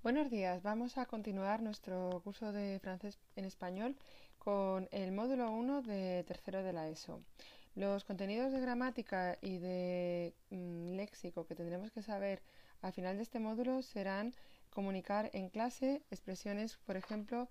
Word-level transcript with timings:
Buenos 0.00 0.30
días, 0.30 0.62
vamos 0.62 0.96
a 0.96 1.06
continuar 1.06 1.60
nuestro 1.60 2.20
curso 2.22 2.52
de 2.52 2.78
francés 2.78 3.18
en 3.34 3.44
español 3.44 3.96
con 4.38 4.88
el 4.92 5.10
módulo 5.10 5.50
1 5.50 5.82
de 5.82 6.22
tercero 6.22 6.62
de 6.62 6.72
la 6.72 6.88
ESO. 6.88 7.20
Los 7.74 8.04
contenidos 8.04 8.52
de 8.52 8.60
gramática 8.60 9.36
y 9.42 9.58
de 9.58 10.36
mm, 10.50 10.94
léxico 10.94 11.46
que 11.46 11.56
tendremos 11.56 11.90
que 11.90 12.02
saber 12.02 12.42
al 12.80 12.92
final 12.92 13.16
de 13.16 13.24
este 13.24 13.40
módulo 13.40 13.82
serán 13.82 14.34
comunicar 14.70 15.30
en 15.32 15.48
clase 15.48 16.00
expresiones, 16.12 16.76
por 16.86 16.96
ejemplo, 16.96 17.48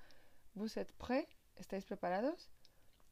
vous 0.55 0.77
êtes 0.77 0.93
prêts, 0.93 1.27
¿estáis 1.57 1.83
preparados? 1.83 2.49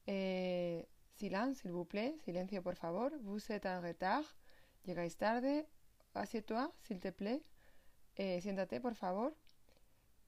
Eh, 0.07 0.87
silence, 1.17 1.61
s'il 1.61 1.73
vous 1.73 1.85
plaît, 1.85 2.17
silencio 2.23 2.63
por 2.63 2.77
favor, 2.77 3.11
vous 3.21 3.51
êtes 3.51 3.65
en 3.65 3.81
retard, 3.81 4.23
llegáis 4.85 5.17
tarde, 5.17 5.67
assieds-toi, 6.13 6.71
s'il 6.83 7.01
te 7.01 7.11
plaît, 7.11 7.43
eh, 8.15 8.41
siéntate, 8.41 8.79
por 8.79 8.95
favor. 8.95 9.33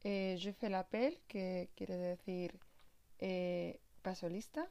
Eh, 0.03 0.35
je 0.37 0.51
fais 0.51 0.69
l'appel, 0.69 1.19
que 1.27 1.69
quiere 1.75 1.97
decir 1.97 2.57
eh, 3.19 3.79
paso 4.01 4.29
lista. 4.29 4.67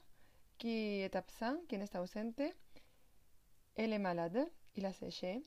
Qui 0.58 1.02
est 1.02 1.14
absent, 1.16 1.58
quien 1.68 1.82
está 1.82 2.00
ausente. 2.00 2.54
Elle 3.74 3.92
est 3.92 3.98
malade, 3.98 4.50
il 4.74 4.86
a 4.86 4.92
séché. 4.92 5.42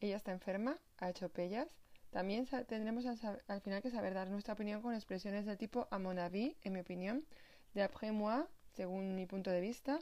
Ella 0.00 0.16
está 0.16 0.32
enferma, 0.32 0.78
ha 0.98 1.10
hecho 1.10 1.28
pellas. 1.28 1.68
También 2.10 2.46
tendremos 2.46 3.04
al, 3.06 3.60
final 3.60 3.82
que 3.82 3.90
saber 3.90 4.14
dar 4.14 4.30
nuestra 4.30 4.54
opinión 4.54 4.80
con 4.80 4.94
expresiones 4.94 5.44
del 5.46 5.58
tipo 5.58 5.88
a 5.90 5.98
mon 5.98 6.18
avis, 6.18 6.54
en 6.62 6.72
mi 6.72 6.80
opinión. 6.80 7.26
De 7.74 7.82
après 7.82 8.12
moi, 8.12 8.46
según 8.76 9.14
mi 9.14 9.26
punto 9.26 9.50
de 9.50 9.60
vista. 9.60 9.98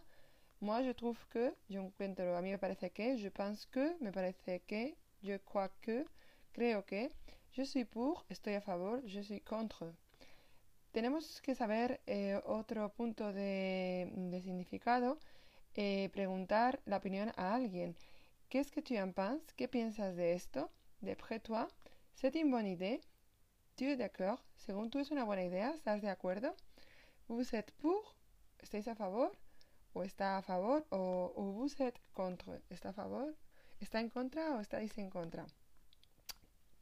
Moi, 0.61 0.83
je 0.85 0.95
trouve 0.95 1.19
que, 1.31 1.55
yo 1.69 1.81
encuentro, 1.81 2.37
a 2.37 2.43
mí 2.43 2.51
me 2.51 2.59
parece 2.59 2.91
que, 2.91 3.17
je 3.17 3.31
pense 3.31 3.67
que, 3.67 3.97
me 4.01 4.13
parece 4.13 4.61
que, 4.61 4.95
je 5.23 5.41
crois 5.41 5.71
que, 5.81 6.07
creo 6.53 6.85
que, 6.85 7.11
je 7.53 7.65
suis 7.65 7.85
pour, 7.85 8.25
estoy 8.29 8.55
a 8.55 8.61
favor, 8.61 9.01
je 9.07 9.21
suis 9.21 9.41
contre. 9.41 9.93
Tenemos 10.93 11.41
que 11.41 11.55
saber 11.55 12.01
eh, 12.07 12.41
otro 12.45 12.91
punto 12.91 13.33
de, 13.33 14.41
significado, 14.43 15.19
eh, 15.75 16.11
preguntar 16.13 16.81
la 16.85 16.99
opinión 16.99 17.33
a 17.37 17.55
alguien. 17.55 17.97
¿Qué 18.49 18.61
es 18.61 18.71
que 18.71 18.83
tu 18.83 18.95
en 18.95 19.13
penses? 19.13 19.55
¿Qué 19.55 19.69
piensas 19.69 20.15
de 20.17 20.35
esto? 20.35 20.71
D'après 21.01 21.41
toi, 21.41 21.67
c'est 22.15 22.35
une 22.37 22.51
bonne 22.51 22.67
idée? 22.67 23.01
Tu 23.77 23.87
es 23.87 23.97
d'accord? 23.97 24.39
Según 24.57 24.91
tú 24.91 24.99
es 24.99 25.11
una 25.11 25.25
buena 25.25 25.45
idea, 25.45 25.71
¿estás 25.71 26.03
de 26.03 26.11
acuerdo? 26.11 26.55
Vous 27.29 27.55
êtes 27.55 27.73
pour? 27.81 28.15
¿Estáis 28.61 28.87
a 28.89 28.95
favor? 28.95 29.33
¿O 29.95 30.05
está 30.05 30.37
a 30.37 30.43
favor? 30.43 30.87
¿O, 30.91 31.33
o 31.35 31.43
vous 31.53 31.81
êtes 31.81 32.03
contre? 32.13 32.61
¿Está 32.69 32.91
a 32.91 32.93
favor? 32.93 33.35
¿Está 33.81 34.01
en 34.01 34.11
contra 34.11 34.55
o 34.55 34.61
estáis 34.61 34.97
en 34.99 35.11
contra? 35.11 35.47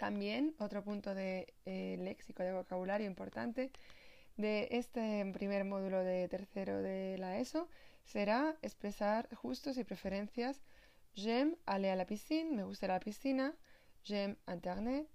También 0.00 0.54
otro 0.58 0.82
punto 0.82 1.14
de 1.14 1.52
eh, 1.66 1.98
léxico, 2.00 2.42
de 2.42 2.54
vocabulario 2.54 3.06
importante 3.06 3.70
de 4.38 4.68
este 4.70 5.30
primer 5.34 5.66
módulo 5.66 6.02
de 6.02 6.26
tercero 6.26 6.80
de 6.80 7.18
la 7.18 7.38
ESO 7.38 7.68
será 8.06 8.56
expresar 8.62 9.28
gustos 9.42 9.76
y 9.76 9.84
preferencias. 9.84 10.62
J'aime 11.14 11.54
aller 11.66 11.90
à 11.90 11.96
la 11.96 12.06
piscine, 12.06 12.56
me 12.56 12.64
gusta 12.64 12.86
la 12.86 12.98
piscina. 12.98 13.52
J'aime 14.02 14.36
Internet. 14.46 15.06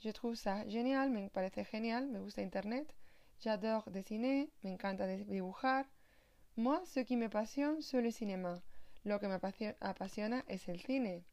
Je 0.00 0.10
trouve 0.10 0.36
ça 0.36 0.68
génial, 0.68 1.08
me 1.08 1.30
parece 1.30 1.64
genial, 1.64 2.06
me 2.06 2.20
gusta 2.20 2.42
Internet. 2.42 2.94
J'adore 3.40 3.90
dessiner, 3.90 4.50
me 4.62 4.70
encanta 4.70 5.06
dibujar. 5.06 5.86
Moi, 6.56 6.82
ce 6.84 7.00
qui 7.00 7.16
me 7.16 7.30
passionne, 7.30 7.80
c'est 7.80 8.02
le 8.02 8.10
cinéma. 8.10 8.60
Lo 9.02 9.18
que 9.18 9.28
me 9.28 9.38
apasiona 9.80 10.44
es 10.46 10.68
el 10.68 10.78
cine. 10.80 11.24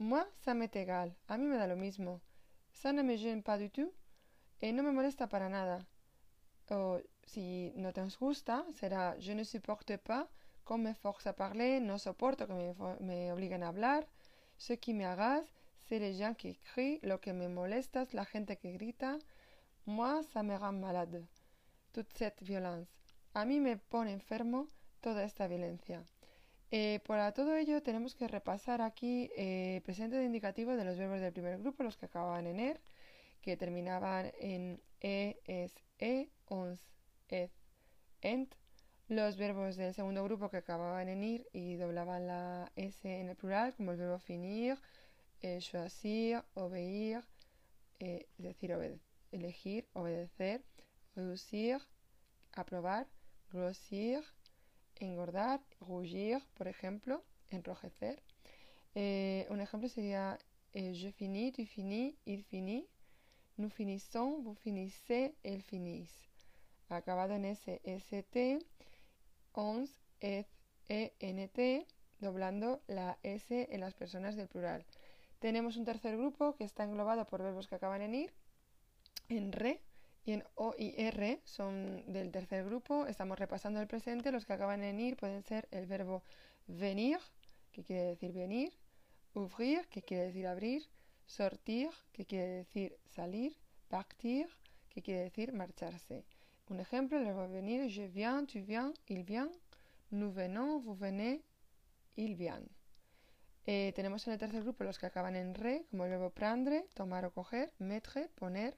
Moi, 0.00 0.26
ça 0.38 0.54
m'est 0.54 0.74
égal. 0.76 1.14
A 1.28 1.36
mí 1.36 1.44
me 1.44 1.58
da 1.58 1.66
lo 1.66 1.76
mismo. 1.76 2.22
Ça 2.72 2.90
ne 2.90 3.02
me 3.02 3.18
gêne 3.18 3.42
pas 3.42 3.58
du 3.58 3.68
tout. 3.68 3.92
Et 4.62 4.72
no 4.72 4.82
me 4.82 4.92
molesta 4.92 5.28
para 5.28 5.50
nada. 5.50 5.86
O 6.70 7.00
si 7.26 7.70
no 7.76 7.92
te 7.92 8.00
gusta, 8.18 8.64
será 8.72 9.14
je 9.18 9.34
ne 9.34 9.44
supporte 9.44 9.98
pas 9.98 10.26
qu'on 10.64 10.78
me 10.78 10.94
force 10.94 11.26
à 11.26 11.34
parler, 11.34 11.80
no 11.80 11.98
soporto 11.98 12.46
que 12.46 12.54
me, 12.54 12.74
me 13.00 13.30
obliguen 13.30 13.62
a 13.62 13.68
hablar. 13.68 14.06
Ce 14.56 14.72
qui 14.72 14.94
me 14.94 15.04
agace, 15.04 15.52
c'est 15.86 15.98
les 15.98 16.14
gens 16.14 16.34
qui 16.34 16.56
crient. 16.56 17.00
Lo 17.02 17.20
que 17.20 17.34
me 17.34 17.48
molesta 17.48 18.00
es 18.00 18.14
la 18.14 18.24
gente 18.24 18.56
que 18.56 18.72
grita. 18.72 19.18
Moi, 19.84 20.22
ça 20.32 20.42
me 20.42 20.56
rend 20.56 20.80
malade. 20.80 21.26
Toute 21.92 22.10
cette 22.14 22.42
violence. 22.42 22.88
A 23.34 23.44
mí 23.44 23.60
me 23.60 23.76
pone 23.76 24.12
enfermo 24.12 24.70
toda 25.02 25.24
esta 25.24 25.46
violencia. 25.46 26.06
Eh, 26.72 27.00
para 27.04 27.32
todo 27.32 27.56
ello 27.56 27.82
tenemos 27.82 28.14
que 28.14 28.28
repasar 28.28 28.80
aquí 28.80 29.30
eh, 29.36 29.80
presente 29.84 30.16
de 30.16 30.24
indicativo 30.24 30.76
de 30.76 30.84
los 30.84 30.96
verbos 30.96 31.20
del 31.20 31.32
primer 31.32 31.58
grupo, 31.58 31.82
los 31.82 31.96
que 31.96 32.06
acababan 32.06 32.46
en 32.46 32.60
er, 32.60 32.80
que 33.42 33.56
terminaban 33.56 34.30
en 34.38 34.80
e, 35.00 35.40
es, 35.46 35.74
e, 35.98 36.28
ons, 36.46 36.80
ed, 37.28 37.50
ent. 38.22 38.54
Los 39.08 39.36
verbos 39.36 39.76
del 39.76 39.94
segundo 39.94 40.22
grupo 40.22 40.50
que 40.50 40.58
acababan 40.58 41.08
en 41.08 41.24
ir 41.24 41.48
y 41.52 41.74
doblaban 41.74 42.28
la 42.28 42.70
s 42.76 43.20
en 43.20 43.28
el 43.30 43.36
plural, 43.36 43.74
como 43.74 43.90
el 43.90 43.98
verbo 43.98 44.20
finir, 44.20 44.78
eh, 45.42 45.58
choisir, 45.58 46.44
obeir, 46.54 47.24
eh, 47.98 48.28
es 48.38 48.44
decir, 48.44 48.70
elegir, 49.32 49.88
obedecer, 49.94 50.62
reducir, 51.16 51.78
aprobar, 52.52 53.08
grossir, 53.50 54.22
engordar, 55.00 55.60
rougir, 55.80 56.38
por 56.54 56.68
ejemplo, 56.68 57.24
enrojecer. 57.50 58.22
Eh, 58.94 59.46
un 59.50 59.60
ejemplo 59.60 59.88
sería 59.88 60.38
eh, 60.72 60.94
je 60.94 61.10
finis, 61.12 61.52
tu 61.52 61.66
finis, 61.66 62.14
il 62.26 62.44
finit, 62.44 62.86
nous 63.58 63.70
finissons, 63.70 64.40
vous 64.42 64.54
finissez, 64.54 65.34
elle 65.42 65.62
finissent. 65.62 66.28
Acabado 66.88 67.34
en 67.34 67.44
S, 67.44 67.80
ST, 67.84 68.58
ons, 69.54 69.88
et, 70.20 70.46
ENT, 70.88 71.86
doblando 72.20 72.82
la 72.88 73.18
S 73.22 73.68
en 73.70 73.80
las 73.80 73.94
personas 73.94 74.36
del 74.36 74.48
plural. 74.48 74.84
Tenemos 75.38 75.76
un 75.76 75.84
tercer 75.84 76.16
grupo 76.16 76.56
que 76.56 76.64
está 76.64 76.84
englobado 76.84 77.26
por 77.26 77.42
verbos 77.42 77.68
que 77.68 77.76
acaban 77.76 78.02
en 78.02 78.14
ir, 78.14 78.34
en 79.28 79.52
re, 79.52 79.80
y 80.24 80.32
en 80.32 80.44
O 80.54 80.74
y 80.78 80.94
R 80.96 81.40
son 81.44 82.04
del 82.12 82.30
tercer 82.30 82.64
grupo. 82.64 83.06
Estamos 83.06 83.38
repasando 83.38 83.80
el 83.80 83.86
presente. 83.86 84.32
Los 84.32 84.46
que 84.46 84.52
acaban 84.52 84.82
en 84.82 85.00
ir 85.00 85.16
pueden 85.16 85.42
ser 85.42 85.68
el 85.70 85.86
verbo 85.86 86.22
venir, 86.66 87.18
que 87.72 87.82
quiere 87.82 88.02
decir 88.04 88.32
venir, 88.32 88.72
ouvrir, 89.34 89.86
que 89.88 90.02
quiere 90.02 90.24
decir 90.24 90.46
abrir, 90.46 90.88
sortir, 91.26 91.90
que 92.12 92.26
quiere 92.26 92.48
decir 92.48 92.96
salir, 93.06 93.56
partir, 93.88 94.48
que 94.88 95.02
quiere 95.02 95.20
decir 95.20 95.52
marcharse. 95.52 96.24
Un 96.68 96.80
ejemplo, 96.80 97.18
el 97.18 97.24
verbo 97.24 97.48
venir, 97.48 97.88
je 97.88 98.06
viens, 98.08 98.46
tu 98.46 98.60
viens, 98.60 98.92
il 99.08 99.24
vient, 99.24 99.50
nous 100.10 100.32
venons, 100.32 100.80
vous 100.80 100.94
venez, 100.94 101.42
il 102.16 102.36
vient. 102.36 102.62
Eh, 103.66 103.92
tenemos 103.94 104.26
en 104.26 104.32
el 104.32 104.38
tercer 104.38 104.62
grupo 104.62 104.84
los 104.84 104.98
que 104.98 105.06
acaban 105.06 105.36
en 105.36 105.54
re, 105.54 105.84
como 105.90 106.04
el 106.04 106.10
verbo 106.10 106.30
prendre, 106.30 106.86
tomar 106.94 107.24
o 107.24 107.32
coger, 107.32 107.72
mettre, 107.78 108.28
poner, 108.34 108.76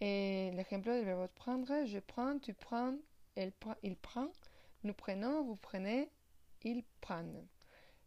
et 0.00 0.58
ejemplo 0.58 0.92
del 0.94 1.04
verbo 1.04 1.28
prendre, 1.28 1.86
je 1.86 1.98
prends, 1.98 2.38
tu 2.38 2.54
prends, 2.54 2.96
il 3.36 3.96
prend, 3.96 4.30
nous 4.82 4.94
prenons, 4.94 5.42
vous 5.42 5.56
prenez, 5.56 6.08
il 6.62 6.84
prend. 7.00 7.46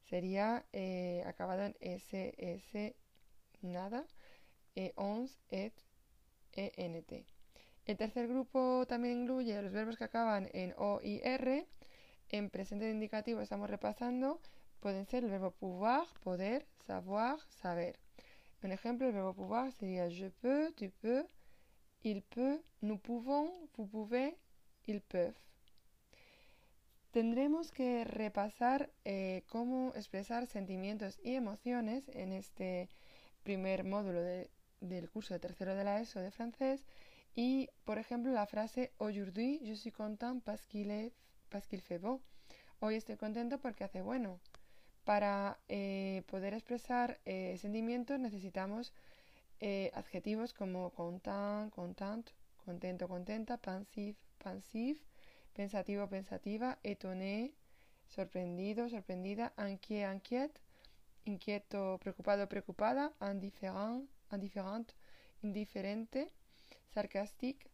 Sería 0.09 0.65
eh, 0.73 1.23
acabado 1.25 1.63
en 1.63 1.75
S, 1.79 2.33
S, 2.37 2.93
nada, 3.61 4.05
e 4.75 4.91
ons, 4.97 5.39
et, 5.51 5.73
ENT. 6.55 7.25
El 7.85 7.97
tercer 7.97 8.27
grupo 8.27 8.85
también 8.87 9.21
incluye 9.21 9.61
los 9.61 9.71
verbos 9.71 9.97
que 9.97 10.05
acaban 10.05 10.49
en 10.53 10.73
O 10.77 10.99
y 11.03 11.19
R. 11.23 11.67
En 12.29 12.49
presente 12.49 12.89
indicativo 12.89 13.41
estamos 13.41 13.69
repasando. 13.69 14.39
Pueden 14.79 15.05
ser 15.05 15.23
el 15.23 15.29
verbo 15.29 15.51
pouvoir, 15.51 16.07
poder, 16.21 16.65
savoir, 16.85 17.39
saber. 17.49 17.99
Un 18.63 18.71
ejemplo, 18.71 19.07
el 19.07 19.13
verbo 19.13 19.33
pouvoir 19.33 19.71
sería 19.73 20.09
je 20.09 20.29
peux, 20.41 20.73
tu 20.75 20.89
peux, 21.01 21.25
il 22.03 22.21
peut, 22.21 22.61
nous 22.81 22.97
pouvons, 22.97 23.51
vous 23.75 23.87
pouvez, 23.87 24.37
ils 24.87 25.01
peuvent. 25.01 25.39
Tendremos 27.11 27.71
que 27.71 28.03
repasar 28.05 28.89
eh, 29.05 29.43
cómo 29.47 29.93
expresar 29.95 30.47
sentimientos 30.47 31.19
y 31.23 31.35
emociones 31.35 32.09
en 32.09 32.33
este 32.33 32.89
primer 33.43 33.83
módulo 33.83 34.21
del 34.21 35.09
curso 35.11 35.33
de 35.35 35.39
tercero 35.39 35.75
de 35.75 35.83
la 35.83 36.01
ESO 36.01 36.19
de 36.21 36.31
francés 36.31 36.83
y, 37.35 37.69
por 37.85 37.99
ejemplo, 37.99 38.31
la 38.31 38.47
frase 38.47 38.91
Aujourd'hui 38.97 39.59
je 39.63 39.75
suis 39.75 39.91
content 39.91 40.41
parce 40.43 40.65
qu'il 40.65 41.11
fait 41.81 41.99
beau. 41.99 42.21
Hoy 42.79 42.95
estoy 42.95 43.15
contento 43.15 43.59
porque 43.59 43.83
hace 43.83 44.01
bueno. 44.01 44.39
Para 45.03 45.59
eh, 45.67 46.23
poder 46.27 46.53
expresar 46.53 47.19
eh, 47.25 47.57
sentimientos 47.59 48.19
necesitamos 48.19 48.91
eh, 49.59 49.91
adjetivos 49.93 50.53
como 50.53 50.91
content, 50.91 51.71
content, 51.73 52.29
contento, 52.65 53.07
contenta, 53.07 53.57
pensif, 53.57 54.17
pensif, 54.43 55.01
pensativo, 55.53 56.07
pensativa, 56.07 56.79
étonné, 56.83 57.53
sorprendido, 58.07 58.89
sorprendida, 58.89 59.53
inquiet, 59.57 60.13
inquiet, 60.13 60.51
inquieto, 61.25 61.97
preocupado, 61.99 62.47
preocupada, 62.47 63.13
indiferent, 63.21 64.91
indiferente, 65.41 66.31
sarcastique, 66.93 67.69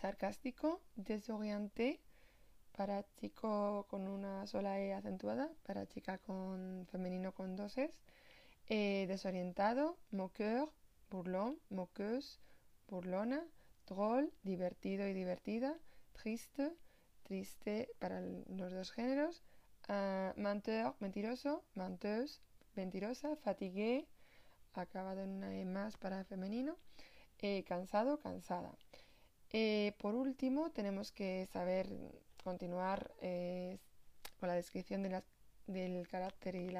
sarcástico, 0.00 0.80
desorienté, 0.96 2.00
para 2.76 3.04
chico 3.20 3.86
con 3.88 4.08
una 4.08 4.46
sola 4.46 4.80
E 4.80 4.92
acentuada, 4.92 5.50
para 5.62 5.86
chica 5.86 6.18
con 6.18 6.86
femenino 6.90 7.32
con 7.32 7.54
dos 7.56 7.76
Es, 7.78 8.00
eh, 8.68 9.06
desorientado, 9.08 9.98
moqueur, 10.10 10.72
burlón, 11.10 11.58
moqueuse, 11.68 12.40
burlona, 12.88 13.44
drôle, 13.86 14.30
divertido 14.42 15.06
y 15.06 15.12
divertida, 15.12 15.76
triste, 16.12 16.72
triste 17.22 17.88
para 17.98 18.20
los 18.20 18.72
dos 18.72 18.92
géneros, 18.92 19.42
uh, 19.88 20.38
menteur, 20.40 20.94
mentiroso, 21.00 21.64
menteuse, 21.74 22.40
mentirosa, 22.74 23.36
fatigué, 23.36 24.06
acabado 24.74 25.22
en 25.22 25.30
una 25.30 25.54
E 25.54 25.64
más 25.64 25.96
para 25.96 26.24
femenino, 26.24 26.76
eh, 27.40 27.64
cansado, 27.64 28.18
cansada. 28.18 28.72
Eh, 29.50 29.92
por 29.98 30.14
último, 30.14 30.70
tenemos 30.70 31.12
que 31.12 31.46
saber 31.52 31.86
continuar 32.42 33.12
con 34.40 34.48
la 34.48 34.54
descripción 34.54 35.02
del 35.66 36.08
carácter 36.08 36.54
y 36.56 36.70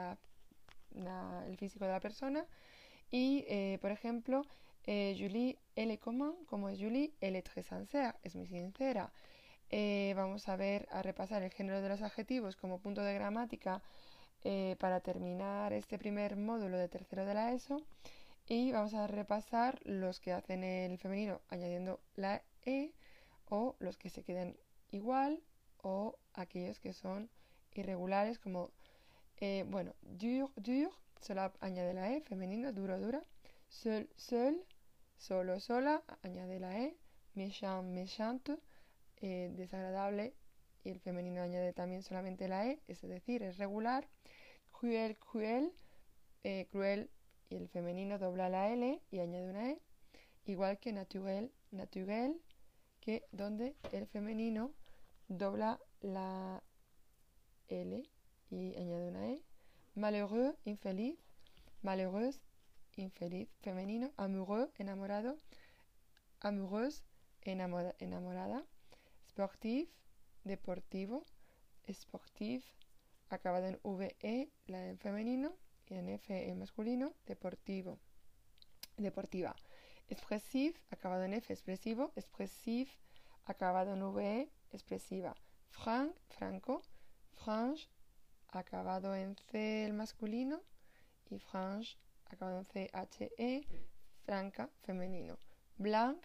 el 1.46 1.56
físico 1.56 1.84
de 1.84 1.92
la 1.92 2.00
persona. 2.00 2.46
Y, 3.10 3.44
eh, 3.48 3.78
por 3.80 3.90
ejemplo, 3.90 4.42
eh, 4.84 5.14
Julie, 5.18 5.58
elle 5.76 5.94
est 5.94 6.00
como 6.00 6.68
es 6.68 6.78
Julie, 6.78 7.12
elle 7.20 7.36
est 7.36 7.46
très 7.46 7.64
es 8.22 8.34
muy 8.34 8.46
sincera. 8.46 9.12
vamos 10.14 10.48
a 10.48 10.56
ver, 10.56 10.86
a 10.90 11.02
repasar 11.02 11.42
el 11.42 11.50
género 11.50 11.80
de 11.80 11.88
los 11.88 12.02
adjetivos 12.02 12.56
como 12.56 12.78
punto 12.78 13.02
de 13.02 13.14
gramática 13.14 13.82
para 14.78 15.00
terminar 15.00 15.72
este 15.72 15.98
primer 15.98 16.36
módulo 16.36 16.76
de 16.78 16.88
tercero 16.88 17.24
de 17.24 17.34
la 17.34 17.52
ESO. 17.52 17.82
Y 18.46 18.72
vamos 18.72 18.92
a 18.94 19.06
repasar 19.06 19.80
los 19.84 20.20
que 20.20 20.32
hacen 20.32 20.64
el 20.64 20.98
femenino 20.98 21.40
añadiendo 21.48 22.00
la 22.16 22.42
E 22.64 22.92
o 23.48 23.76
los 23.78 23.96
que 23.96 24.10
se 24.10 24.24
queden 24.24 24.56
igual 24.90 25.42
o 25.82 26.18
aquellos 26.34 26.80
que 26.80 26.92
son 26.92 27.30
irregulares 27.74 28.38
como, 28.38 28.70
eh, 29.42 29.64
bueno, 29.66 29.96
dur, 30.02 30.52
dur, 30.54 30.92
solo 31.20 31.52
añade 31.58 31.94
la 31.94 32.12
E, 32.12 32.20
femenino, 32.20 32.72
duro, 32.72 33.00
dura, 33.00 33.24
seul, 33.68 34.08
seul, 34.16 34.64
solo, 35.18 35.58
sola, 35.58 36.04
añade 36.22 36.60
la 36.60 36.78
E, 36.78 36.96
méchant, 37.34 37.82
méchante, 37.82 38.56
eh, 39.16 39.50
desagradable, 39.56 40.32
y 40.84 40.90
el 40.90 41.00
femenino 41.00 41.42
añade 41.42 41.72
también 41.72 42.04
solamente 42.04 42.46
la 42.46 42.68
E, 42.68 42.78
es 42.86 43.02
decir, 43.02 43.42
es 43.42 43.58
regular, 43.58 44.08
cruel, 44.70 45.18
cruel, 45.18 45.72
eh, 46.44 46.68
cruel, 46.70 47.10
y 47.50 47.56
el 47.56 47.68
femenino 47.68 48.20
dobla 48.20 48.48
la 48.48 48.72
L 48.72 49.02
y 49.10 49.18
añade 49.18 49.50
una 49.50 49.70
E, 49.72 49.82
igual 50.44 50.78
que 50.78 50.92
naturel, 50.92 51.50
naturel, 51.72 52.40
que 53.00 53.24
donde 53.32 53.74
el 53.90 54.06
femenino 54.06 54.72
dobla 55.26 55.80
la 56.00 56.62
L 57.66 58.11
y 58.52 58.76
añade 58.76 59.08
una 59.08 59.30
E. 59.30 59.42
Malheureux, 59.94 60.54
infeliz. 60.64 61.16
Malheureuse, 61.80 62.40
infeliz. 62.96 63.48
Femenino. 63.62 64.12
Amoureux, 64.18 64.70
enamorado. 64.78 65.38
Amoureuse, 66.40 67.02
enamorada. 67.44 68.64
Sportif, 69.30 69.88
deportivo. 70.44 71.24
Sportif, 71.90 72.64
acabado 73.30 73.66
en 73.66 73.80
VE, 73.82 74.50
la 74.66 74.86
en 74.86 74.98
femenino. 74.98 75.54
Y 75.88 75.94
en 75.94 76.10
F 76.10 76.48
en 76.48 76.58
masculino. 76.58 77.14
Deportivo. 77.26 77.98
Deportiva. 78.98 79.56
Expressif, 80.08 80.78
acabado 80.90 81.24
en 81.24 81.34
F, 81.34 81.52
expresivo. 81.52 82.12
Expressif, 82.16 82.98
acabado 83.46 83.94
en 83.94 84.14
VE, 84.14 84.50
expresiva. 84.72 85.34
Frank, 85.70 86.14
franco. 86.28 86.82
Franche, 87.32 87.88
acabado 88.52 89.14
en 89.14 89.36
C 89.50 89.84
el 89.84 89.92
masculino. 89.92 90.60
Y 91.30 91.38
franche, 91.38 91.96
acabado 92.26 92.58
en 92.58 92.66
C, 92.66 92.90
H, 92.92 93.30
E, 93.38 93.66
franca, 94.24 94.68
femenino. 94.82 95.38
Blanc, 95.78 96.18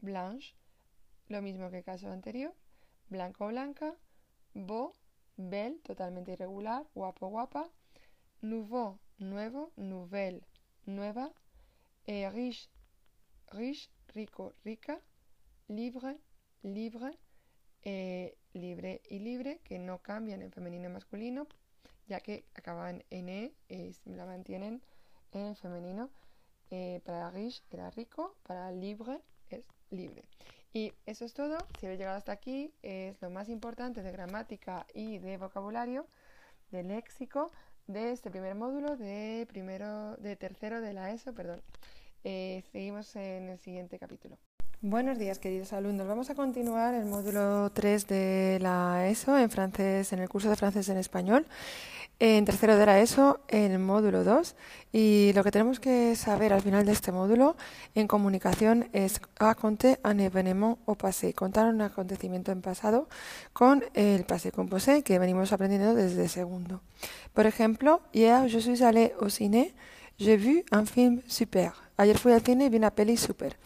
blanche, 0.00 0.54
lo 1.28 1.42
mismo 1.42 1.70
que 1.70 1.78
el 1.78 1.84
caso 1.84 2.10
anterior. 2.10 2.54
Blanco, 3.08 3.46
blanca. 3.48 3.94
Beau, 4.54 4.92
belle, 5.36 5.78
totalmente 5.80 6.32
irregular. 6.32 6.86
Guapo, 6.94 7.28
guapa. 7.28 7.70
Nouveau, 8.40 8.98
nuevo. 9.18 9.72
Nouvelle, 9.76 10.42
nueva. 10.86 11.30
Eh, 12.06 12.30
riche, 12.30 12.68
riche, 13.52 13.90
rico, 14.14 14.54
rica. 14.64 15.00
Libre, 15.68 16.18
libre 16.62 17.18
eh, 17.88 18.36
libre 18.52 19.00
y 19.08 19.20
libre, 19.20 19.60
que 19.62 19.78
no 19.78 20.02
cambian 20.02 20.42
en 20.42 20.50
femenino 20.50 20.88
y 20.88 20.92
masculino, 20.92 21.46
ya 22.06 22.20
que 22.20 22.44
acaban 22.54 23.04
en 23.10 23.28
E 23.28 23.54
y 23.68 23.94
la 24.04 24.26
mantienen 24.26 24.82
en 25.32 25.56
femenino. 25.56 26.10
Eh, 26.70 27.00
para 27.04 27.30
riche 27.30 27.62
era 27.70 27.90
rico, 27.90 28.34
para 28.42 28.72
libre 28.72 29.20
es 29.50 29.64
libre. 29.90 30.24
Y 30.72 30.92
eso 31.06 31.24
es 31.24 31.32
todo. 31.32 31.58
Si 31.78 31.86
habéis 31.86 32.00
llegado 32.00 32.18
hasta 32.18 32.32
aquí, 32.32 32.72
es 32.82 33.20
lo 33.22 33.30
más 33.30 33.48
importante 33.48 34.02
de 34.02 34.12
gramática 34.12 34.86
y 34.92 35.18
de 35.18 35.38
vocabulario, 35.38 36.06
de 36.70 36.82
léxico, 36.82 37.50
de 37.86 38.12
este 38.12 38.30
primer 38.30 38.54
módulo 38.56 38.96
de 38.96 39.46
primero, 39.48 40.16
de 40.16 40.36
tercero 40.36 40.80
de 40.80 40.92
la 40.92 41.12
ESO, 41.12 41.34
perdón. 41.34 41.62
Eh, 42.24 42.64
seguimos 42.72 43.14
en 43.16 43.48
el 43.50 43.58
siguiente 43.58 43.98
capítulo. 43.98 44.36
Buenos 44.82 45.18
días, 45.18 45.38
queridos 45.38 45.72
alumnos. 45.72 46.06
Vamos 46.06 46.28
a 46.28 46.34
continuar 46.34 46.92
el 46.92 47.06
módulo 47.06 47.70
3 47.72 48.06
de 48.08 48.58
la 48.60 49.08
ESO 49.08 49.38
en 49.38 49.48
francés, 49.48 50.12
en 50.12 50.18
el 50.18 50.28
curso 50.28 50.50
de 50.50 50.56
francés 50.56 50.90
en 50.90 50.98
español. 50.98 51.46
En 52.18 52.44
tercero 52.44 52.76
de 52.76 52.84
la 52.84 53.00
ESO, 53.00 53.40
el 53.48 53.78
módulo 53.78 54.22
2. 54.22 54.54
Y 54.92 55.32
lo 55.34 55.42
que 55.44 55.50
tenemos 55.50 55.80
que 55.80 56.14
saber 56.14 56.52
al 56.52 56.60
final 56.60 56.84
de 56.84 56.92
este 56.92 57.10
módulo 57.10 57.56
en 57.94 58.06
comunicación 58.06 58.90
es 58.92 59.22
raconter 59.36 59.98
un 60.04 60.20
événement 60.20 60.76
au 60.86 60.94
passé, 60.94 61.32
contar 61.32 61.72
un 61.72 61.80
acontecimiento 61.80 62.52
en 62.52 62.60
pasado 62.60 63.08
con 63.54 63.82
el 63.94 64.24
passé 64.24 64.52
composé 64.52 65.02
que 65.02 65.18
venimos 65.18 65.54
aprendiendo 65.54 65.94
desde 65.94 66.28
segundo. 66.28 66.82
Por 67.32 67.46
ejemplo, 67.46 68.02
hier 68.12 68.46
je 68.46 68.60
suis 68.60 68.82
allé 68.82 69.14
au 69.20 69.30
ciné, 69.30 69.74
j'ai 70.18 70.36
vu 70.36 70.64
un 70.70 70.84
film 70.86 71.22
super. 71.26 71.85
Ayer 71.98 72.18
fui 72.18 72.32
al 72.32 72.42
cine 72.42 72.66
y 72.66 72.68
vi 72.68 72.76
una 72.76 72.90
peli 72.90 73.16
super. 73.16 73.56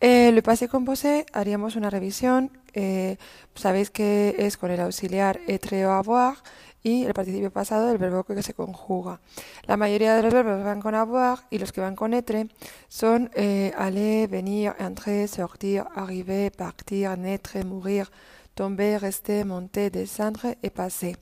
Eh, 0.00 0.32
le 0.32 0.42
passé 0.42 0.68
composé 0.68 1.26
haríamos 1.32 1.76
una 1.76 1.90
revisión. 1.90 2.50
Eh, 2.74 3.16
sabéis 3.54 3.90
que 3.90 4.34
es 4.38 4.56
con 4.56 4.70
el 4.70 4.80
auxiliar 4.80 5.40
être 5.46 5.86
o 5.86 5.92
avoir 5.92 6.36
y 6.82 7.04
el 7.04 7.14
participio 7.14 7.52
pasado 7.52 7.86
del 7.86 7.98
verbo 7.98 8.24
que 8.24 8.42
se 8.42 8.54
conjuga. 8.54 9.20
La 9.66 9.76
mayoría 9.76 10.16
de 10.16 10.22
los 10.22 10.32
verbos 10.32 10.64
van 10.64 10.80
con 10.80 10.94
avoir 10.94 11.40
y 11.50 11.58
los 11.58 11.72
que 11.72 11.80
van 11.80 11.94
con 11.94 12.14
être 12.14 12.48
son 12.88 13.30
eh, 13.34 13.72
aller, 13.76 14.28
venir, 14.28 14.74
entrer, 14.78 15.28
sortir, 15.28 15.84
arriver, 15.94 16.50
partir, 16.52 17.16
naître, 17.16 17.64
mourir, 17.64 18.10
tomber, 18.54 19.00
rester, 19.00 19.44
monter, 19.44 19.90
descendre 19.90 20.58
et 20.62 20.72
passer. 20.72 21.16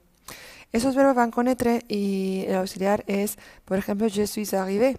Esos 0.72 0.94
verbos 0.94 1.14
van 1.14 1.30
con 1.30 1.48
être 1.48 1.84
y 1.88 2.44
el 2.48 2.56
auxiliar 2.56 3.04
es, 3.06 3.36
por 3.64 3.78
ejemplo, 3.78 4.08
je 4.08 4.26
suis 4.26 4.52
arrivé. 4.54 4.98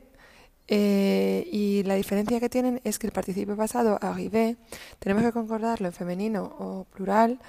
Eh, 0.67 1.47
y 1.51 1.83
la 1.83 1.95
diferencia 1.95 2.39
que 2.39 2.49
tienen 2.49 2.81
es 2.83 2.99
que 2.99 3.07
el 3.07 3.13
participio 3.13 3.55
pasado, 3.55 3.97
arrivé, 4.01 4.57
tenemos 4.99 5.23
que 5.23 5.31
concordarlo 5.31 5.87
en 5.87 5.93
femenino 5.93 6.43
o 6.59 6.85
plural, 6.85 7.39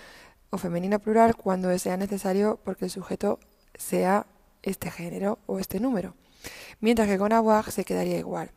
o 0.51 0.59
femenino 0.59 0.99
plural 0.99 1.37
cuando 1.37 1.77
sea 1.79 1.97
necesario 1.97 2.59
porque 2.65 2.87
el 2.87 2.91
sujeto 2.91 3.39
sea 3.75 4.27
este 4.63 4.91
género 4.91 5.39
o 5.47 5.59
este 5.59 5.81
número. 5.81 6.15
Mientras 6.81 7.09
que 7.09 7.19
con 7.19 7.33
avoir 7.33 7.71
se 7.71 7.85
quedaría 7.85 8.19
igual. 8.19 8.51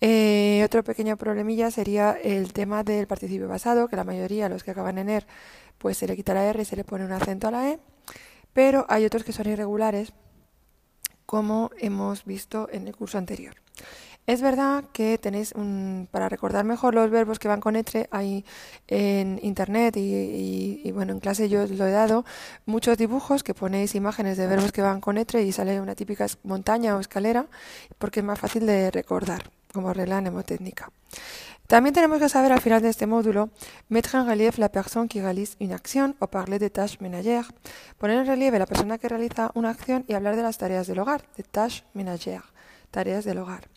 Eh, 0.00 0.62
otro 0.64 0.84
pequeño 0.84 1.16
problemilla 1.16 1.70
sería 1.70 2.12
el 2.12 2.52
tema 2.52 2.82
del 2.82 3.06
participio 3.06 3.48
pasado, 3.48 3.88
que 3.88 3.96
la 3.96 4.04
mayoría, 4.04 4.48
los 4.48 4.62
que 4.62 4.72
acaban 4.72 4.98
en 4.98 5.08
er, 5.08 5.26
pues 5.78 5.96
se 5.96 6.06
le 6.06 6.16
quita 6.16 6.34
la 6.34 6.44
R 6.44 6.60
y 6.60 6.64
se 6.64 6.76
le 6.76 6.84
pone 6.84 7.04
un 7.04 7.12
acento 7.12 7.48
a 7.48 7.50
la 7.50 7.70
E, 7.70 7.78
pero 8.52 8.84
hay 8.88 9.04
otros 9.04 9.24
que 9.24 9.32
son 9.32 9.48
irregulares, 9.48 10.12
como 11.24 11.70
hemos 11.78 12.24
visto 12.24 12.68
en 12.70 12.88
el 12.88 12.96
curso 12.96 13.18
anterior. 13.18 13.54
Es 14.26 14.42
verdad 14.42 14.82
que 14.92 15.18
tenéis, 15.18 15.52
un, 15.52 16.08
para 16.10 16.28
recordar 16.28 16.64
mejor 16.64 16.94
los 16.94 17.10
verbos 17.10 17.38
que 17.38 17.46
van 17.46 17.60
con 17.60 17.76
etre, 17.76 18.08
hay 18.10 18.44
en 18.88 19.38
internet 19.40 19.96
y, 19.96 20.90
bueno, 20.92 21.12
en 21.12 21.20
clase 21.20 21.48
yo 21.48 21.64
lo 21.66 21.86
he 21.86 21.92
dado, 21.92 22.24
muchos 22.64 22.98
dibujos 22.98 23.44
que 23.44 23.54
ponéis 23.54 23.94
imágenes 23.94 24.36
de 24.36 24.48
verbos 24.48 24.72
que 24.72 24.82
van 24.82 25.00
con 25.00 25.16
etre 25.16 25.44
y 25.44 25.52
sale 25.52 25.80
una 25.80 25.94
típica 25.94 26.26
montaña 26.42 26.96
o 26.96 27.00
escalera, 27.00 27.46
porque 27.98 28.18
es 28.18 28.26
más 28.26 28.40
fácil 28.40 28.66
de 28.66 28.90
recordar, 28.90 29.48
como 29.72 29.92
regla 29.92 30.20
mnemotécnica. 30.20 30.90
También 31.68 31.94
tenemos 31.94 32.18
que 32.18 32.28
saber 32.28 32.50
al 32.50 32.60
final 32.60 32.82
de 32.82 32.88
este 32.88 33.06
módulo 33.06 33.50
mettre 33.88 34.18
en 34.18 34.26
relief 34.26 34.58
la 34.58 34.70
persona 34.70 35.06
que 35.06 35.20
realiza 35.20 35.56
una 35.60 35.74
acción 35.76 36.16
o 36.18 36.26
parler 36.26 36.58
de 36.60 36.70
tâches 36.70 37.00
ménagères, 37.00 37.48
poner 37.98 38.18
en 38.18 38.26
relieve 38.26 38.58
la 38.58 38.66
persona 38.66 38.98
que 38.98 39.08
realiza 39.08 39.52
una 39.54 39.70
acción 39.70 40.04
y 40.08 40.14
hablar 40.14 40.34
de 40.34 40.42
las 40.42 40.58
tareas 40.58 40.88
del 40.88 40.98
hogar, 40.98 41.22
de 41.36 41.44
tâches 41.44 41.84
ménagères, 41.92 42.44
tareas 42.90 43.24
del 43.24 43.38
hogar. 43.38 43.68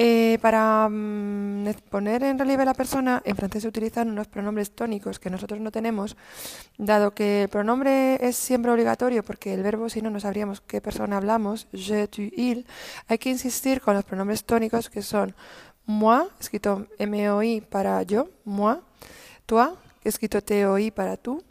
Eh, 0.00 0.38
para 0.40 0.88
mm, 0.88 1.70
poner 1.90 2.22
en 2.22 2.38
relieve 2.38 2.62
a 2.62 2.66
la 2.66 2.74
persona, 2.74 3.20
en 3.24 3.34
francés 3.34 3.62
se 3.62 3.68
utilizan 3.68 4.08
unos 4.08 4.28
pronombres 4.28 4.70
tónicos 4.70 5.18
que 5.18 5.28
nosotros 5.28 5.58
no 5.58 5.72
tenemos, 5.72 6.16
dado 6.78 7.10
que 7.16 7.42
el 7.42 7.48
pronombre 7.48 8.24
es 8.24 8.36
siempre 8.36 8.70
obligatorio, 8.70 9.24
porque 9.24 9.52
el 9.52 9.64
verbo 9.64 9.88
si 9.88 10.00
no 10.00 10.10
no 10.10 10.20
sabríamos 10.20 10.60
qué 10.60 10.80
persona 10.80 11.16
hablamos, 11.16 11.66
je, 11.72 12.06
tu, 12.06 12.22
il, 12.22 12.64
hay 13.08 13.18
que 13.18 13.30
insistir 13.30 13.80
con 13.80 13.94
los 13.94 14.04
pronombres 14.04 14.44
tónicos 14.44 14.88
que 14.88 15.02
son 15.02 15.34
moi, 15.84 16.28
escrito 16.38 16.86
M-O-I 16.98 17.62
para 17.62 18.00
yo, 18.04 18.28
moi, 18.44 18.76
toi, 19.46 19.74
escrito 20.04 20.40
T-O-I 20.42 20.92
para 20.92 21.16
tú, 21.16 21.42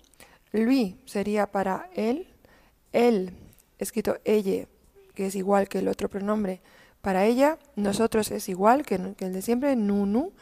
lui 0.53 0.95
sería 1.05 1.47
para 1.47 1.89
él, 1.95 2.27
él, 2.93 3.33
escrito 3.77 4.19
ella, 4.23 4.67
que 5.15 5.25
es 5.25 5.35
igual 5.35 5.67
que 5.67 5.79
el 5.79 5.89
otro 5.89 6.07
pronombre, 6.07 6.61
para 7.01 7.25
ella, 7.25 7.57
nosotros 7.75 8.31
es 8.31 8.49
igual 8.49 8.85
que, 8.85 8.95
el 8.95 9.33
de 9.33 9.41
siempre, 9.41 9.75
nu, 9.75 10.05
nu, 10.05 10.33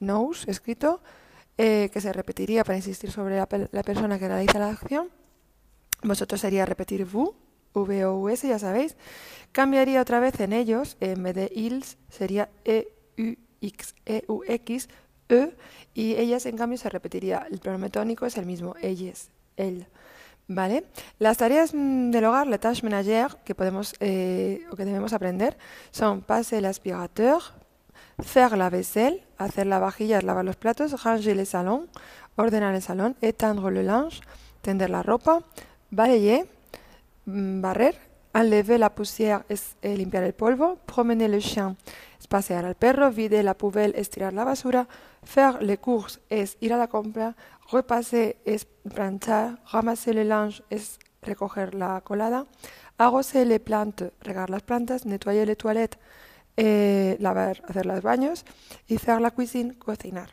nous, 0.00 0.46
escrito, 0.48 1.00
eh, 1.58 1.90
que 1.92 2.00
se 2.00 2.12
repetiría 2.12 2.64
para 2.64 2.76
insistir 2.76 3.10
sobre 3.10 3.36
la, 3.36 3.46
persona 3.46 4.18
que 4.18 4.28
realiza 4.28 4.58
la 4.58 4.70
acción. 4.70 5.08
Vosotros 6.02 6.40
sería 6.40 6.66
repetir 6.66 7.04
vous, 7.04 7.30
V 7.74 8.04
o 8.04 8.16
US, 8.18 8.42
ya 8.42 8.58
sabéis. 8.58 8.96
Cambiaría 9.52 10.00
otra 10.00 10.20
vez 10.20 10.38
en 10.40 10.52
ellos, 10.52 10.96
en 11.00 11.22
vez 11.22 11.34
de 11.34 11.50
ils, 11.54 11.98
sería 12.08 12.50
E, 12.64 12.88
U, 13.18 13.36
X, 13.60 13.94
E, 14.06 14.24
U, 14.28 14.42
X, 14.46 14.88
E, 15.28 15.54
y 15.94 16.14
ellas 16.14 16.46
en 16.46 16.56
cambio 16.56 16.78
se 16.78 16.88
repetiría. 16.88 17.46
El 17.50 17.58
pronombre 17.58 17.90
tónico 17.90 18.26
es 18.26 18.36
el 18.36 18.46
mismo, 18.46 18.74
ellas, 18.82 19.30
él. 19.56 19.86
Las 20.48 21.38
tareas 21.38 21.72
mm, 21.74 22.10
del 22.10 22.24
hogar, 22.24 22.46
la 22.46 22.58
tâche 22.58 22.82
ménagère 22.82 23.36
que 23.44 23.54
podemos 23.54 23.94
eh, 24.00 24.66
o 24.70 24.76
que 24.76 24.84
debemos 24.84 25.12
aprender 25.12 25.56
son 25.92 26.20
passer 26.20 26.60
l'aspirateur, 26.60 27.54
faire 28.20 28.56
la 28.56 28.68
vaisselle, 28.68 29.22
hacer 29.38 29.66
la 29.66 29.78
vajilla, 29.78 30.20
lavar 30.20 30.44
los 30.44 30.56
platos, 30.56 31.02
ranger 31.04 31.36
le 31.36 31.46
salon, 31.46 31.88
ordenar 32.36 32.74
el 32.74 32.82
salón, 32.82 33.16
étendre 33.22 33.70
le 33.70 33.82
linge, 33.82 34.20
tender 34.62 34.90
la 34.90 35.02
ropa, 35.02 35.42
balayer, 35.90 36.46
mm, 37.26 37.60
barrer, 37.60 37.96
enlever 38.34 38.78
la 38.78 38.90
poussière 38.90 39.44
es 39.48 39.76
eh, 39.82 39.96
limpiar 39.96 40.24
el 40.24 40.32
polvo, 40.32 40.78
promener 40.86 41.30
le 41.30 41.40
chien 41.40 41.76
es 42.18 42.28
pasear 42.28 42.64
al 42.64 42.76
perro, 42.76 43.10
vider 43.10 43.44
la 43.44 43.54
poubelle 43.54 43.94
es 43.96 44.08
tirar 44.08 44.32
la 44.32 44.44
basura, 44.44 44.86
faire 45.24 45.60
les 45.60 45.78
courses 45.78 46.20
es 46.30 46.56
ir 46.60 46.72
a 46.72 46.76
la 46.76 46.86
compra, 46.86 47.34
repasser 47.72 48.36
es 48.44 48.66
planchar, 48.66 49.58
ramasser 49.72 50.14
le 50.14 50.24
linge 50.24 50.62
es 50.70 50.98
recoger 51.22 51.74
la 51.74 52.00
colada, 52.02 52.46
arroser 52.98 53.46
les 53.46 53.60
plantes, 53.60 54.12
regar 54.20 54.50
las 54.50 54.62
plantas, 54.62 55.06
nettoyer 55.06 55.46
les 55.46 55.56
toilettes, 55.56 55.98
eh, 56.56 57.16
lavar, 57.20 57.62
hacer 57.68 57.86
los 57.86 58.02
baños 58.02 58.44
y 58.86 58.98
faire 58.98 59.20
la 59.20 59.30
cuisine, 59.30 59.78
cocinar. 59.78 60.30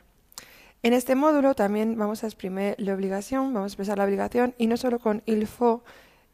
En 0.81 0.93
este 0.93 1.15
módulo 1.15 1.55
también 1.55 1.97
vamos 1.97 2.23
a 2.23 2.27
exprimir 2.27 2.75
la 2.77 2.93
obligación, 2.93 3.53
vamos 3.53 3.71
a 3.71 3.73
expresar 3.73 3.97
la 3.97 4.05
obligación 4.05 4.53
y 4.57 4.67
no 4.67 4.77
solo 4.77 4.99
con 4.99 5.21
il 5.25 5.45
faut, 5.45 5.83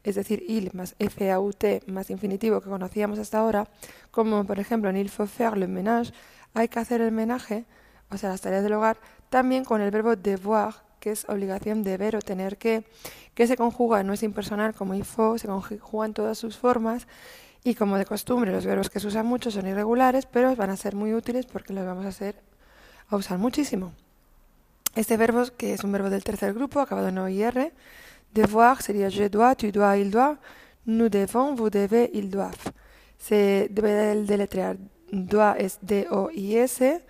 es 0.04 0.14
decir, 0.14 0.44
il 0.48 0.70
más 0.72 0.94
F-A-U-T 0.98 1.82
más 1.88 2.10
infinitivo 2.10 2.60
que 2.60 2.70
conocíamos 2.70 3.18
hasta 3.18 3.38
ahora, 3.38 3.68
como 4.10 4.44
por 4.44 4.60
ejemplo 4.60 4.88
en 4.90 4.96
il 4.96 5.08
faut 5.08 5.28
faire 5.28 5.56
le 5.56 5.66
ménage, 5.66 6.12
hay 6.54 6.68
que 6.68 6.78
hacer 6.78 7.00
el 7.00 7.10
menaje, 7.10 7.64
o 8.10 8.16
sea, 8.16 8.30
las 8.30 8.40
tareas 8.40 8.62
del 8.62 8.74
hogar, 8.74 8.98
también 9.30 9.64
con 9.64 9.80
el 9.80 9.90
verbo 9.90 10.14
devoir, 10.14 10.85
que 11.06 11.12
es 11.12 11.24
obligación, 11.28 11.84
deber 11.84 12.16
o 12.16 12.20
tener 12.20 12.58
que, 12.58 12.82
que 13.36 13.46
se 13.46 13.56
conjuga, 13.56 14.02
no 14.02 14.12
es 14.12 14.24
impersonal 14.24 14.74
como 14.74 14.92
faut, 15.04 15.38
se 15.38 15.46
conjuga 15.46 16.04
en 16.04 16.14
todas 16.14 16.36
sus 16.36 16.58
formas 16.58 17.06
y 17.62 17.76
como 17.76 17.96
de 17.96 18.04
costumbre 18.04 18.50
los 18.50 18.66
verbos 18.66 18.90
que 18.90 18.98
se 18.98 19.06
usan 19.06 19.24
mucho 19.24 19.52
son 19.52 19.68
irregulares, 19.68 20.26
pero 20.26 20.56
van 20.56 20.70
a 20.70 20.76
ser 20.76 20.96
muy 20.96 21.14
útiles 21.14 21.46
porque 21.46 21.72
los 21.72 21.86
vamos 21.86 22.06
a 22.06 22.08
hacer 22.08 22.34
a 23.08 23.14
usar 23.14 23.38
muchísimo. 23.38 23.92
Este 24.96 25.16
verbo, 25.16 25.44
que 25.56 25.74
es 25.74 25.84
un 25.84 25.92
verbo 25.92 26.10
del 26.10 26.24
tercer 26.24 26.52
grupo, 26.52 26.80
acabado 26.80 27.06
en 27.06 27.18
OIR, 27.18 27.72
devoir 28.34 28.82
sería 28.82 29.08
je 29.08 29.28
dois, 29.30 29.56
tu 29.56 29.70
dois, 29.70 29.96
il 29.96 30.10
doit, 30.10 30.40
nous 30.86 31.08
devons, 31.08 31.54
vous 31.54 31.70
devez, 31.70 32.10
ils 32.14 32.28
doivent. 32.28 32.72
Se 33.16 33.68
debe 33.70 34.24
deletrear 34.26 34.76
doit 35.12 35.54
es 35.60 35.78
D-O-I-S, 35.82 37.04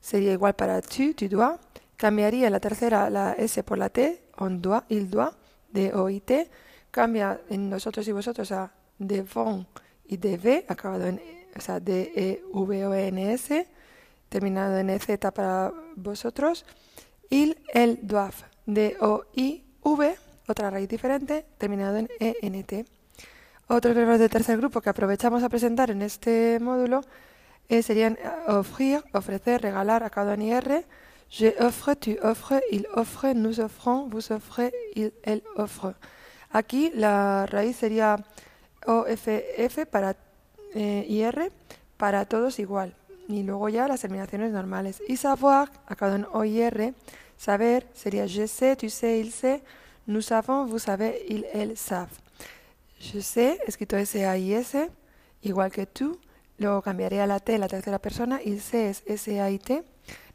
sería 0.00 0.32
igual 0.32 0.54
para 0.54 0.82
tu, 0.82 1.14
tu 1.14 1.28
dois. 1.28 1.60
Cambiaría 1.96 2.50
la 2.50 2.60
tercera 2.60 3.08
la 3.10 3.32
S 3.32 3.62
por 3.62 3.78
la 3.78 3.88
T, 3.88 4.22
on 4.38 4.60
doit, 4.60 4.84
il 4.88 5.08
doit, 5.08 5.34
D-O-I-T. 5.72 6.50
Cambia 6.90 7.40
en 7.50 7.70
nosotros 7.70 8.06
y 8.08 8.12
vosotros 8.12 8.52
a 8.52 8.72
devons 8.98 9.66
y 10.06 10.16
deve, 10.16 10.64
acabado 10.68 11.06
en 11.06 11.20
o 11.56 11.60
sea, 11.60 11.80
D-E-V-O-N-S, 11.80 13.66
terminado 14.28 14.78
en 14.78 15.00
Z 15.00 15.30
para 15.32 15.72
vosotros. 15.96 16.64
Il, 17.30 17.58
el, 17.72 17.98
doivent, 18.02 18.44
D-O-I-V, 18.66 20.16
otra 20.46 20.70
raíz 20.70 20.88
diferente, 20.88 21.46
terminado 21.58 21.96
en 21.96 22.08
E-N-T. 22.20 22.84
Otros 23.68 23.94
verbos 23.94 24.18
de 24.18 24.28
tercer 24.28 24.58
grupo 24.58 24.80
que 24.80 24.90
aprovechamos 24.90 25.42
a 25.42 25.48
presentar 25.48 25.90
en 25.90 26.02
este 26.02 26.58
módulo 26.60 27.00
eh, 27.68 27.82
serían 27.82 28.14
eh, 28.14 28.28
offrir, 28.46 29.02
ofrecer, 29.12 29.60
regalar, 29.60 30.04
acabado 30.04 30.34
en 30.34 30.42
IR. 30.42 30.84
Je 31.30 31.48
offre, 31.60 31.94
tu 31.94 32.18
offres, 32.22 32.60
il 32.70 32.86
offre, 32.94 33.32
nous 33.34 33.60
offrons, 33.60 34.08
vous 34.08 34.32
offrez, 34.32 34.72
il, 34.94 35.12
elle 35.22 35.42
offre. 35.56 35.94
Aquí 36.50 36.90
la 36.94 37.46
raíz 37.46 37.76
sería 37.76 38.16
OFF 38.86 39.86
para 39.90 40.16
eh, 40.74 41.04
IR, 41.08 41.52
para 41.96 42.24
todos 42.24 42.58
igual. 42.58 42.94
Y 43.28 43.42
luego 43.42 43.68
ya 43.68 43.88
las 43.88 44.00
terminaciones 44.00 44.52
normales. 44.52 45.02
Y 45.08 45.16
savoir, 45.16 45.70
acabado 45.86 46.16
en 46.16 46.26
OIR, 46.32 46.94
saber, 47.36 47.86
sería 47.92 48.26
je 48.26 48.46
sais, 48.46 48.76
tu 48.76 48.88
sais, 48.88 49.18
il 49.18 49.32
sait, 49.32 49.62
nous 50.06 50.22
savons, 50.22 50.66
vous 50.66 50.78
savez, 50.78 51.24
il, 51.28 51.44
elle 51.52 51.76
savent. 51.76 52.16
Je 53.00 53.20
sais, 53.20 53.58
escrito 53.66 53.96
S-A-I-S, 53.96 54.76
igual 55.42 55.70
que 55.70 55.86
tú. 55.86 56.18
Luego 56.58 56.80
cambiaré 56.80 57.20
a 57.20 57.26
la 57.26 57.40
T 57.40 57.58
la 57.58 57.68
tercera 57.68 57.98
persona. 57.98 58.40
Il 58.42 58.60
sait 58.60 58.88
es 58.88 59.02
S-A-I-T. 59.06 59.82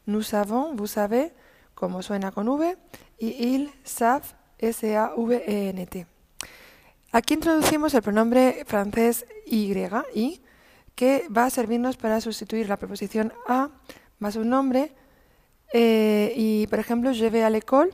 Nous 0.05 0.23
savons, 0.23 0.75
vous 0.75 0.87
savez, 0.87 1.33
como 1.73 2.01
suena 2.01 2.31
con 2.31 2.47
V. 2.47 2.77
Y 3.19 3.27
il 3.27 3.71
savent, 3.83 4.35
S-A-V-E-N-T. 4.57 6.07
Aquí 7.11 7.33
introducimos 7.33 7.93
el 7.93 8.01
pronombre 8.01 8.63
francés 8.65 9.25
y, 9.45 9.73
y, 10.13 10.41
que 10.95 11.27
va 11.35 11.45
a 11.45 11.49
servirnos 11.49 11.97
para 11.97 12.21
sustituir 12.21 12.69
la 12.69 12.77
preposición 12.77 13.33
a 13.47 13.69
más 14.19 14.35
un 14.35 14.49
nombre. 14.49 14.93
Eh, 15.73 16.33
y, 16.35 16.67
por 16.67 16.79
ejemplo, 16.79 17.11
je 17.13 17.29
vais 17.29 17.43
à 17.43 17.49
l'école, 17.49 17.91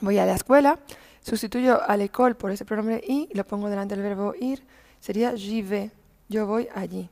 voy 0.00 0.18
a 0.18 0.26
la 0.26 0.34
escuela. 0.34 0.78
Sustituyo 1.22 1.80
al 1.82 2.00
école 2.00 2.34
por 2.34 2.50
ese 2.50 2.64
pronombre 2.64 3.02
y 3.06 3.28
lo 3.34 3.44
pongo 3.46 3.68
delante 3.68 3.94
del 3.94 4.04
verbo 4.04 4.34
ir. 4.38 4.64
Sería 5.00 5.34
j'y 5.34 5.62
vais, 5.62 5.90
yo 6.28 6.46
voy 6.46 6.68
allí. 6.74 7.10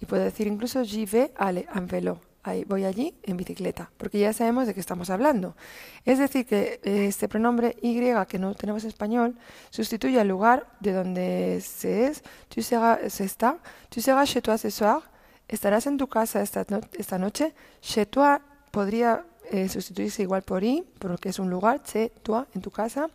Y 0.00 0.06
puedo 0.06 0.22
decir 0.22 0.46
incluso 0.46 0.82
j'y 0.82 1.06
vais 1.06 1.30
en 1.38 1.86
vélo. 1.86 2.25
Ahí, 2.46 2.64
voy 2.64 2.84
allí 2.84 3.14
en 3.24 3.36
bicicleta, 3.36 3.90
porque 3.96 4.18
ya 4.18 4.32
sabemos 4.32 4.66
de 4.66 4.74
qué 4.74 4.80
estamos 4.80 5.10
hablando. 5.10 5.56
Es 6.04 6.18
decir, 6.18 6.46
que 6.46 6.80
eh, 6.84 7.06
este 7.06 7.28
pronombre 7.28 7.76
Y, 7.82 8.00
que 8.28 8.38
no 8.38 8.54
tenemos 8.54 8.84
en 8.84 8.88
español, 8.88 9.36
sustituye 9.70 10.20
al 10.20 10.28
lugar 10.28 10.66
de 10.80 10.92
donde 10.92 11.60
se 11.60 12.06
es, 12.06 12.22
tu 12.48 12.62
seras, 12.62 13.12
se 13.12 13.24
está, 13.24 13.58
tu 13.88 14.00
seras 14.00 14.28
chez 14.30 14.42
toi 14.42 14.56
ce 14.56 14.70
soir, 14.70 15.00
estarás 15.48 15.86
en 15.86 15.98
tu 15.98 16.06
casa 16.06 16.40
esta, 16.40 16.64
esta 16.96 17.18
noche, 17.18 17.54
chez 17.80 18.06
toi 18.06 18.38
podría 18.70 19.24
eh, 19.50 19.68
sustituirse 19.68 20.22
igual 20.22 20.42
por 20.42 20.62
i, 20.62 20.84
porque 20.98 21.30
es 21.30 21.38
un 21.38 21.50
lugar, 21.50 21.82
chez 21.82 22.12
toi, 22.22 22.46
en 22.54 22.62
tu 22.62 22.70
casa. 22.70 23.08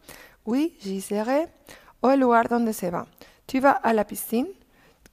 Oui, 0.43 0.77
j'y 0.81 1.01
serai. 1.01 1.49
O 1.99 2.09
el 2.09 2.19
lugar 2.19 2.49
donde 2.49 2.73
se 2.73 2.89
va. 2.89 3.05
Tu 3.45 3.59
vas 3.61 3.77
a 3.83 3.93
la 3.93 4.05
piscine. 4.05 4.49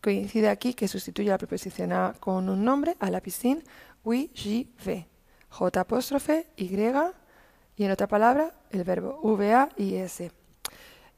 Coincide 0.01 0.49
aquí 0.49 0.75
que 0.75 0.89
sustituye 0.89 1.29
la 1.29 1.39
preposición 1.39 1.93
a 1.93 2.15
con 2.19 2.49
un 2.49 2.65
nombre, 2.65 2.97
a 3.01 3.11
la 3.11 3.21
piscine. 3.21 3.63
Vais. 4.05 5.07
J 5.51 5.81
apóstrofe, 5.81 6.47
Y. 6.57 6.77
Y 7.77 7.85
en 7.85 7.91
otra 7.91 8.09
palabra, 8.09 8.55
el 8.71 8.85
verbo 8.85 9.21
VA 9.23 9.69
y 9.77 9.95
S. 9.95 10.33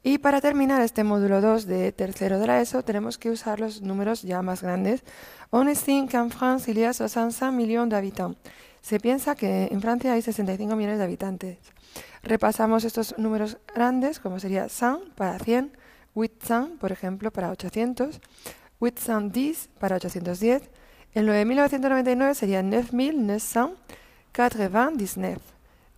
Y 0.03 0.19
para 0.19 0.41
terminar 0.41 0.81
este 0.81 1.05
módulo 1.05 1.43
2 1.43 1.67
de 1.67 1.93
tercero 1.93 2.39
de 2.39 2.47
la 2.47 2.61
ESO, 2.61 2.83
tenemos 2.83 3.19
que 3.19 3.31
usar 3.31 3.61
los 3.61 3.83
números 3.83 4.23
ya 4.23 4.41
más 4.41 4.63
grandes. 4.63 5.03
On 5.51 5.69
estime 5.69 6.09
qu'en 6.09 6.31
France, 6.31 6.71
il 6.71 6.79
y 6.79 6.85
a 6.85 6.93
65 6.93 7.53
millions 7.53 7.91
d'habitants. 7.91 8.39
Se 8.81 8.99
piensa 8.99 9.35
que 9.35 9.69
en 9.71 9.81
Francia 9.83 10.15
hay 10.15 10.23
65 10.23 10.75
millones 10.75 10.99
de 10.99 11.05
habitantes. 11.05 11.59
Repasamos 12.23 12.85
estos 12.85 13.15
números 13.19 13.59
grandes, 13.75 14.21
como 14.21 14.39
sería 14.39 14.69
100 14.71 15.13
para 15.17 15.39
100, 15.39 15.77
800, 16.15 16.79
por 16.79 16.93
ejemplo, 16.93 17.31
para 17.31 17.51
800, 17.51 18.21
810 18.79 19.69
para 19.79 19.97
810. 19.97 20.71
En 21.15 21.27
9.999 21.27 22.35
sería 22.35 22.63
9.999. 22.63 25.39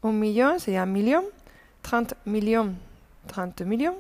Un 0.01 0.19
millón 0.19 0.59
sería 0.59 0.85
un 0.85 0.93
millón, 0.93 1.27
30 1.83 2.17
millón, 2.25 2.79
30 3.27 3.65
millón, 3.65 3.97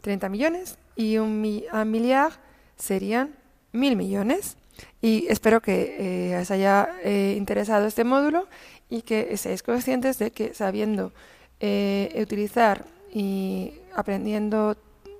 30 0.00 0.28
millones. 0.28 0.78
Y 0.96 1.18
un, 1.18 1.40
mi, 1.40 1.64
un 1.72 1.90
millar 1.90 2.32
serían 2.76 3.34
mil 3.72 3.96
millones. 3.96 4.56
Y 5.00 5.26
espero 5.28 5.60
que 5.60 6.32
eh, 6.32 6.40
os 6.40 6.50
haya 6.50 6.88
eh, 7.04 7.34
interesado 7.36 7.86
este 7.86 8.04
módulo 8.04 8.48
y 8.88 9.02
que 9.02 9.36
seáis 9.36 9.62
conscientes 9.62 10.18
de 10.18 10.30
que 10.30 10.54
sabiendo 10.54 11.12
eh, 11.60 12.16
utilizar 12.20 12.84
y 13.12 13.74
aprendiendo 13.94 14.76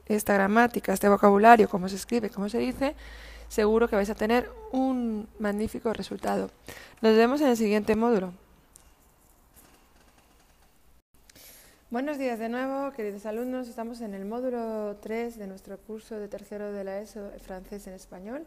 esta 0.07 0.35
gramática, 0.35 0.93
este 0.93 1.09
vocabulario, 1.09 1.69
cómo 1.69 1.89
se 1.89 1.97
escribe, 1.97 2.31
cómo 2.31 2.49
se 2.49 2.59
dice, 2.59 2.95
seguro 3.49 3.89
que 3.89 3.97
vais 3.97 4.11
a 4.11 4.15
tener 4.15 4.51
un 4.73 5.29
magnífico 5.39 5.93
resultado. 5.93 6.51
Nos 7.01 7.17
vemos 7.17 7.41
en 7.41 7.49
el 7.49 7.57
siguiente 7.57 7.97
módulo. 7.97 8.33
Buenos 11.91 12.19
días 12.19 12.41
de 12.41 12.49
nuevo, 12.49 12.91
queridos 12.93 13.25
alumnos. 13.25 13.69
Estamos 13.69 14.01
en 14.01 14.15
el 14.15 14.25
módulo 14.25 14.97
3 15.01 15.39
de 15.39 15.47
nuestro 15.47 15.79
curso 15.79 16.19
de 16.19 16.27
tercero 16.27 16.73
de 16.73 16.83
la 16.83 16.99
ESO 16.99 17.31
francés 17.41 17.87
en 17.87 17.95
español. 17.95 18.45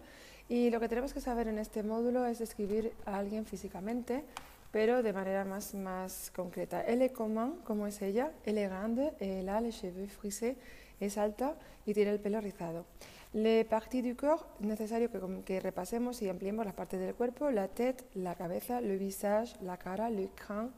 Y 0.50 0.70
lo 0.70 0.80
que 0.80 0.90
tenemos 0.90 1.14
que 1.14 1.22
saber 1.22 1.48
en 1.48 1.58
este 1.58 1.82
módulo 1.82 2.26
es 2.26 2.40
describir 2.40 2.92
a 3.06 3.18
alguien 3.18 3.46
físicamente, 3.46 4.24
pero 4.72 5.02
de 5.02 5.14
manera 5.14 5.46
más, 5.46 5.74
más 5.76 6.32
concreta. 6.36 6.84
Elle 6.86 7.12
comment, 7.12 7.64
¿cómo 7.64 7.88
es 7.88 8.02
ella? 8.02 8.32
Elle 8.46 8.68
grande, 8.68 9.14
elle 9.20 9.50
a 9.50 9.62
les 9.62 9.76
cheveux 9.80 10.12
frisés, 10.12 10.58
es 11.00 11.18
alta 11.18 11.56
y 11.86 11.94
tiene 11.94 12.12
el 12.12 12.20
pelo 12.20 12.42
rizado. 12.42 12.86
Les 13.34 13.66
parties 13.66 14.02
du 14.02 14.16
corps, 14.16 14.48
necesario 14.62 15.12
que, 15.12 15.20
que 15.44 15.60
repasemos 15.60 16.22
y 16.22 16.30
ampliemos 16.30 16.66
las 16.66 16.74
partes 16.74 17.00
del 17.00 17.14
cuerpo, 17.14 17.52
la 17.52 17.68
tête, 17.68 18.06
la 18.16 18.36
cabeza, 18.36 18.80
le 18.80 18.98
visage, 18.98 19.54
la 19.62 19.78
cara, 19.78 20.10
le 20.10 20.30
crâne, 20.30 20.72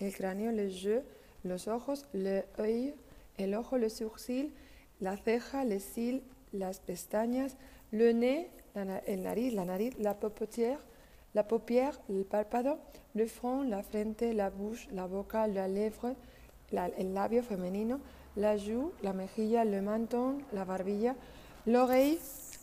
el 0.00 0.12
cráneo, 0.12 0.50
les 0.50 0.82
yeux, 0.82 1.04
los 1.44 1.68
ojos, 1.68 2.06
le 2.12 2.44
œil, 2.58 2.94
el 3.38 3.54
ojo, 3.54 3.78
le 3.78 3.88
sourcil, 3.88 4.52
la 5.00 5.16
ceja, 5.16 5.64
les 5.64 5.80
cils, 5.80 6.22
las 6.52 6.80
pestañas, 6.80 7.56
le 7.92 8.12
nez, 8.14 8.48
la, 8.74 8.84
nariz, 8.84 9.54
la 9.54 9.64
nariz, 9.64 9.94
la 9.98 10.14
paupière, 10.14 10.78
la 11.34 11.44
paupière, 11.44 12.00
el 12.08 12.24
párpado, 12.24 12.78
le 13.14 13.26
front, 13.26 13.62
la 13.62 13.82
frente, 13.82 14.22
la 14.34 14.50
bouche, 14.50 14.88
la 14.92 15.06
boca, 15.06 15.46
la 15.46 15.68
lèvre, 15.68 16.14
la, 16.72 16.86
el 16.86 17.14
labio 17.14 17.42
femenino, 17.42 18.00
la 18.36 18.56
joue, 18.56 18.92
la 19.02 19.12
mejilla, 19.12 19.64
le 19.64 19.80
menton, 19.82 20.38
la 20.52 20.64
barbilla, 20.64 21.14
l'oreille, 21.66 22.18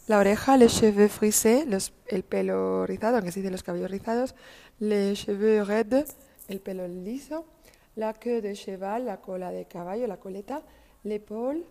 la 0.07 0.19
oreja, 0.19 0.57
les 0.57 0.69
cheveux 0.69 1.07
frisés, 1.07 1.65
los, 1.65 1.93
el 2.07 2.23
pelo 2.23 2.85
rizado, 2.85 3.17
aunque 3.17 3.31
se 3.31 3.41
dice 3.41 3.51
los 3.51 3.63
cabellos 3.63 3.91
rizados, 3.91 4.33
les 4.79 5.15
cheveux 5.15 5.63
raides, 5.63 6.15
el 6.47 6.59
pelo 6.59 6.87
liso, 6.87 7.45
la 7.95 8.13
queue 8.13 8.41
de 8.41 8.55
cheval, 8.55 9.05
la 9.05 9.17
cola 9.17 9.51
de 9.51 9.65
caballo, 9.65 10.07
la 10.07 10.17
coleta, 10.17 10.63
l'épaule, 11.03 11.63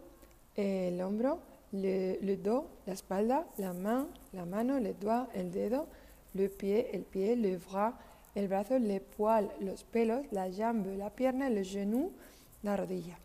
el 0.57 1.01
hombro, 1.01 1.41
le, 1.73 2.19
le, 2.21 2.37
dos, 2.37 2.65
la 2.87 2.93
espalda, 2.93 3.47
la 3.59 3.73
main, 3.73 4.07
la 4.33 4.45
mano, 4.45 4.79
le 4.79 4.95
doigt, 4.95 5.29
el 5.35 5.51
dedo, 5.51 5.87
le 6.35 6.49
pie, 6.49 6.91
el 6.93 7.03
pie, 7.03 7.35
le 7.35 7.57
bras, 7.57 7.95
el 8.35 8.49
brazo, 8.49 8.79
le 8.79 9.01
poil, 9.01 9.51
los 9.61 9.85
pelos, 9.85 10.25
la 10.31 10.49
jambe, 10.51 10.97
la 10.97 11.11
pierna, 11.11 11.51
le 11.51 11.65
genou, 11.65 12.13
la 12.63 12.77
rodilla. 12.77 13.19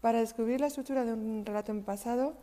Para 0.00 0.20
descubrir 0.20 0.60
la 0.60 0.66
estructura 0.66 1.04
de 1.04 1.12
un 1.12 1.44
relato 1.46 1.72
en 1.72 1.82
pasado, 1.82 2.34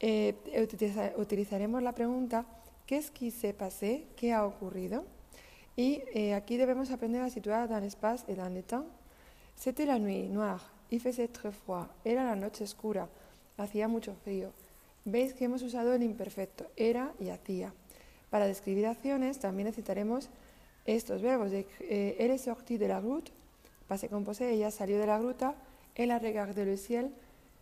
eh, 0.00 0.34
utiliza, 0.62 1.12
utilizaremos 1.16 1.82
la 1.82 1.92
pregunta 1.92 2.44
¿qué 2.86 2.96
es 2.96 3.10
qui 3.10 3.30
s'est 3.30 3.52
passé? 3.52 4.06
¿Qué 4.16 4.32
ha 4.32 4.44
ocurrido? 4.44 5.04
Y 5.76 6.02
eh, 6.12 6.34
aquí 6.34 6.56
debemos 6.56 6.90
aprender 6.90 7.22
a 7.22 7.30
situar 7.30 7.68
dans 7.68 7.80
l'espace 7.80 8.24
et 8.26 8.34
dans 8.34 8.52
le 8.52 8.62
temps 8.62 8.86
C'était 9.56 9.84
la 9.84 9.98
nuit, 9.98 10.28
noire, 10.28 10.72
il 10.90 11.00
faisait 11.00 11.28
très 11.28 11.52
froid, 11.52 11.86
era 12.04 12.24
la 12.24 12.34
noche 12.34 12.64
oscura, 12.64 13.08
hacía 13.58 13.88
mucho 13.88 14.14
frío. 14.24 14.52
Veis 15.04 15.34
que 15.34 15.44
hemos 15.44 15.62
usado 15.62 15.92
el 15.92 16.02
imperfecto, 16.02 16.66
era 16.76 17.12
y 17.20 17.28
hacía. 17.28 17.74
Para 18.30 18.46
describir 18.46 18.86
acciones 18.86 19.38
también 19.38 19.66
necesitaremos 19.66 20.30
estos 20.86 21.20
verbos. 21.20 21.50
De, 21.50 21.66
eh, 21.80 22.16
elle 22.18 22.34
est 22.34 22.44
sortie 22.44 22.78
de 22.78 22.88
la 22.88 23.00
grotte, 23.00 23.32
passé 23.86 24.08
composé, 24.08 24.50
ella 24.50 24.70
salió 24.70 24.98
de 24.98 25.06
la 25.06 25.18
gruta, 25.18 25.54
elle 25.94 26.12
a 26.12 26.18
regardé 26.18 26.64
le 26.64 26.76
ciel, 26.76 27.10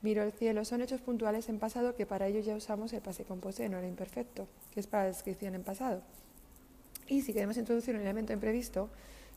miró 0.03 0.23
el 0.23 0.33
cielo. 0.33 0.65
Son 0.65 0.81
hechos 0.83 1.01
puntuales 1.01 1.49
en 1.49 1.59
pasado 1.59 1.95
que 1.95 2.07
para 2.07 2.27
ello 2.27 2.41
ya 2.41 2.55
usamos 2.55 2.93
el 2.93 3.01
passé 3.01 3.25
composé, 3.25 3.69
no 3.69 3.79
el 3.79 3.87
imperfecto, 3.87 4.47
que 4.73 4.81
es 4.81 4.87
para 4.87 5.05
descripción 5.05 5.55
en 5.55 5.63
pasado. 5.63 6.03
Y 7.07 7.23
si 7.23 7.33
queremos 7.33 7.57
introducir 7.57 7.95
un 7.95 8.03
elemento 8.03 8.33
imprevisto, 8.33 8.89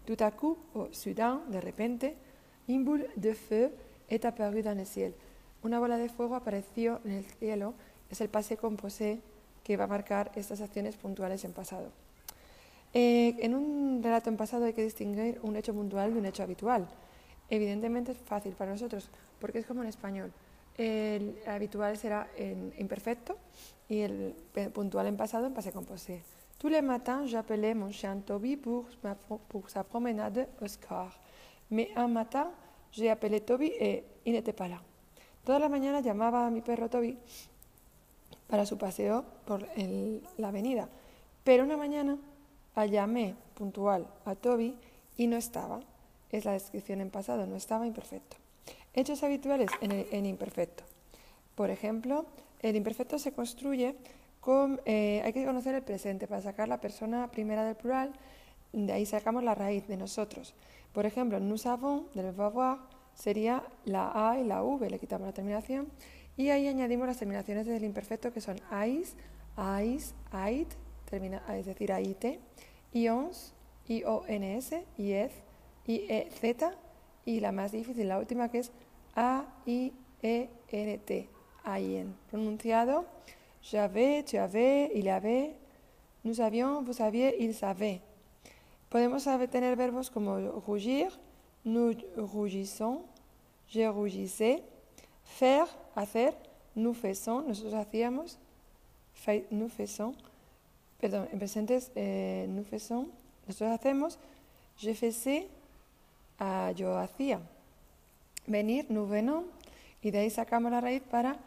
tout 0.05 0.21
à 0.21 0.31
coup 0.31 0.57
o 0.73 0.89
soudain, 0.91 1.41
de 1.49 1.61
repente, 1.61 2.15
Une 2.67 2.85
boule 2.85 3.07
de 3.17 3.33
feu 3.33 3.71
est 4.09 4.23
apparue 4.23 4.61
dans 4.61 4.77
le 4.77 4.85
ciel. 4.85 5.13
Una 5.63 5.79
bola 5.79 5.97
de 5.97 6.09
fuego 6.09 6.35
apareció 6.35 7.01
en 7.05 7.11
el 7.11 7.25
cielo. 7.25 7.73
Es 8.09 8.21
el 8.21 8.29
passé 8.29 8.55
composé 8.55 9.19
que 9.63 9.77
va 9.77 9.85
a 9.85 9.87
marcar 9.87 10.31
estas 10.35 10.61
acciones 10.61 10.95
puntuales 10.95 11.43
en 11.43 11.53
pasado. 11.53 11.91
Eh, 12.93 13.35
en 13.39 13.55
un 13.55 14.01
relato 14.03 14.29
en 14.29 14.37
pasado 14.37 14.65
hay 14.65 14.73
que 14.73 14.83
distinguir 14.83 15.39
un 15.43 15.55
hecho 15.55 15.73
puntual 15.73 16.13
de 16.13 16.19
un 16.19 16.25
hecho 16.25 16.43
habitual. 16.43 16.87
Evidentemente 17.49 18.13
es 18.13 18.17
fácil 18.19 18.53
para 18.53 18.71
nosotros 18.71 19.09
porque 19.39 19.59
es 19.59 19.65
como 19.65 19.81
en 19.81 19.89
español. 19.89 20.31
El 20.77 21.37
habitual 21.45 21.97
será 21.97 22.29
en 22.37 22.73
imperfecto 22.77 23.37
y 23.89 23.99
el 23.99 24.35
puntual 24.73 25.07
en 25.07 25.17
pasado 25.17 25.45
en 25.45 25.53
passé 25.53 25.71
composé. 25.71 26.21
Tous 26.57 26.69
les 26.69 26.81
matins, 26.81 27.25
j'appelais 27.25 27.73
mon 27.73 27.91
chien 27.91 28.21
Toby 28.21 28.55
pour, 28.55 28.85
sa 29.67 29.83
promenade 29.83 30.47
au 30.61 30.67
score. 30.67 31.11
Mais 31.71 31.89
un 31.95 32.07
matin, 32.07 32.51
j'ai 32.91 33.09
appelé 33.09 33.41
Toby 33.41 33.71
et 33.79 34.03
il 34.25 34.33
n'était 34.33 34.53
pas 34.53 34.67
là. 34.67 34.79
Toda 35.43 35.57
la 35.57 35.69
mañana 35.69 36.01
llamaba 36.01 36.45
a 36.45 36.49
mi 36.51 36.61
perro 36.61 36.87
Toby 36.87 37.17
para 38.47 38.65
su 38.65 38.77
paseo 38.77 39.25
por 39.45 39.65
la 40.37 40.47
avenida. 40.49 40.87
Pero 41.43 41.63
una 41.63 41.77
mañana 41.77 42.17
llamé 42.75 43.35
puntual 43.55 44.05
a 44.25 44.35
Toby 44.35 44.77
y 45.17 45.25
no 45.25 45.37
estaba. 45.37 45.79
Es 46.31 46.45
la 46.45 46.51
descripción 46.51 47.01
en 47.01 47.09
pasado, 47.09 47.47
no 47.47 47.55
estaba 47.55 47.87
imperfecto. 47.87 48.37
Hechos 48.93 49.23
habituales 49.23 49.69
en, 49.79 49.91
el, 49.91 50.25
imperfecto. 50.25 50.83
Por 51.55 51.69
ejemplo, 51.69 52.25
el 52.59 52.75
imperfecto 52.75 53.19
se 53.19 53.31
construye 53.31 53.95
con... 54.39 54.81
Eh, 54.85 55.21
hay 55.23 55.31
que 55.31 55.45
conocer 55.45 55.75
el 55.75 55.83
presente 55.83 56.27
para 56.27 56.41
sacar 56.41 56.67
la 56.67 56.81
persona 56.81 57.31
primera 57.31 57.63
del 57.63 57.75
plural. 57.75 58.11
De 58.73 58.91
ahí 58.91 59.05
sacamos 59.05 59.43
la 59.43 59.55
raíz 59.55 59.87
de 59.87 59.95
nosotros. 59.95 60.53
Por 60.91 61.05
ejemplo, 61.05 61.39
nous 61.39 61.65
avons, 61.65 62.13
del 62.13 62.27
avoir, 62.37 62.79
sería 63.15 63.63
la 63.85 64.11
A 64.13 64.39
y 64.39 64.43
la 64.43 64.63
V, 64.63 64.89
le 64.89 64.99
quitamos 64.99 65.25
la 65.25 65.33
terminación, 65.33 65.87
y 66.35 66.49
ahí 66.49 66.67
añadimos 66.67 67.07
las 67.07 67.17
terminaciones 67.17 67.65
del 67.65 67.83
imperfecto 67.83 68.33
que 68.33 68.41
son 68.41 68.59
ais, 68.69 69.15
ais, 69.55 70.15
ait, 70.31 70.67
termina, 71.09 71.43
es 71.55 71.65
decir, 71.65 71.91
aite, 71.91 72.39
ions, 72.93 73.53
ions, 73.87 74.25
iez, 74.97 75.31
iez, 75.87 76.41
y 77.25 77.39
la 77.39 77.51
más 77.51 77.71
difícil, 77.71 78.07
la 78.07 78.19
última 78.19 78.49
que 78.49 78.59
es 78.59 78.71
a, 79.15 79.45
i, 79.65 79.93
e, 80.21 80.49
n, 80.71 80.97
t, 80.99 81.29
aien. 81.63 82.15
Pronunciado, 82.29 83.05
j'avais, 83.61 84.23
tu 84.23 84.37
avais, 84.37 84.91
il 84.95 85.09
avait, 85.09 85.55
nous 86.23 86.39
avions, 86.41 86.81
vous 86.81 87.01
aviez, 87.01 87.35
il 87.39 87.53
savait. 87.53 88.01
Podemos 88.89 89.23
tener 89.49 89.75
verbos 89.75 90.09
como 90.09 90.37
rougir, 90.67 91.17
nous 91.63 91.93
rougissons, 92.17 93.03
je 93.69 93.87
rougissais, 93.87 94.61
faire, 95.23 95.67
hacer, 95.95 96.33
nous 96.75 96.93
faisons, 96.93 97.41
nosotros 97.47 97.73
hacíamos, 97.73 98.37
nous 99.51 99.69
faisons, 99.69 100.13
perdón, 100.99 101.27
en 101.33 101.37
presentes, 101.37 101.91
eh, 101.95 102.45
nous 102.49 102.63
faisons, 102.63 103.07
nosotros 103.47 103.71
hacemos, 103.71 104.19
je 104.77 104.93
faisais, 104.93 105.47
yo 106.75 106.97
hacía. 106.97 107.39
Venir, 108.47 108.85
nous 108.89 109.07
venons, 109.07 109.45
y 110.01 110.11
de 110.11 110.19
ahí 110.19 110.29
sacamos 110.29 110.71
la 110.71 110.81
raíz 110.81 111.01
para 111.01 111.37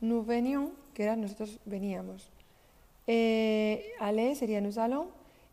nous 0.00 0.24
venions, 0.24 0.70
que 0.94 1.02
era 1.02 1.16
nosotros 1.16 1.58
veníamos. 1.64 2.30
Eh, 3.06 3.92
aller 4.00 4.36
sería 4.36 4.60
nous 4.60 4.78
allons, 4.78 5.08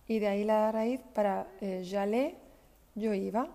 y 0.08 0.20
de 0.20 0.28
ahí 0.28 0.44
la 0.44 0.72
raíz 0.72 1.02
para 1.14 1.48
eh, 1.62 1.82
j'allais, 1.84 2.36
yo 2.96 3.14
iba, 3.14 3.48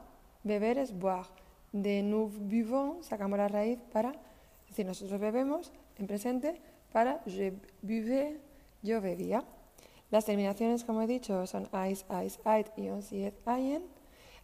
beber 0.42 0.78
es 0.78 0.92
boire. 0.92 1.28
De 1.72 2.02
nous 2.02 2.30
buvons 2.32 3.04
sacamos 3.04 3.38
la 3.38 3.48
raíz 3.48 3.78
para, 3.92 4.10
es 4.10 4.68
decir, 4.68 4.86
nosotros 4.86 5.20
bebemos 5.20 5.72
en 5.98 6.06
presente 6.06 6.60
para 6.92 7.20
je 7.26 7.52
buvais, 7.82 8.36
yo 8.82 9.00
bebía. 9.00 9.44
Las 10.10 10.24
terminaciones, 10.24 10.84
como 10.84 11.02
he 11.02 11.06
dicho, 11.06 11.46
son 11.46 11.68
ais, 11.72 12.06
ais, 12.08 12.38
ait, 12.44 12.66
ion, 12.76 13.02
siet, 13.02 13.34
aien. 13.44 13.82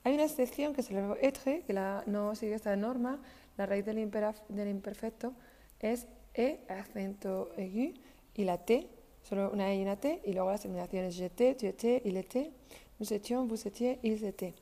Hay 0.05 0.15
una 0.15 0.25
excepción 0.25 0.75
que 0.75 0.81
es 0.81 0.91
el 0.91 0.97
verbo 0.97 1.17
être, 1.21 1.62
que 1.62 1.73
la, 1.73 2.03
no 2.07 2.35
sigue 2.35 2.55
esta 2.55 2.75
norma. 2.77 3.21
La 3.57 3.67
raíz 3.67 3.85
del, 3.85 4.11
del 4.49 4.69
imperfecto 4.69 5.35
es 5.81 6.07
e, 6.35 6.61
acento 6.69 7.51
aigu, 7.59 7.93
y 8.35 8.45
la 8.45 8.59
t, 8.59 8.88
solo 9.23 9.51
una 9.53 9.71
E 9.73 9.77
y 9.77 9.83
una 9.83 9.97
T, 9.97 10.23
y 10.25 10.33
luego 10.33 10.51
las 10.51 10.62
terminaciones 10.62 11.17
tu 11.17 11.67
étais, 11.67 12.03
il 12.05 12.17
était, 12.17 12.51
nous 12.99 13.12
étions, 13.12 13.47
vous 13.47 13.67
étiez, 13.67 13.99
ils 14.03 14.25
étaient. 14.25 14.55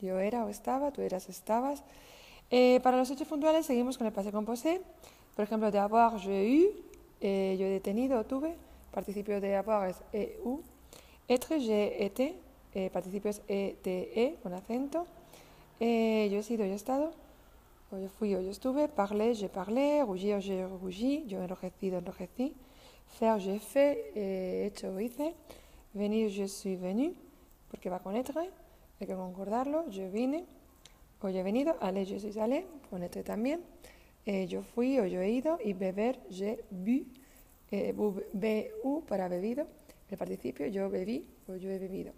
Yo 0.00 0.18
era 0.18 0.44
o 0.44 0.48
estaba, 0.48 0.92
tú 0.92 1.02
eras, 1.02 1.28
estabas. 1.28 1.82
Eh, 2.50 2.80
para 2.82 2.96
los 2.96 3.10
hechos 3.10 3.26
puntuales 3.26 3.66
seguimos 3.66 3.98
con 3.98 4.06
el 4.06 4.12
passé 4.12 4.30
composé. 4.30 4.80
Por 5.34 5.44
ejemplo, 5.44 5.70
de 5.70 5.78
avoir, 5.78 6.18
j'ai 6.18 6.48
eu, 6.48 6.70
eh, 7.20 7.56
yo 7.58 7.66
he 7.66 7.80
tenido 7.80 8.18
o 8.18 8.24
tuve. 8.24 8.54
Participio 8.92 9.40
de 9.40 9.56
avoir 9.56 9.88
es 9.88 9.96
eu, 10.12 10.62
Être, 11.28 11.58
j'ai 11.58 12.04
été, 12.04 12.36
eh, 12.76 12.90
participios 12.90 13.40
ETE 13.48 14.36
con 14.42 14.52
acento. 14.52 15.06
Eh, 15.80 16.28
yo 16.30 16.38
he 16.38 16.42
sido, 16.42 16.66
yo 16.66 16.72
he 16.72 16.76
estado. 16.76 17.10
O 17.90 17.96
yo 17.98 18.08
fui 18.08 18.34
o 18.34 18.40
yo 18.42 18.50
estuve. 18.50 18.88
Parler, 18.88 19.34
j'ai 19.34 19.48
parlé. 19.48 20.02
Rougir, 20.02 20.40
j'ai 20.40 20.66
rougi. 20.66 21.24
Yo 21.26 21.42
enrojecido, 21.42 21.98
enrojecí. 21.98 22.54
Faire, 23.06 23.38
j'ai 23.38 23.58
fait. 23.58 24.12
Eh, 24.14 24.66
hecho, 24.66 25.00
hice. 25.00 25.34
Venir, 25.94 26.28
je 26.28 26.46
suis 26.46 26.76
venu. 26.76 27.14
Porque 27.70 27.88
va 27.88 28.00
con 28.00 28.14
être. 28.14 28.36
Hay 29.00 29.06
que 29.06 29.14
concordarlo. 29.14 29.88
Yo 29.88 30.10
vine. 30.10 30.44
O 31.22 31.30
yo 31.30 31.38
he 31.38 31.42
venido. 31.42 31.76
Aller, 31.80 32.04
je 32.04 32.18
suis 32.18 32.36
allé. 32.36 32.66
Con 32.90 33.02
être 33.02 33.22
también. 33.22 33.62
Eh, 34.26 34.46
yo 34.48 34.60
fui 34.60 34.98
o 34.98 35.06
yo 35.06 35.22
he 35.22 35.30
ido. 35.30 35.58
Y 35.64 35.72
beber, 35.72 36.20
j'ai 36.28 36.62
bu. 36.70 37.06
Eh, 37.70 37.92
bu 37.94 39.02
para 39.08 39.28
bebido. 39.28 39.66
El 40.10 40.18
participio, 40.18 40.66
yo 40.66 40.90
bebí 40.90 41.26
o 41.48 41.56
yo 41.56 41.70
he 41.70 41.78
bebido. 41.78 42.12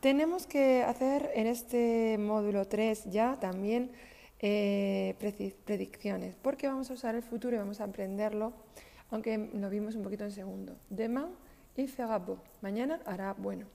Tenemos 0.00 0.46
que 0.46 0.84
hacer 0.84 1.32
en 1.34 1.48
este 1.48 2.18
módulo 2.18 2.66
3 2.66 3.06
ya 3.10 3.36
también 3.40 3.90
eh, 4.38 5.16
predicciones, 5.64 6.36
porque 6.40 6.68
vamos 6.68 6.88
a 6.90 6.94
usar 6.94 7.16
el 7.16 7.22
futuro 7.24 7.56
y 7.56 7.58
vamos 7.58 7.80
a 7.80 7.84
aprenderlo, 7.84 8.52
aunque 9.10 9.36
lo 9.36 9.68
vimos 9.68 9.96
un 9.96 10.04
poquito 10.04 10.22
en 10.22 10.30
segundo. 10.30 10.76
Demain 10.88 11.26
il 11.74 11.88
fera 11.88 12.16
beau. 12.18 12.38
Mañana 12.60 13.00
hará 13.06 13.34
bueno. 13.34 13.66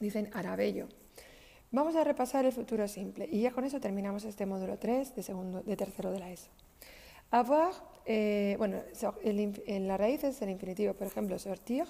Dicen 0.00 0.30
hará 0.32 0.56
bello. 0.56 0.88
Vamos 1.72 1.94
a 1.96 2.04
repasar 2.04 2.46
el 2.46 2.52
futuro 2.52 2.88
simple 2.88 3.28
y 3.30 3.42
ya 3.42 3.50
con 3.50 3.64
eso 3.64 3.80
terminamos 3.80 4.24
este 4.24 4.46
módulo 4.46 4.78
3 4.78 5.14
de, 5.14 5.22
segundo, 5.22 5.62
de 5.62 5.76
tercero 5.76 6.10
de 6.10 6.20
la 6.20 6.30
ESO. 6.30 6.50
Avoir, 7.30 7.74
eh, 8.06 8.54
bueno, 8.56 8.80
en 9.66 9.88
la 9.88 9.98
raíz 9.98 10.24
es 10.24 10.40
el 10.40 10.48
infinitivo, 10.48 10.94
por 10.94 11.06
ejemplo, 11.06 11.38
sortir, 11.38 11.84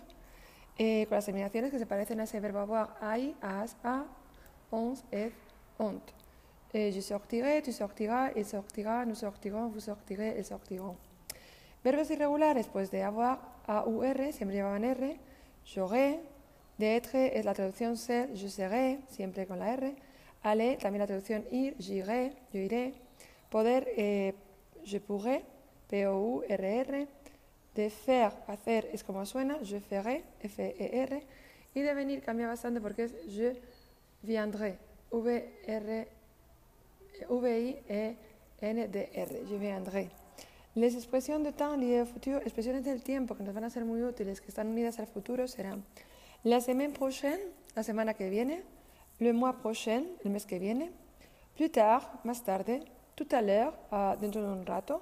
eh, 0.79 1.07
con 1.09 1.17
las 1.17 1.25
terminaciones 1.25 1.71
que 1.71 1.79
se 1.79 1.87
parecen 1.87 2.21
a 2.21 2.25
ese 2.25 2.41
verbo 2.41 2.61
avoir, 2.61 2.97
hay, 3.01 3.37
as, 3.43 3.77
a, 3.83 4.05
ons, 4.71 5.05
et, 5.11 5.33
ont. 5.79 6.03
Eh, 6.73 6.93
je 6.93 7.01
sortirai, 7.01 7.63
tu 7.63 7.73
sortiras, 7.73 8.33
il 8.37 8.45
sortira, 8.45 9.05
nous 9.05 9.15
sortirons, 9.15 9.69
vous 9.69 9.81
sortirez, 9.81 10.37
ils 10.39 10.45
sortiront. 10.45 10.97
Verbos 11.83 12.11
irregulares, 12.11 12.69
pues 12.69 12.91
de 12.91 13.03
avoir, 13.03 13.41
a, 13.67 13.85
u, 13.87 14.05
r, 14.05 14.33
siempre 14.33 14.57
llevaban 14.57 14.85
r. 14.85 15.19
J'aurai, 15.65 16.21
de 16.77 16.97
être 16.97 17.39
es 17.39 17.45
la 17.45 17.55
traducción 17.55 17.97
ser, 17.97 18.35
je 18.35 18.49
serai, 18.49 19.01
siempre 19.09 19.47
con 19.47 19.59
la 19.59 19.73
r. 19.73 19.97
Aller, 20.43 20.79
también 20.79 21.01
la 21.01 21.07
traducción 21.07 21.45
ir, 21.51 21.77
j'irai, 21.79 22.37
yo 22.53 22.61
iré. 22.61 22.95
Poder, 23.51 23.89
eh, 23.97 24.35
je 24.85 25.01
pourrai, 25.01 25.45
P-O-U-R-R. 25.89 27.09
De 27.79 27.91
faire, 27.91 28.35
hacer 28.49 28.91
es 28.93 29.05
como 29.05 29.25
suena, 29.25 29.61
je 29.63 29.79
ferai, 29.79 30.25
F-E-R. 30.41 31.23
Y 31.75 31.81
de 31.81 31.95
venir 31.95 32.23
cambia 32.23 32.49
bastante 32.49 32.81
porque 32.81 33.05
es 33.05 33.13
je 33.29 33.55
viendrai, 34.21 34.77
V-R, 35.13 36.09
V-I-E-N-D-R, 37.31 38.27
je 39.49 39.59
viendrai. 39.59 40.11
Las 40.75 40.95
expresiones 40.95 41.45
de 41.45 41.53
temps 41.53 41.77
liées 41.77 42.01
au 42.01 42.07
futur, 42.07 42.43
expresiones 42.43 42.83
del 42.83 43.01
tiempo 43.05 43.37
que 43.37 43.45
nos 43.45 43.55
van 43.55 43.63
a 43.63 43.71
ser 43.71 43.85
muy 43.85 44.03
útiles, 44.03 44.41
que 44.41 44.49
están 44.49 44.67
unidas 44.67 44.99
al 44.99 45.07
futuro, 45.07 45.47
serán 45.47 45.85
la 46.43 46.61
semaine 46.61 46.93
prochaine, 46.93 47.39
la 47.77 47.85
semana 47.85 48.15
que 48.15 48.29
viene, 48.29 48.65
le 49.21 49.33
mois 49.33 49.55
prochain, 49.55 50.05
el 50.25 50.31
mes 50.31 50.47
que 50.47 50.59
viene, 50.59 50.91
plus 51.57 51.71
tard, 51.71 52.03
más 52.25 52.43
tarde, 52.43 52.83
tout 53.15 53.29
à 53.31 53.41
l'heure, 53.41 53.73
dentro 54.21 54.43
de 54.43 54.49
un 54.49 54.67
rato, 54.67 55.01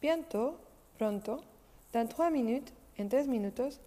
bientôt, 0.00 0.58
pronto, 0.98 1.44
dans 1.92 2.06
trois 2.08 2.30
minutes, 2.30 2.72
en 2.98 3.08
tres 3.08 3.26
minutos, 3.26 3.80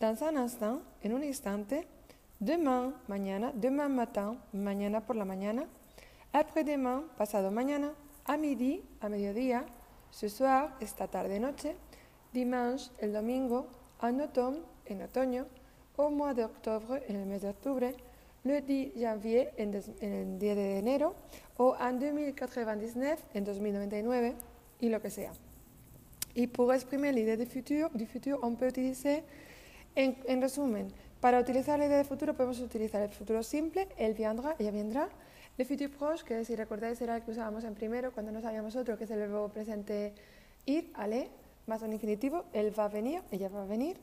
dans 0.00 0.22
un 0.24 0.36
instant, 0.36 0.80
en 1.04 1.10
un 1.10 1.22
instante, 1.22 1.74
demain, 2.40 2.92
mañana, 3.08 3.52
demain 3.54 3.88
matin, 3.88 4.36
mañana 4.52 5.00
por 5.00 5.16
la 5.16 5.24
mañana, 5.24 5.64
après-demain, 6.32 7.04
pasado 7.16 7.50
mañana, 7.50 7.92
à 8.26 8.36
midi, 8.36 8.82
a 9.00 9.08
mediodía, 9.08 9.64
ce 10.10 10.28
soir, 10.28 10.76
esta 10.80 11.06
tarde-noche, 11.08 11.76
dimanche, 12.32 12.90
el 12.98 13.12
domingo, 13.12 13.66
en 14.02 14.20
automne, 14.20 14.60
en 14.86 15.02
otoño, 15.02 15.46
au 15.96 16.10
mois 16.10 16.34
d'octobre, 16.34 17.00
en 17.08 17.16
el 17.16 17.26
mes 17.26 17.40
de 17.40 17.48
octubre, 17.48 17.94
le 18.44 18.60
10 18.60 18.92
janvier, 18.96 19.52
en, 19.56 19.74
en 20.00 20.12
el 20.12 20.38
10 20.38 20.56
de 20.56 20.78
enero, 20.78 21.14
o 21.56 21.74
en 21.76 21.98
2099, 21.98 23.16
en 23.34 23.44
2099, 23.44 24.34
y 24.80 24.88
lo 24.88 25.00
que 25.00 25.10
sea. 25.10 25.32
Y 26.36 26.48
pour 26.48 26.74
exprimer 26.74 27.12
la 27.14 27.20
idea 27.20 27.36
de 27.38 27.46
futuro, 27.46 27.88
du 27.94 28.04
futuro, 28.04 28.38
on 28.42 28.56
peut 28.56 28.68
utiliser, 28.68 29.24
en, 29.94 30.14
en, 30.28 30.42
resumen, 30.42 30.92
para 31.18 31.40
utilizar 31.40 31.78
la 31.78 31.86
idea 31.86 31.96
de 31.96 32.04
futuro 32.04 32.34
podemos 32.34 32.60
utilizar 32.60 33.00
el 33.00 33.08
futuro 33.08 33.42
simple, 33.42 33.88
él 33.96 34.12
vendrá, 34.12 34.54
ella 34.58 34.70
vendrá, 34.70 35.08
le 35.56 35.64
futur 35.64 35.88
proche, 35.88 36.26
que 36.26 36.44
si 36.44 36.54
recordáis 36.54 37.00
era 37.00 37.16
el 37.16 37.22
que 37.22 37.30
usábamos 37.30 37.64
en 37.64 37.74
primero 37.74 38.12
cuando 38.12 38.32
no 38.32 38.42
sabíamos 38.42 38.76
otro, 38.76 38.98
que 38.98 39.04
es 39.04 39.10
el 39.10 39.20
verbo 39.20 39.48
presente 39.48 40.12
ir, 40.66 40.92
aller, 40.92 41.28
más 41.66 41.80
un 41.80 41.94
infinitivo, 41.94 42.44
él 42.52 42.78
va 42.78 42.84
a 42.84 42.88
venir, 42.88 43.22
ella 43.30 43.48
va 43.48 43.62
a 43.62 43.66
venir, 43.66 43.96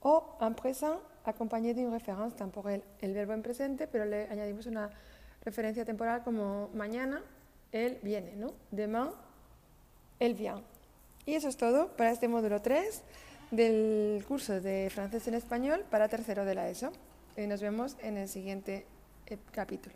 o 0.00 0.36
en 0.42 0.54
présent 0.54 1.00
acompañé 1.24 1.72
de 1.72 1.86
una 1.86 1.96
referencia 1.96 2.36
temporal, 2.36 2.84
el 3.00 3.14
verbo 3.14 3.32
en 3.32 3.40
presente, 3.40 3.86
pero 3.86 4.04
le 4.04 4.28
añadimos 4.28 4.66
una 4.66 4.90
referencia 5.42 5.86
temporal 5.86 6.22
como 6.22 6.68
mañana, 6.74 7.22
él 7.72 7.98
viene, 8.02 8.36
¿no? 8.36 8.52
Demain, 8.70 9.08
él 10.20 10.34
vient. 10.34 10.77
Y 11.28 11.34
eso 11.34 11.50
es 11.50 11.58
todo 11.58 11.88
para 11.88 12.10
este 12.10 12.26
módulo 12.26 12.62
3 12.62 13.02
del 13.50 14.24
curso 14.26 14.62
de 14.62 14.88
francés 14.90 15.28
en 15.28 15.34
español 15.34 15.84
para 15.90 16.08
tercero 16.08 16.46
de 16.46 16.54
la 16.54 16.70
ESO. 16.70 16.90
Y 17.36 17.42
nos 17.42 17.60
vemos 17.60 17.98
en 18.00 18.16
el 18.16 18.30
siguiente 18.30 18.86
eh, 19.26 19.36
capítulo. 19.52 19.94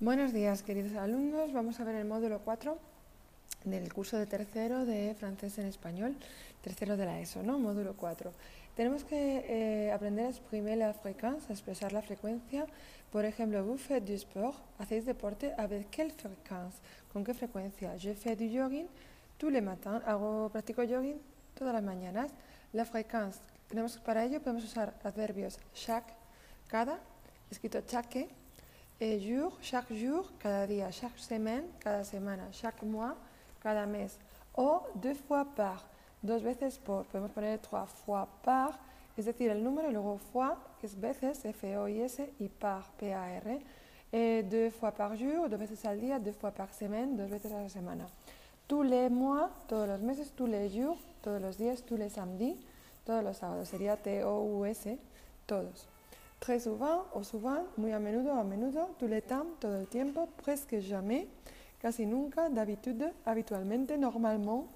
Buenos 0.00 0.32
días, 0.32 0.64
queridos 0.64 0.96
alumnos. 0.96 1.52
Vamos 1.52 1.78
a 1.78 1.84
ver 1.84 1.94
el 1.94 2.06
módulo 2.06 2.40
4 2.40 2.76
del 3.62 3.92
curso 3.92 4.16
de 4.16 4.26
tercero 4.26 4.84
de 4.84 5.14
francés 5.14 5.56
en 5.58 5.66
español, 5.66 6.16
tercero 6.62 6.96
de 6.96 7.06
la 7.06 7.20
ESO, 7.20 7.44
¿no? 7.44 7.60
Módulo 7.60 7.94
4. 7.96 8.32
Tenemos 8.74 9.04
que 9.04 9.44
eh, 9.46 9.92
aprender 9.92 10.26
a 10.26 10.30
exprimir 10.30 10.76
la 10.78 10.92
frecuencia, 10.92 11.50
a 11.50 11.52
expresar 11.52 11.92
la 11.92 12.02
frecuencia. 12.02 12.66
Por 13.12 13.24
ejemplo, 13.24 13.64
vous 13.64 13.80
faites 13.80 14.06
du 14.06 14.14
sport, 14.14 14.56
hacéis 14.78 15.04
deporte, 15.04 15.52
avec 15.58 15.90
quelle 15.90 16.12
fréquence, 16.12 16.80
con 17.12 17.24
qué 17.24 17.34
frecuencia. 17.34 17.96
Je 17.96 18.14
fais 18.14 18.36
du 18.36 18.48
jogging 18.48 18.86
tous 19.38 19.50
les 19.50 19.60
matins, 19.60 20.00
hago, 20.06 20.48
practico 20.50 20.82
jogging 20.82 21.18
todas 21.54 21.72
las 21.72 21.82
mañanas. 21.82 22.30
La 22.72 22.84
frecuencia, 22.84 23.40
tenemos 23.68 23.98
para 23.98 24.24
ello 24.24 24.40
podemos 24.40 24.64
usar 24.64 24.94
adverbios 25.02 25.58
chaque, 25.74 26.12
cada, 26.68 26.98
escrito 27.50 27.80
chaque, 27.86 28.28
et 29.00 29.18
jour, 29.18 29.56
chaque 29.62 29.94
jour, 29.94 30.30
cada 30.38 30.66
día, 30.66 30.90
chaque 30.92 31.18
semaine, 31.18 31.64
cada 31.78 32.04
semana, 32.04 32.52
chaque 32.52 32.84
mois, 32.84 33.14
cada 33.60 33.86
mes, 33.86 34.18
o 34.54 34.82
deux 34.94 35.14
fois 35.14 35.46
par, 35.54 35.82
dos 36.22 36.42
veces 36.42 36.78
por, 36.78 37.06
podemos 37.06 37.30
poner 37.30 37.58
trois 37.58 37.86
fois 37.86 38.28
par, 38.42 38.78
es 39.16 39.24
decir, 39.24 39.50
el 39.50 39.64
número 39.64 39.88
y 39.88 39.92
luego 39.92 40.18
fois, 40.18 40.58
que 40.80 40.86
es 40.86 41.00
veces, 41.00 41.44
F-O-I-S, 41.44 42.34
y 42.38 42.48
par, 42.48 42.90
P-A-R, 42.98 43.60
eh, 44.12 44.42
deux 44.42 44.70
fois 44.70 44.92
par 44.92 45.16
jour, 45.16 45.48
dos 45.48 45.56
veces 45.56 45.84
al 45.84 46.00
día, 46.00 46.18
deux 46.18 46.32
fois 46.32 46.50
par 46.50 46.72
semaine, 46.74 47.16
dos 47.16 47.26
veces 47.26 47.52
a 47.52 47.62
la 47.62 47.68
semana. 47.68 48.06
Tous 48.66 48.82
les 48.82 49.08
mois, 49.08 49.50
todos 49.68 49.88
los 49.88 49.98
meses, 49.98 50.32
tous 50.36 50.46
les 50.46 50.68
jours, 50.68 50.96
todos 51.22 51.40
los 51.40 51.56
días, 51.56 51.82
tous 51.84 51.96
les 51.96 52.08
samedis, 52.08 52.56
todos 53.04 53.22
los 53.22 53.36
sábados, 53.36 53.68
sería 53.68 53.96
T-O-U-S, 53.96 54.98
todos. 55.46 55.88
Très 56.38 56.60
souvent 56.60 57.04
o 57.12 57.22
souvent, 57.22 57.66
muy 57.76 57.92
a 57.92 57.98
menudo 57.98 58.32
a 58.32 58.44
menudo, 58.44 58.88
tout 58.98 59.08
le 59.08 59.20
temps, 59.20 59.58
todo 59.58 59.76
el 59.78 59.86
tiempo, 59.86 60.28
presque 60.42 60.80
jamais, 60.80 61.26
casi 61.80 62.06
nunca, 62.06 62.48
d'habitude, 62.48 63.12
habitualmente, 63.24 63.98
normalement, 63.98 64.66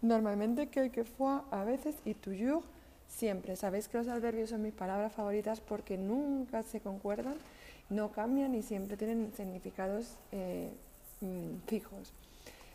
normalmente, 0.00 0.68
quelquefois, 0.68 1.44
a 1.50 1.64
veces 1.64 1.96
y 2.06 2.14
toujours, 2.14 2.62
siempre. 3.08 3.56
Sabéis 3.56 3.88
que 3.88 3.98
los 3.98 4.08
adverbios 4.08 4.50
son 4.50 4.62
mis 4.62 4.72
palabras 4.72 5.12
favoritas 5.12 5.60
porque 5.60 5.98
nunca 5.98 6.62
se 6.62 6.80
concuerdan, 6.80 7.34
no 7.92 8.10
cambian 8.10 8.54
y 8.54 8.62
siempre 8.62 8.96
tienen 8.96 9.32
significados 9.36 10.16
eh, 10.32 10.72
mm, 11.20 11.66
fijos. 11.66 12.12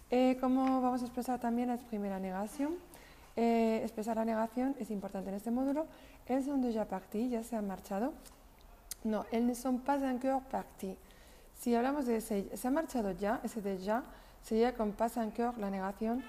Eh, 0.10 0.38
¿Cómo 0.40 0.82
vamos 0.82 1.02
a 1.02 1.06
expresar 1.06 1.40
también 1.40 1.70
la 1.70 1.78
primera 1.78 2.20
negación? 2.20 2.76
Eh, 3.36 3.82
expresar 3.84 4.16
la 4.16 4.26
negación 4.26 4.76
es 4.80 4.90
importante 4.90 5.30
en 5.30 5.36
este 5.36 5.52
módulo. 5.52 5.86
Elles 6.28 6.46
sont 6.46 6.62
déjà 6.62 6.86
partis, 6.86 7.30
ya 7.30 7.44
se 7.44 7.56
han 7.56 7.68
marchado. 7.68 8.14
No, 9.04 9.26
elles 9.32 9.46
ne 9.46 9.56
sont 9.56 9.84
pas 9.84 10.02
encore. 10.02 10.42
Si 11.54 11.76
hablamos 11.76 12.06
de 12.06 12.20
se, 12.22 12.56
se 12.56 12.68
ha 12.68 12.72
marchado 12.72 13.12
ya, 13.12 13.40
ese 13.44 13.62
de 13.62 13.78
ya, 13.78 14.04
sería 14.44 14.74
con 14.74 14.92
pas 14.92 15.18
encore 15.18 15.58
la 15.60 15.70
negación. 15.70 16.24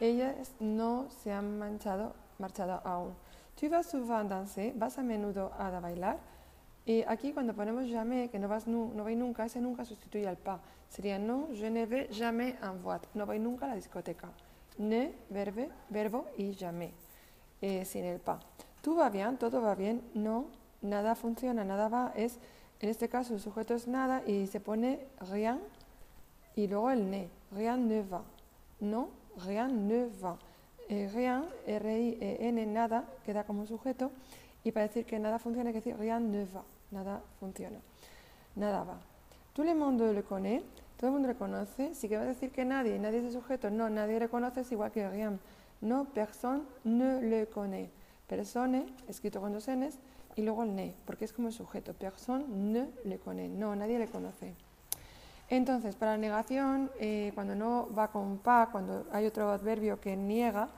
Ellas 0.00 0.52
no 0.58 1.06
se 1.22 1.32
han 1.32 1.58
marchado, 1.58 2.14
marchado 2.38 2.80
aún. 2.84 3.14
Tu 3.56 3.68
vas 3.68 3.86
souvent 3.86 4.28
danser, 4.28 4.72
vas 4.74 4.98
a 4.98 5.02
menudo 5.02 5.52
a 5.58 5.70
bailar. 5.80 6.18
Y 6.86 7.02
aquí 7.02 7.32
cuando 7.32 7.54
ponemos 7.54 7.88
jamais, 7.88 8.30
que 8.30 8.38
no 8.38 8.46
vas 8.46 8.66
nu, 8.66 8.92
no 8.94 9.04
voy 9.04 9.16
nunca, 9.16 9.46
ese 9.46 9.60
nunca 9.60 9.84
sustituye 9.84 10.28
al 10.28 10.36
pas. 10.36 10.60
Sería 10.88 11.18
no, 11.18 11.48
je 11.52 11.70
ne 11.70 11.86
vais 11.86 12.08
jamais 12.10 12.56
en 12.62 12.82
boîte. 12.82 13.08
No 13.14 13.24
voy 13.24 13.38
nunca 13.38 13.64
a 13.64 13.68
la 13.68 13.74
discoteca. 13.74 14.28
Ne, 14.76 15.12
verbe, 15.30 15.70
verbo 15.88 16.26
y 16.36 16.52
jamais, 16.52 16.92
eh, 17.62 17.84
sin 17.84 18.04
el 18.04 18.20
pas. 18.20 18.40
Tout 18.82 18.98
va 18.98 19.08
bien, 19.08 19.38
todo 19.38 19.62
va 19.62 19.74
bien. 19.74 20.02
No, 20.14 20.46
nada 20.82 21.14
funciona, 21.14 21.64
nada 21.64 21.88
va. 21.88 22.12
Es, 22.14 22.38
en 22.80 22.90
este 22.90 23.08
caso, 23.08 23.32
el 23.32 23.40
sujeto 23.40 23.74
es 23.74 23.88
nada 23.88 24.22
y 24.26 24.46
se 24.46 24.60
pone 24.60 25.06
rien 25.30 25.60
y 26.54 26.66
luego 26.66 26.90
el 26.90 27.10
ne. 27.10 27.30
Rien 27.50 27.88
ne 27.88 28.02
va. 28.02 28.24
No, 28.80 29.08
rien 29.46 29.88
ne 29.88 30.06
va. 30.22 30.38
Eh, 30.90 31.08
rien, 31.14 31.46
R-I-E-N, 31.66 32.66
nada, 32.66 33.08
queda 33.24 33.44
como 33.44 33.64
sujeto. 33.64 34.10
Y 34.64 34.72
para 34.72 34.86
decir 34.86 35.06
que 35.06 35.18
nada 35.18 35.38
funciona 35.38 35.70
hay 35.70 35.72
que 35.72 35.80
decir 35.80 35.96
rien 35.96 36.30
ne 36.30 36.44
va. 36.44 36.62
Nada 36.94 37.20
funciona. 37.40 37.78
Nada 38.54 38.84
va. 38.84 39.00
Tout 39.52 39.64
le 39.64 39.74
monde 39.74 40.00
le 40.14 40.22
connaît. 40.22 40.62
Todo 40.96 41.08
el 41.08 41.12
mundo 41.14 41.26
le 41.26 41.34
conoce. 41.34 41.92
Si 41.94 42.06
quieres 42.08 42.28
decir 42.28 42.52
que 42.52 42.64
nadie, 42.64 43.00
nadie 43.00 43.18
es 43.18 43.24
el 43.24 43.32
sujeto, 43.32 43.68
no, 43.68 43.90
nadie 43.90 44.20
le 44.20 44.28
conoce, 44.28 44.60
es 44.60 44.70
igual 44.70 44.92
que 44.92 45.08
rien. 45.10 45.40
No, 45.80 46.04
personne 46.04 46.62
ne 46.84 47.20
le 47.20 47.46
connaît. 47.48 47.90
Persone, 48.28 48.86
escrito 49.08 49.40
con 49.40 49.52
dos 49.52 49.68
Ns, 49.68 49.98
y 50.36 50.42
luego 50.42 50.62
el 50.62 50.74
ne, 50.74 50.94
porque 51.04 51.24
es 51.24 51.32
como 51.32 51.48
el 51.48 51.54
sujeto. 51.54 51.94
Personne 51.94 52.44
ne 52.48 52.88
le 53.04 53.18
connaît. 53.18 53.48
No, 53.48 53.74
nadie 53.74 53.98
le 53.98 54.06
conoce. 54.06 54.54
Entonces, 55.50 55.96
para 55.96 56.12
la 56.12 56.18
negación, 56.18 56.90
eh, 57.00 57.32
cuando 57.34 57.56
no 57.56 57.88
va 57.92 58.08
con 58.12 58.38
pa, 58.38 58.68
cuando 58.70 59.04
hay 59.12 59.26
otro 59.26 59.50
adverbio 59.50 60.00
que 60.00 60.16
niega, 60.16 60.68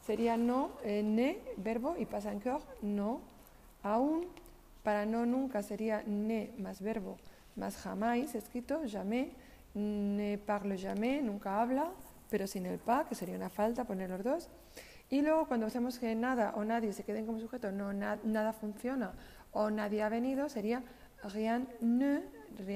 sería 0.00 0.38
no, 0.38 0.70
eh, 0.84 1.02
ne, 1.02 1.38
verbo, 1.58 1.96
y 1.98 2.06
pasa 2.06 2.32
en 2.32 2.40
cœur, 2.40 2.62
no, 2.80 3.20
aún. 3.82 4.26
Para 4.86 5.04
no 5.04 5.26
nunca 5.26 5.64
sería 5.64 6.04
ne 6.06 6.52
más 6.58 6.80
verbo 6.80 7.16
más 7.56 7.76
jamás 7.76 8.36
escrito, 8.36 8.82
jamais, 8.86 9.32
ne 9.74 10.38
parle 10.38 10.78
jamais, 10.78 11.24
nunca 11.24 11.60
habla, 11.60 11.90
pero 12.30 12.46
sin 12.46 12.66
el 12.66 12.78
pa, 12.78 13.04
que 13.08 13.16
sería 13.16 13.34
una 13.34 13.50
falta 13.50 13.84
poner 13.84 14.10
los 14.10 14.22
dos. 14.22 14.48
Y 15.10 15.22
luego 15.22 15.48
cuando 15.48 15.66
hacemos 15.66 15.98
que 15.98 16.14
nada 16.14 16.52
o 16.54 16.62
nadie 16.62 16.92
se 16.92 17.02
queden 17.02 17.26
como 17.26 17.40
sujeto, 17.40 17.72
no, 17.72 17.92
nada 17.92 18.52
funciona 18.52 19.10
o 19.50 19.70
nadie 19.70 20.04
ha 20.04 20.08
venido, 20.08 20.48
sería 20.48 20.84
rien 21.34 21.66
ne, 21.80 22.22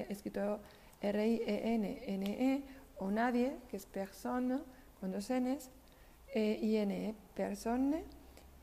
escrito 0.09 0.59
R-I-E-N-N-E, 1.01 2.55
e, 2.55 2.65
o 2.99 3.09
nadie, 3.13 3.57
que 3.69 3.77
es 3.77 3.87
persona, 3.87 4.61
con 4.99 5.13
dos 5.13 5.31
Ns, 5.31 5.71
e, 6.35 6.59
I-N-E, 6.61 7.15
personne, 7.37 8.03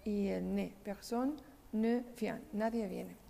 y 0.04 0.28
el 0.28 0.54
ne, 0.54 0.74
personne 0.84 1.38
ne 1.72 2.04
vient, 2.20 2.42
nadie 2.52 2.88
viene. 2.88 3.27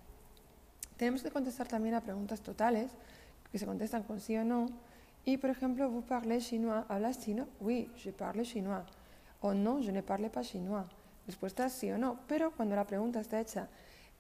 Tenemos 0.98 1.22
que 1.22 1.30
contestar 1.30 1.68
también 1.68 1.96
a 1.96 2.02
preguntas 2.02 2.42
totales, 2.42 2.92
que 3.52 3.60
se 3.60 3.66
contestan 3.66 4.04
con 4.04 4.20
sí 4.20 4.36
o 4.36 4.44
no. 4.44 4.68
Y, 5.26 5.38
por 5.38 5.50
ejemplo, 5.50 5.90
vous 5.90 6.04
parlez 6.06 6.48
chinois, 6.48 6.86
¿hablas 6.90 7.20
chino? 7.20 7.48
Oui, 7.60 7.92
je 7.98 8.12
parle 8.12 8.44
chinois. 8.44 8.84
O 9.42 9.54
no, 9.54 9.80
je 9.82 9.92
ne 9.92 10.02
parle 10.02 10.30
pas 10.30 10.48
chinois. 10.48 10.86
Respuesta 11.28 11.66
es 11.66 11.74
sí 11.74 11.92
o 11.92 11.98
no. 11.98 12.20
Pero 12.28 12.52
cuando 12.52 12.76
la 12.76 12.86
pregunta 12.86 13.20
está 13.20 13.40
hecha 13.40 13.68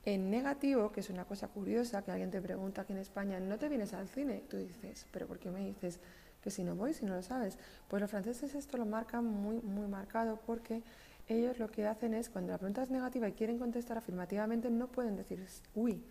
en 0.05 0.29
negativo, 0.29 0.91
que 0.91 0.99
es 0.99 1.09
una 1.09 1.25
cosa 1.25 1.47
curiosa, 1.47 2.03
que 2.03 2.11
alguien 2.11 2.29
te 2.29 2.41
pregunta 2.41 2.81
aquí 2.81 2.93
en 2.93 2.99
España, 2.99 3.39
¿no 3.39 3.57
te 3.57 3.69
vienes 3.69 3.93
al 3.93 4.07
cine? 4.07 4.43
Tú 4.49 4.57
dices, 4.57 5.05
¿pero 5.11 5.27
por 5.27 5.39
qué 5.39 5.49
me 5.49 5.65
dices 5.65 5.99
que 6.43 6.51
si 6.51 6.63
no 6.63 6.75
voy, 6.75 6.93
si 6.93 7.05
no 7.05 7.15
lo 7.15 7.23
sabes? 7.23 7.57
Pues 7.87 8.01
los 8.01 8.11
franceses 8.11 8.53
esto 8.53 8.77
lo 8.77 8.85
marcan 8.85 9.25
muy, 9.25 9.59
muy 9.61 9.87
marcado 9.87 10.39
porque 10.45 10.83
ellos 11.27 11.57
lo 11.59 11.69
que 11.69 11.87
hacen 11.87 12.13
es, 12.13 12.29
cuando 12.29 12.51
la 12.51 12.57
pregunta 12.57 12.83
es 12.83 12.89
negativa 12.89 13.27
y 13.27 13.33
quieren 13.33 13.57
contestar 13.57 13.97
afirmativamente, 13.97 14.69
no 14.69 14.87
pueden 14.87 15.15
decir 15.15 15.45
oui. 15.75 16.03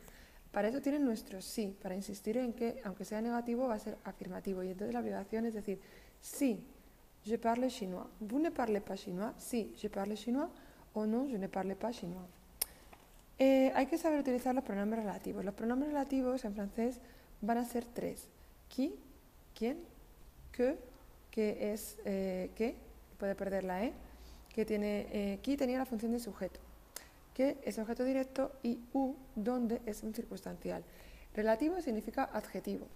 Para 0.57 0.69
eso 0.69 0.81
tienen 0.81 1.05
nuestro 1.05 1.43
sí, 1.43 1.77
para 1.83 1.95
insistir 1.95 2.39
en 2.39 2.55
que, 2.55 2.81
aunque 2.83 3.05
sea 3.05 3.21
negativo, 3.21 3.69
va 3.69 3.75
a 3.75 3.79
ser 3.79 3.99
afirmativo. 4.05 4.63
Y 4.63 4.71
entonces 4.71 4.95
la 4.95 5.01
obligación 5.01 5.45
es 5.45 5.53
decir, 5.53 5.79
sí, 6.19 6.65
je 7.27 7.37
parle 7.37 7.69
chinois. 7.69 8.07
Vous 8.21 8.41
ne 8.41 8.51
parlez 8.51 8.81
pas 8.81 8.99
chinois? 8.99 9.35
Sí, 9.37 9.75
je 9.77 9.91
parle 9.91 10.17
chinois. 10.17 10.49
O 10.95 11.05
no, 11.05 11.27
je 11.29 11.37
ne 11.37 11.47
parle 11.47 11.77
pas 11.77 11.93
chinois. 11.95 12.25
Eh, 13.39 13.71
hay 13.75 13.85
que 13.85 13.99
saber 13.99 14.19
utilizar 14.19 14.55
los 14.55 14.65
pronombres 14.65 15.05
relativos. 15.05 15.45
Los 15.45 15.53
pronombres 15.53 15.93
relativos 15.93 16.43
en 16.47 16.55
francés 16.55 17.01
van 17.43 17.59
a 17.59 17.65
ser 17.67 17.85
tres. 17.85 18.27
Qui, 18.71 18.95
quién, 19.55 19.77
que, 20.53 20.79
que 21.31 21.75
es 21.75 21.99
eh, 22.07 22.51
que, 22.55 22.77
puede 23.19 23.35
perder 23.35 23.65
la 23.65 23.85
E, 23.85 23.93
que 24.55 24.65
tiene, 24.65 25.07
eh, 25.13 25.39
qui 25.43 25.59
tenía 25.59 25.77
la 25.77 25.85
función 25.85 26.13
de 26.13 26.19
sujeto 26.19 26.66
que 27.37 27.59
es 27.65 27.79
objeto 27.79 28.03
directo 28.03 28.53
y 28.63 28.81
u, 28.95 29.15
donde 29.35 29.83
es 29.85 30.03
un 30.03 30.15
circunstancial. 30.15 30.83
Relativo 31.35 31.79
significa 31.83 32.25
adjetivo. 32.25 32.87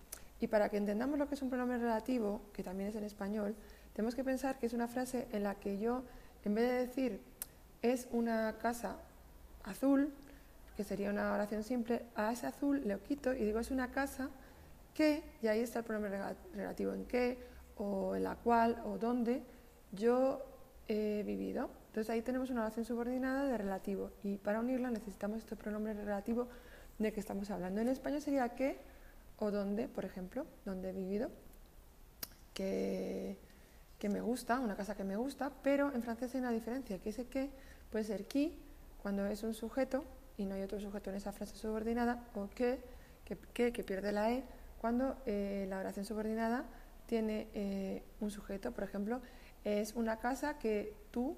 Y 0.40 0.46
para 0.46 0.70
que 0.70 0.78
entendamos 0.78 1.18
lo 1.18 1.28
que 1.28 1.34
es 1.34 1.42
un 1.42 1.50
pronombre 1.50 1.76
relativo, 1.76 2.40
que 2.54 2.62
también 2.62 2.88
es 2.88 2.96
en 2.96 3.04
español, 3.04 3.54
tenemos 3.92 4.14
que 4.14 4.24
pensar 4.24 4.58
que 4.58 4.64
es 4.64 4.72
una 4.72 4.88
frase 4.88 5.28
en 5.32 5.42
la 5.42 5.56
que 5.56 5.78
yo, 5.78 6.04
en 6.42 6.54
vez 6.54 6.70
de 6.70 6.86
decir 6.86 7.20
es 7.82 8.08
una 8.12 8.56
casa 8.56 8.96
azul, 9.64 10.10
que 10.74 10.84
sería 10.84 11.10
una 11.10 11.34
oración 11.34 11.62
simple, 11.62 12.06
a 12.14 12.32
ese 12.32 12.46
azul 12.46 12.80
le 12.86 12.98
quito 13.00 13.34
y 13.34 13.44
digo 13.44 13.58
es 13.58 13.70
una 13.70 13.90
casa 13.90 14.30
que, 14.94 15.22
y 15.42 15.48
ahí 15.48 15.60
está 15.60 15.80
el 15.80 15.84
pronombre 15.84 16.18
relativo 16.54 16.94
en 16.94 17.04
qué, 17.04 17.36
o 17.76 18.16
en 18.16 18.24
la 18.24 18.36
cual, 18.36 18.80
o 18.86 18.96
donde 18.96 19.42
yo 19.92 20.42
he 20.88 21.22
vivido. 21.26 21.79
Entonces 21.90 22.08
ahí 22.10 22.22
tenemos 22.22 22.50
una 22.50 22.60
oración 22.60 22.84
subordinada 22.84 23.46
de 23.46 23.58
relativo 23.58 24.12
y 24.22 24.36
para 24.36 24.60
unirla 24.60 24.92
necesitamos 24.92 25.38
este 25.38 25.56
pronombre 25.56 25.92
relativo 25.92 26.46
de 27.00 27.12
que 27.12 27.18
estamos 27.18 27.50
hablando. 27.50 27.80
En 27.80 27.88
español 27.88 28.22
sería 28.22 28.48
qué 28.50 28.78
o 29.40 29.50
dónde, 29.50 29.88
por 29.88 30.04
ejemplo, 30.04 30.46
donde 30.64 30.90
he 30.90 30.92
vivido, 30.92 31.32
que, 32.54 33.36
que, 33.98 34.08
me 34.08 34.20
gusta, 34.20 34.60
una 34.60 34.76
casa 34.76 34.94
que 34.94 35.02
me 35.02 35.16
gusta, 35.16 35.50
pero 35.64 35.92
en 35.92 36.00
francés 36.04 36.32
hay 36.36 36.42
una 36.42 36.52
diferencia, 36.52 37.00
que 37.00 37.08
ese 37.08 37.26
que 37.26 37.50
puede 37.90 38.04
ser 38.04 38.28
qui 38.28 38.56
cuando 39.02 39.26
es 39.26 39.42
un 39.42 39.52
sujeto 39.52 40.04
y 40.36 40.44
no 40.44 40.54
hay 40.54 40.62
otro 40.62 40.78
sujeto 40.78 41.10
en 41.10 41.16
esa 41.16 41.32
frase 41.32 41.56
subordinada, 41.56 42.22
o 42.36 42.48
que, 42.50 42.78
que, 43.24 43.72
que, 43.72 43.82
pierde 43.82 44.12
la 44.12 44.30
e 44.30 44.44
cuando 44.80 45.16
eh, 45.26 45.66
la 45.68 45.80
oración 45.80 46.04
subordinada 46.04 46.66
tiene 47.06 47.48
eh, 47.52 48.04
un 48.20 48.30
sujeto, 48.30 48.70
por 48.70 48.84
ejemplo, 48.84 49.20
es 49.64 49.96
una 49.96 50.20
casa 50.20 50.56
que 50.56 50.94
tú 51.10 51.36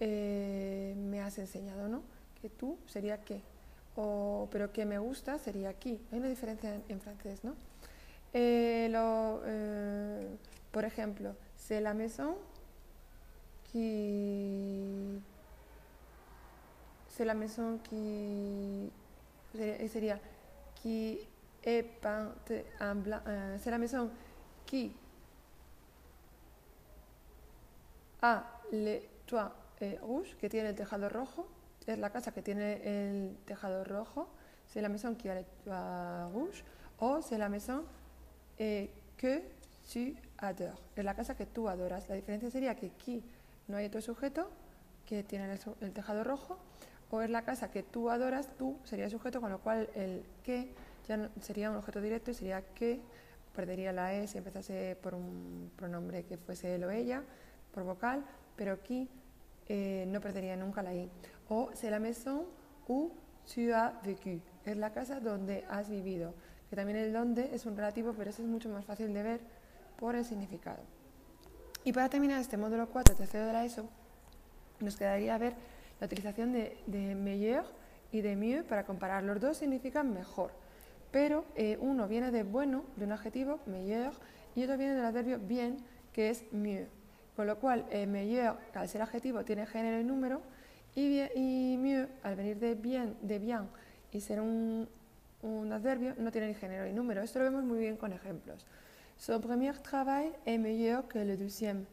eh, 0.00 0.94
me 0.96 1.20
has 1.20 1.38
enseñado, 1.38 1.88
¿no? 1.88 2.02
Que 2.40 2.48
tú 2.48 2.78
sería 2.86 3.20
qué. 3.22 3.42
O, 3.96 4.48
pero 4.50 4.72
que 4.72 4.84
me 4.84 4.98
gusta 4.98 5.38
sería 5.38 5.68
aquí. 5.68 6.00
Hay 6.10 6.18
una 6.18 6.28
diferencia 6.28 6.80
en, 6.88 7.00
francés, 7.00 7.44
¿no? 7.44 7.54
Eh, 8.32 8.88
lo, 8.90 9.42
eh, 9.44 10.36
por 10.72 10.84
ejemplo, 10.84 11.34
c'est 11.56 11.80
la 11.80 11.94
maison 11.94 12.36
qui. 13.70 15.20
C'est 17.08 17.24
la 17.24 17.34
maison 17.34 17.78
qui. 17.78 18.90
Sería, 19.54 20.18
qui 20.74 21.18
est 21.62 21.84
peinte 22.00 22.64
en 22.80 22.96
blanc. 22.96 23.20
c'est 23.60 23.70
la 23.70 23.78
maison 23.78 24.10
qui 24.66 24.92
a 28.20 28.42
le 28.72 28.98
toit 29.26 29.54
eh, 29.92 30.36
que 30.40 30.48
tiene 30.48 30.70
el 30.70 30.74
tejado 30.74 31.08
rojo, 31.08 31.46
es 31.86 31.98
la 31.98 32.10
casa 32.10 32.32
que 32.32 32.42
tiene 32.42 32.80
el 32.84 33.36
tejado 33.44 33.84
rojo, 33.84 34.28
c'est 34.66 34.80
la 34.80 34.88
maison 34.88 35.14
qui 35.14 35.28
a 35.28 36.26
rouge, 36.32 36.64
o 36.98 37.20
c'est 37.20 37.38
la 37.38 37.48
maison 37.48 37.82
eh, 38.58 38.90
que 39.16 39.42
tu 39.92 40.16
adores, 40.38 40.78
es 40.96 41.04
la 41.04 41.14
casa 41.14 41.36
que 41.36 41.46
tú 41.46 41.68
adoras. 41.68 42.08
La 42.08 42.14
diferencia 42.14 42.50
sería 42.50 42.74
que 42.74 42.86
aquí 42.86 43.22
no 43.68 43.76
hay 43.76 43.86
otro 43.86 44.00
sujeto 44.00 44.50
que 45.06 45.22
tiene 45.22 45.58
el, 45.80 45.92
tejado 45.92 46.24
rojo, 46.24 46.58
o 47.10 47.20
es 47.22 47.30
la 47.30 47.42
casa 47.42 47.70
que 47.70 47.82
tú 47.82 48.10
adoras, 48.10 48.48
tú 48.56 48.78
sería 48.84 49.04
el 49.04 49.10
sujeto, 49.10 49.40
con 49.40 49.50
lo 49.50 49.60
cual 49.60 49.88
el 49.94 50.24
que 50.42 50.74
ya 51.06 51.30
sería 51.40 51.70
un 51.70 51.76
objeto 51.76 52.00
directo 52.00 52.30
y 52.30 52.34
sería 52.34 52.62
que 52.74 53.00
perdería 53.54 53.92
la 53.92 54.14
E 54.14 54.26
si 54.26 54.38
empezase 54.38 54.96
por 55.00 55.14
un 55.14 55.70
pronombre 55.76 56.24
que 56.24 56.38
fuese 56.38 56.74
él 56.74 56.84
o 56.84 56.90
ella, 56.90 57.22
por 57.72 57.84
vocal, 57.84 58.24
pero 58.56 58.72
aquí 58.72 59.08
eh, 59.68 60.04
no 60.08 60.20
perdería 60.20 60.56
nunca 60.56 60.82
la 60.82 60.94
I. 60.94 61.10
O 61.48 61.70
c'est 61.74 61.90
la 61.90 61.98
maison 61.98 62.44
où 62.88 63.12
tu 63.46 63.72
as 63.72 63.92
vécu. 64.02 64.40
Es 64.64 64.76
la 64.76 64.92
casa 64.92 65.20
donde 65.20 65.64
has 65.68 65.88
vivido. 65.88 66.34
Que 66.70 66.76
también 66.76 66.98
el 66.98 67.12
donde 67.12 67.54
es 67.54 67.66
un 67.66 67.76
relativo, 67.76 68.14
pero 68.16 68.30
eso 68.30 68.42
es 68.42 68.48
mucho 68.48 68.68
más 68.68 68.84
fácil 68.84 69.12
de 69.12 69.22
ver 69.22 69.40
por 69.98 70.14
el 70.14 70.24
significado. 70.24 70.82
Y 71.84 71.92
para 71.92 72.08
terminar 72.08 72.40
este 72.40 72.56
módulo 72.56 72.88
4, 72.88 73.14
tercero 73.14 73.46
de 73.46 73.52
la 73.52 73.64
ESO, 73.64 73.88
nos 74.80 74.96
quedaría 74.96 75.36
ver 75.38 75.54
la 76.00 76.06
utilización 76.06 76.52
de, 76.52 76.78
de 76.86 77.14
meilleur 77.14 77.64
y 78.10 78.22
de 78.22 78.36
mieux 78.36 78.64
para 78.64 78.84
comparar. 78.84 79.22
Los 79.22 79.40
dos 79.40 79.58
significan 79.58 80.12
mejor, 80.12 80.52
pero 81.10 81.44
eh, 81.56 81.76
uno 81.80 82.08
viene 82.08 82.30
de 82.30 82.42
bueno, 82.42 82.84
de 82.96 83.04
un 83.04 83.12
adjetivo, 83.12 83.60
meilleur, 83.66 84.12
y 84.54 84.64
otro 84.64 84.78
viene 84.78 84.94
del 84.94 85.04
adverbio 85.04 85.38
bien, 85.38 85.76
que 86.12 86.30
es 86.30 86.44
mieux. 86.52 86.88
Con 87.36 87.46
lo 87.46 87.58
cual, 87.58 87.84
eh, 87.90 88.06
meilleur, 88.06 88.56
al 88.74 88.88
ser 88.88 89.02
adjetivo, 89.02 89.44
tiene 89.44 89.66
género 89.66 90.00
y 90.00 90.04
número, 90.04 90.40
y, 90.94 91.20
y 91.34 91.76
mieux, 91.76 92.08
al 92.22 92.36
venir 92.36 92.58
de 92.58 92.74
bien, 92.74 93.16
de 93.22 93.38
bien 93.38 93.68
y 94.12 94.20
ser 94.20 94.40
un, 94.40 94.88
un 95.42 95.72
adverbio, 95.72 96.14
no 96.18 96.30
tiene 96.30 96.48
ni 96.48 96.54
género 96.54 96.84
ni 96.84 96.92
número. 96.92 97.22
Esto 97.22 97.40
lo 97.40 97.46
vemos 97.46 97.64
muy 97.64 97.78
bien 97.78 97.96
con 97.96 98.12
ejemplos. 98.12 98.64
Son 99.16 99.40
premier 99.40 99.80
travail 99.82 100.32
est 100.44 100.58
meilleur 100.58 101.06
que 101.08 101.24
le 101.24 101.36
deuxième. 101.36 101.86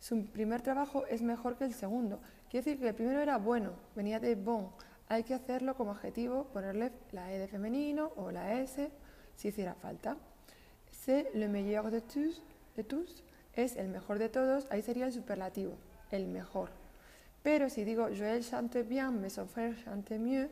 Su 0.00 0.24
primer 0.26 0.62
trabajo 0.62 1.04
es 1.06 1.22
mejor 1.22 1.56
que 1.56 1.64
el 1.64 1.74
segundo. 1.74 2.20
Quiere 2.50 2.64
decir 2.64 2.80
que 2.80 2.88
el 2.88 2.94
primero 2.94 3.20
era 3.20 3.36
bueno, 3.36 3.72
venía 3.94 4.20
de 4.20 4.34
bon. 4.36 4.70
hay 5.08 5.24
que 5.24 5.34
hacerlo 5.34 5.74
como 5.74 5.92
adjetivo, 5.92 6.44
ponerle 6.52 6.92
la 7.12 7.32
E 7.32 7.38
de 7.38 7.48
femenino 7.48 8.12
o 8.16 8.30
la 8.30 8.60
S 8.60 8.90
si 9.36 9.48
hiciera 9.48 9.74
falta. 9.74 10.16
C'est 10.90 11.34
le 11.34 11.48
meilleur 11.48 11.90
de 11.90 12.00
tous, 12.00 12.42
de 12.76 12.82
tous, 12.82 13.22
es 13.58 13.76
el 13.76 13.88
mejor 13.88 14.18
de 14.18 14.28
todos, 14.28 14.66
ahí 14.70 14.82
sería 14.82 15.06
el 15.06 15.12
superlativo, 15.12 15.74
el 16.10 16.26
mejor. 16.28 16.70
Pero 17.42 17.68
si 17.68 17.84
digo 17.84 18.08
Joël 18.16 18.44
chante 18.44 18.82
bien, 18.82 19.20
mes 19.20 19.38
frère 19.52 19.74
chante 19.84 20.18
mieux, 20.18 20.48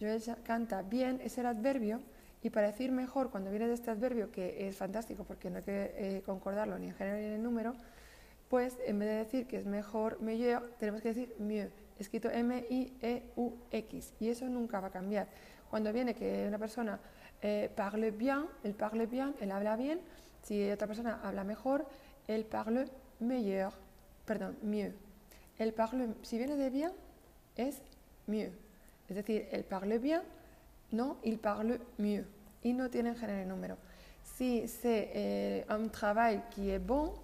Joël 0.00 0.22
canta 0.42 0.82
bien, 0.82 1.20
es 1.22 1.36
el 1.38 1.46
adverbio, 1.46 2.00
y 2.42 2.50
para 2.50 2.68
decir 2.68 2.92
mejor, 2.92 3.30
cuando 3.30 3.50
viene 3.50 3.66
de 3.66 3.74
este 3.74 3.90
adverbio, 3.90 4.30
que 4.30 4.68
es 4.68 4.76
fantástico 4.76 5.24
porque 5.24 5.50
no 5.50 5.58
hay 5.58 5.64
que 5.64 5.92
eh, 5.96 6.22
concordarlo 6.24 6.78
ni 6.78 6.88
en 6.88 6.94
género 6.94 7.16
ni 7.18 7.24
en 7.34 7.42
número, 7.42 7.74
pues 8.48 8.78
en 8.86 8.98
vez 8.98 9.08
de 9.08 9.14
decir 9.16 9.46
que 9.46 9.58
es 9.58 9.66
mejor, 9.66 10.20
meilleur, 10.20 10.70
tenemos 10.78 11.02
que 11.02 11.08
decir 11.08 11.34
mieux, 11.38 11.70
escrito 11.98 12.30
M-I-E-U-X, 12.30 14.14
y 14.20 14.28
eso 14.28 14.48
nunca 14.48 14.80
va 14.80 14.88
a 14.88 14.92
cambiar. 14.92 15.28
Cuando 15.68 15.92
viene 15.92 16.14
que 16.14 16.46
una 16.46 16.58
persona 16.58 17.00
eh, 17.42 17.70
parle 17.74 18.12
bien, 18.12 18.46
el 18.64 18.74
parle 18.74 19.06
bien, 19.06 19.34
él 19.40 19.50
habla 19.50 19.76
bien, 19.76 20.00
si 20.42 20.70
otra 20.70 20.86
persona 20.86 21.20
habla 21.24 21.42
mejor, 21.42 21.86
él 22.28 22.44
parle 22.44 22.86
meilleur, 23.20 23.72
perdón, 24.24 24.56
mieux. 24.62 24.92
El 25.58 25.72
parle, 25.72 26.14
si 26.22 26.38
viene 26.38 26.56
de 26.56 26.70
bien, 26.70 26.92
es 27.56 27.80
mieux. 28.26 28.52
Es 29.08 29.16
decir, 29.16 29.48
el 29.52 29.64
parle 29.64 29.98
bien, 29.98 30.22
no, 30.90 31.18
il 31.22 31.38
parle 31.38 31.80
mieux. 31.98 32.26
Y 32.62 32.72
no 32.72 32.90
tienen 32.90 33.14
género 33.14 33.42
y 33.42 33.46
número. 33.46 33.76
Si 34.22 34.66
c'est 34.66 35.10
eh, 35.14 35.64
un 35.68 35.88
travail 35.88 36.42
qui 36.50 36.70
est 36.70 36.78
bon, 36.78 37.14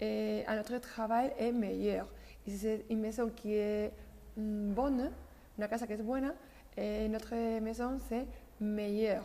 eh, 0.00 0.44
un 0.46 0.58
autre 0.58 0.78
travail 0.78 1.32
est 1.38 1.52
meilleur. 1.52 2.08
Y 2.46 2.50
si 2.50 2.58
c'est 2.58 2.84
une 2.90 3.00
maison 3.00 3.30
qui 3.30 3.54
est 3.54 3.92
mm, 4.36 4.74
bonne, 4.74 5.10
una 5.56 5.68
casa 5.68 5.86
que 5.86 5.94
es 5.94 6.02
buena, 6.02 6.34
eh, 6.76 7.08
notre 7.08 7.34
maison 7.60 7.98
c'est 8.08 8.26
meilleur. 8.60 9.24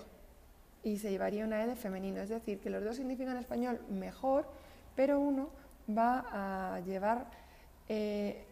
Y 0.86 0.98
se 0.98 1.10
llevaría 1.10 1.46
una 1.46 1.64
E 1.64 1.68
de 1.68 1.76
femenino. 1.76 2.22
Es 2.22 2.30
decir, 2.30 2.60
que 2.60 2.70
los 2.70 2.84
dos 2.84 2.96
significan 2.96 3.36
en 3.36 3.42
español 3.42 3.80
mejor, 3.90 4.46
pero 4.96 5.20
uno 5.20 5.50
va 5.90 6.76
a 6.76 6.80
llevar 6.82 7.28
eh, 7.90 8.46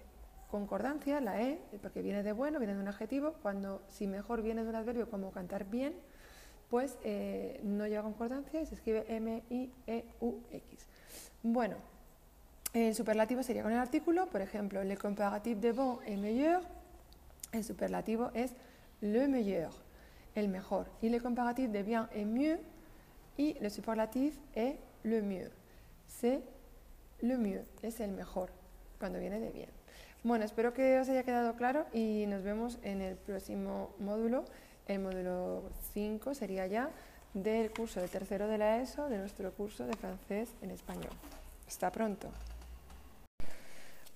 concordancia, 0.50 1.22
la 1.22 1.42
E, 1.42 1.60
porque 1.82 2.02
viene 2.02 2.24
de 2.24 2.34
bueno, 2.34 2.60
viene 2.60 2.76
de 2.76 2.82
un 2.82 2.88
adjetivo, 2.88 3.34
cuando 3.42 3.82
si 3.88 4.08
mejor 4.08 4.42
viene 4.42 4.64
de 4.64 4.70
un 4.70 4.76
adverbio 4.76 5.10
como 5.10 5.32
cantar 5.32 5.66
bien, 5.66 5.96
pues 6.70 6.98
eh, 7.04 7.60
no 7.64 7.88
lleva 7.88 8.04
concordancia 8.04 8.62
y 8.62 8.66
se 8.66 8.76
escribe 8.76 9.06
M-I-E-U-X. 9.08 10.88
Bueno, 11.44 11.76
el 12.74 12.96
superlativo 12.96 13.44
sería 13.44 13.64
con 13.64 13.72
el 13.72 13.80
artículo, 13.80 14.28
por 14.28 14.42
ejemplo, 14.42 14.84
le 14.84 14.96
comparatif 14.96 15.58
de 15.58 15.72
bon 15.74 16.00
est 16.06 16.18
meilleur, 16.18 16.62
el 17.52 17.64
superlativo 17.64 18.32
es 18.34 18.54
le 19.02 19.28
meilleur, 19.28 19.72
el 20.36 20.48
mejor, 20.48 20.88
y 21.02 21.10
le 21.10 21.20
comparatif 21.20 21.70
de 21.70 21.84
bien 21.84 22.08
est 22.14 22.26
mieux, 22.26 22.60
y 23.38 23.58
le 23.60 23.70
superlatif 23.70 24.40
est 24.56 24.78
le 25.04 25.22
mieux. 25.22 25.52
C'est 26.20 26.42
le 27.22 27.38
mieux, 27.38 27.64
es 27.82 28.00
el 28.00 28.12
mejor, 28.12 28.50
cuando 29.00 29.20
viene 29.20 29.40
de 29.40 29.52
bien. 29.52 29.70
Bueno, 30.24 30.46
espero 30.46 30.74
que 30.74 31.00
os 31.00 31.10
haya 31.10 31.24
quedado 31.24 31.56
claro 31.56 31.86
y 31.94 32.26
nos 32.28 32.44
vemos 32.44 32.78
en 32.84 33.02
el 33.02 33.16
próximo 33.16 33.96
módulo. 34.00 34.46
El 34.88 35.00
módulo 35.00 35.64
5 35.94 36.36
sería 36.36 36.68
ya 36.68 36.90
del 37.34 37.72
curso 37.72 38.02
de 38.02 38.08
tercero 38.08 38.48
de 38.48 38.58
la 38.58 38.82
ESO, 38.82 39.10
de 39.10 39.18
nuestro 39.18 39.52
curso 39.54 39.86
de 39.86 39.94
francés 39.94 40.50
en 40.62 40.72
español. 40.72 41.12
Hasta 41.68 41.92
pronto. 41.92 42.30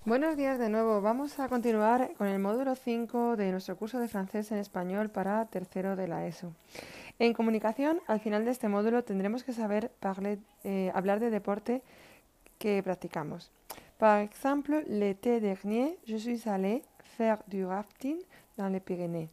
Buenos 0.04 0.38
días 0.38 0.60
de 0.60 0.70
nuevo. 0.70 1.02
Vamos 1.02 1.40
a 1.40 1.50
continuar 1.50 2.14
con 2.16 2.28
el 2.28 2.38
módulo 2.38 2.76
5 2.76 3.38
de 3.38 3.52
nuestro 3.52 3.76
curso 3.76 4.00
de 4.00 4.08
francés 4.08 4.52
en 4.52 4.60
español 4.60 5.10
para 5.10 5.46
tercero 5.46 5.96
de 5.96 6.08
la 6.08 6.28
ESO. 6.28 6.54
En 7.18 7.34
comunicación, 7.34 8.02
al 8.08 8.20
final 8.20 8.44
de 8.44 8.52
este 8.52 8.68
módulo 8.68 9.04
tendremos 9.04 9.44
que 9.44 9.54
saber 9.54 9.92
eh, 10.64 10.92
hablar 10.94 11.20
de 11.20 11.30
deporte 11.30 11.82
que 12.60 12.82
practicamos. 12.84 13.52
Par 13.98 14.20
exemple, 14.20 14.84
l'été 14.88 15.40
dernier, 15.40 15.98
je 16.06 16.18
suis 16.18 16.50
allé 16.50 16.84
faire 17.18 17.38
du 17.48 17.66
rafting 17.66 18.20
dans 18.58 18.70
les 18.70 18.82
Pyrénées. 18.82 19.30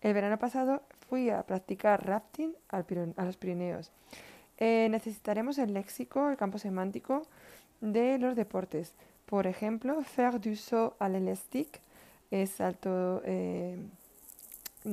El 0.00 0.14
verano 0.14 0.38
pasado 0.38 0.82
fui 1.08 1.28
a 1.28 1.42
practicar 1.42 2.06
rafting 2.06 2.54
a 2.68 3.24
los 3.24 3.36
Pirineos. 3.36 3.90
Eh, 4.56 4.88
necesitaremos 4.90 5.58
el 5.58 5.74
léxico, 5.74 6.30
el 6.30 6.36
campo 6.36 6.58
semántico 6.58 7.22
de 7.80 8.18
los 8.18 8.36
deportes. 8.36 8.94
Por 9.26 9.46
ejemplo, 9.46 10.02
faire 10.02 10.40
du 10.40 10.56
saut 10.56 10.94
à 10.98 11.08
l'élastique 11.08 11.80
es 12.30 12.46
salto 12.46 13.20
eh, 13.24 13.76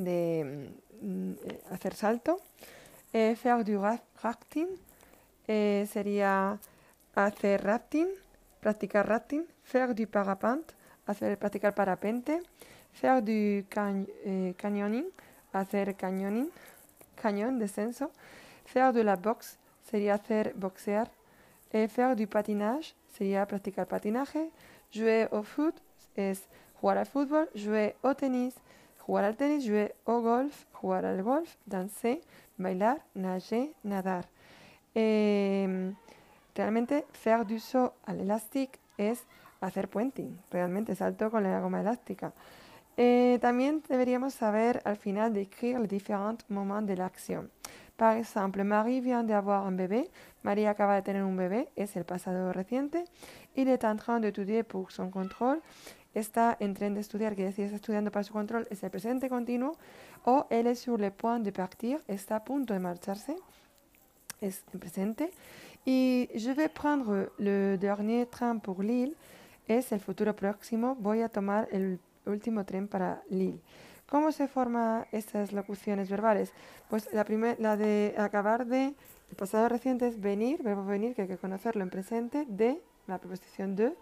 de 0.04 0.72
mm, 1.02 1.32
eh, 1.46 1.62
hacer 1.72 1.94
salto. 1.94 2.40
faire 3.12 3.64
du 3.64 3.78
rafting 4.22 4.68
sería 5.48 6.60
hacer 7.16 7.64
rafting 7.64 8.08
practicar 8.66 9.08
rafting, 9.08 9.46
faire 9.62 9.94
du 9.94 10.08
parapente, 10.08 10.74
hacer, 11.06 11.38
practicar 11.38 11.76
parapente, 11.76 12.42
faire 12.94 13.22
du 13.22 13.64
eh, 14.24 14.56
canyoning, 14.58 15.06
hacer 15.54 15.96
canyoning, 15.96 16.50
cañón, 17.16 17.60
descenso, 17.60 18.10
faire 18.66 18.92
de 18.92 19.04
la 19.04 19.18
boxe 19.18 19.60
sería 19.84 20.16
hacer 20.16 20.56
boxear, 20.56 21.12
et 21.72 21.88
faire 21.88 22.16
du 22.16 22.26
patinage 22.26 22.96
sería 23.16 23.46
practicar 23.46 23.86
patinaje, 23.86 24.50
jouer 24.92 25.28
au 25.32 25.44
foot 25.44 25.76
es 26.16 26.42
jugar 26.82 26.98
al 26.98 27.06
fútbol, 27.06 27.48
jouer 27.54 27.96
au 28.02 28.16
tenis, 28.16 28.56
jugar 29.06 29.26
al 29.26 29.36
tenis, 29.36 29.66
jouer 29.66 29.94
au 30.06 30.22
golf, 30.22 30.66
jugar 30.74 31.06
al 31.06 31.22
golf, 31.24 31.58
danser, 31.66 32.22
bailar, 32.58 33.00
nager, 33.14 33.72
nadar. 33.84 34.26
Eh, 34.94 35.94
Realmente, 36.56 37.06
faire 37.12 37.46
du 37.46 37.60
saut 37.60 37.92
à 38.08 38.14
l'élastique 38.14 38.80
es 38.98 39.26
hacer 39.60 39.90
puenting, 39.90 40.40
realmente 40.52 40.96
salto 40.96 41.30
con 41.30 41.44
la 41.44 41.60
goma 41.60 41.82
elástica. 41.82 42.32
Eh, 42.96 43.40
también 43.42 43.84
deberíamos 43.90 44.34
saber 44.34 44.82
al 44.86 44.96
final 44.96 45.34
décrire 45.34 45.80
les 45.80 45.90
différents 45.90 46.46
moments 46.48 46.82
de 46.82 46.96
l'acción. 46.96 47.50
Par 47.98 48.16
exemple, 48.16 48.64
Marie 48.64 49.02
vient 49.02 49.24
d'avoir 49.26 49.66
un 49.66 49.76
bébé. 49.76 50.10
María 50.44 50.70
acaba 50.70 50.96
de 50.96 51.02
tener 51.02 51.24
un 51.24 51.36
bebé, 51.36 51.68
es 51.76 51.98
el 51.98 52.06
pasado 52.06 52.54
reciente. 52.54 53.04
Il 53.56 53.68
est 53.68 53.84
en 53.84 53.98
train 53.98 54.22
d'étudier 54.22 54.64
pour 54.64 54.92
son 54.92 55.10
contrôle. 55.10 55.60
Está 56.16 56.56
en 56.62 56.74
tren 56.74 56.94
de 56.94 57.02
estudiar, 57.02 57.36
quiere 57.36 57.50
decir 57.50 57.66
está 57.66 57.76
estudiando 57.76 58.10
para 58.10 58.24
su 58.24 58.32
control, 58.32 58.66
es 58.72 58.82
el 58.84 58.90
presente 58.90 59.30
continuo. 59.30 59.76
O 60.24 60.48
elle 60.50 60.72
est 60.72 60.82
sur 60.82 60.98
le 61.00 61.12
point 61.12 61.44
de 61.44 61.52
partir, 61.52 62.02
está 62.08 62.38
a 62.38 62.44
punto 62.44 62.74
de 62.74 62.80
marcharse, 62.80 63.36
es 64.40 64.64
el 64.74 64.80
presente. 64.80 65.32
Y 65.86 66.30
je 66.34 66.54
vais 66.54 66.70
prendre 66.70 67.32
le 67.38 67.78
dernier 67.78 68.26
train 68.28 68.60
pour 68.60 68.82
Lille. 68.82 69.16
Es 69.68 69.92
el 69.92 70.00
futuro 70.00 70.36
próximo. 70.36 70.96
Voy 70.96 71.22
a 71.22 71.30
tomar 71.30 71.68
el 71.72 72.00
último 72.26 72.66
tren 72.66 72.88
para 72.88 73.22
Lille. 73.30 73.60
¿Cómo 74.08 74.32
se 74.32 74.48
forman 74.48 75.06
estas 75.12 75.52
locuciones 75.52 76.10
verbales? 76.10 76.54
Pues 76.90 77.12
la, 77.12 77.26
primer, 77.26 77.60
la 77.60 77.76
de 77.76 78.16
acabar 78.18 78.66
de, 78.66 78.96
el 79.30 79.36
pasado 79.36 79.68
reciente 79.68 80.08
es 80.08 80.22
venir, 80.22 80.64
verbo 80.64 80.86
venir, 80.86 81.14
que 81.14 81.24
hay 81.24 81.28
que 81.28 81.38
conocerlo 81.38 81.84
en 81.84 81.90
presente, 81.90 82.46
de, 82.48 82.82
la 83.08 83.18
preposición 83.18 83.76
de, 83.76 83.94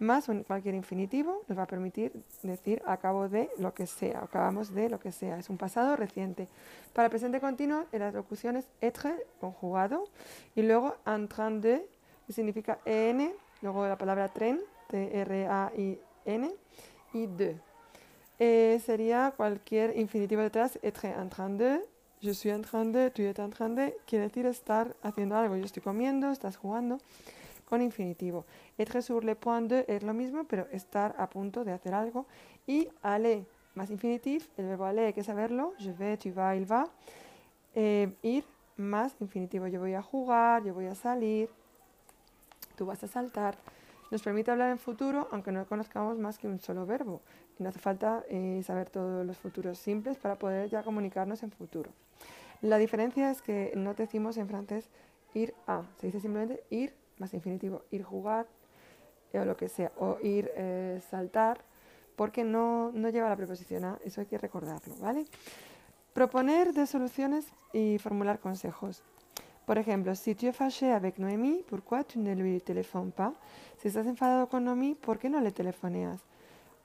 más 0.00 0.28
cualquier 0.46 0.74
infinitivo 0.74 1.42
nos 1.46 1.58
va 1.58 1.64
a 1.64 1.66
permitir 1.66 2.12
decir 2.42 2.82
acabo 2.86 3.28
de 3.28 3.50
lo 3.58 3.74
que 3.74 3.86
sea, 3.86 4.24
acabamos 4.24 4.74
de 4.74 4.88
lo 4.88 4.98
que 4.98 5.12
sea. 5.12 5.38
Es 5.38 5.50
un 5.50 5.58
pasado 5.58 5.94
reciente. 5.94 6.48
Para 6.92 7.06
el 7.06 7.10
presente 7.10 7.40
continuo, 7.40 7.84
en 7.92 8.00
las 8.00 8.14
locuciones 8.14 8.66
être, 8.80 9.14
conjugado, 9.40 10.04
y 10.54 10.62
luego 10.62 10.96
en 11.06 11.28
train 11.28 11.60
de, 11.60 11.86
que 12.26 12.32
significa 12.32 12.78
en, 12.84 13.32
luego 13.62 13.86
la 13.86 13.98
palabra 13.98 14.28
tren, 14.28 14.60
T-R-A-I-N, 14.88 16.54
y 17.12 17.26
de. 17.26 17.60
Eh, 18.38 18.80
sería 18.84 19.34
cualquier 19.36 19.96
infinitivo 19.98 20.40
detrás, 20.40 20.78
être 20.82 21.12
en 21.12 21.28
train 21.28 21.58
de, 21.58 21.84
je 22.22 22.34
suis 22.34 22.52
en 22.52 22.62
train 22.62 22.90
de, 22.90 23.10
tu 23.10 23.22
es 23.22 23.38
en 23.38 23.50
train 23.50 23.74
de, 23.74 23.96
quiere 24.06 24.24
decir 24.24 24.46
estar 24.46 24.96
haciendo 25.02 25.36
algo. 25.36 25.56
Yo 25.56 25.64
estoy 25.64 25.82
comiendo, 25.82 26.30
estás 26.30 26.56
jugando 26.56 26.98
con 27.70 27.80
infinitivo. 27.80 28.44
Être 28.76 29.00
sur 29.00 29.24
le 29.24 29.36
point 29.36 29.70
de 29.70 29.84
es 29.88 30.02
lo 30.02 30.12
mismo, 30.12 30.44
pero 30.44 30.66
estar 30.72 31.14
a 31.16 31.30
punto 31.30 31.64
de 31.64 31.72
hacer 31.72 31.94
algo. 31.94 32.26
Y 32.66 32.88
aller, 33.00 33.46
más 33.74 33.90
infinitif, 33.90 34.48
el 34.58 34.66
verbo 34.66 34.84
aller 34.84 35.06
hay 35.06 35.12
que 35.12 35.22
saberlo. 35.22 35.72
Je 35.78 35.92
vais, 35.92 36.18
tu 36.18 36.32
vas, 36.32 36.56
il 36.56 36.66
va. 36.70 36.88
Eh, 37.74 38.12
ir, 38.22 38.44
más 38.76 39.14
infinitivo. 39.20 39.68
Yo 39.68 39.78
voy 39.78 39.94
a 39.94 40.02
jugar, 40.02 40.64
yo 40.64 40.74
voy 40.74 40.86
a 40.86 40.94
salir, 40.94 41.48
tú 42.76 42.86
vas 42.86 43.02
a 43.04 43.06
saltar. 43.06 43.56
Nos 44.10 44.22
permite 44.22 44.50
hablar 44.50 44.70
en 44.70 44.78
futuro, 44.78 45.28
aunque 45.30 45.52
no 45.52 45.64
conozcamos 45.66 46.18
más 46.18 46.38
que 46.38 46.48
un 46.48 46.58
solo 46.58 46.84
verbo. 46.86 47.20
Y 47.58 47.62
no 47.62 47.68
hace 47.68 47.78
falta 47.78 48.24
eh, 48.28 48.60
saber 48.64 48.90
todos 48.90 49.24
los 49.24 49.38
futuros 49.38 49.78
simples 49.78 50.18
para 50.18 50.36
poder 50.36 50.68
ya 50.68 50.82
comunicarnos 50.82 51.44
en 51.44 51.52
futuro. 51.52 51.92
La 52.62 52.78
diferencia 52.78 53.30
es 53.30 53.40
que 53.42 53.72
no 53.76 53.94
decimos 53.94 54.36
en 54.36 54.48
francés 54.48 54.90
ir 55.34 55.54
a, 55.68 55.84
se 55.98 56.08
dice 56.08 56.20
simplemente 56.20 56.64
ir 56.70 56.92
más 57.20 57.32
infinitivo, 57.34 57.82
ir 57.90 58.02
jugar 58.02 58.46
eh, 59.32 59.38
o 59.38 59.44
lo 59.44 59.56
que 59.56 59.68
sea, 59.68 59.92
o 59.98 60.18
ir 60.22 60.50
eh, 60.56 61.00
saltar, 61.10 61.60
porque 62.16 62.42
no, 62.42 62.90
no 62.92 63.08
lleva 63.10 63.28
la 63.28 63.36
preposición 63.36 63.84
a, 63.84 63.98
eso 64.04 64.20
hay 64.20 64.26
que 64.26 64.38
recordarlo, 64.38 64.94
¿vale? 65.00 65.26
Proponer 66.12 66.72
de 66.72 66.86
soluciones 66.86 67.46
y 67.72 67.98
formular 67.98 68.40
consejos. 68.40 69.04
Por 69.64 69.78
ejemplo, 69.78 70.14
si 70.16 70.34
tu 70.34 70.48
es 70.48 70.56
fâché 70.56 70.90
avec 70.92 71.18
Noémie, 71.18 71.64
pourquoi 71.68 72.02
tu 72.02 72.18
ne 72.18 72.34
lui 72.34 72.60
téléphones 72.60 73.12
pas? 73.12 73.32
Si 73.78 73.86
estás 73.86 74.06
enfadado 74.06 74.48
con 74.48 74.64
Noémie, 74.64 74.96
¿por 74.96 75.18
qué 75.18 75.30
no 75.30 75.40
le 75.40 75.52
telefoneas? 75.52 76.20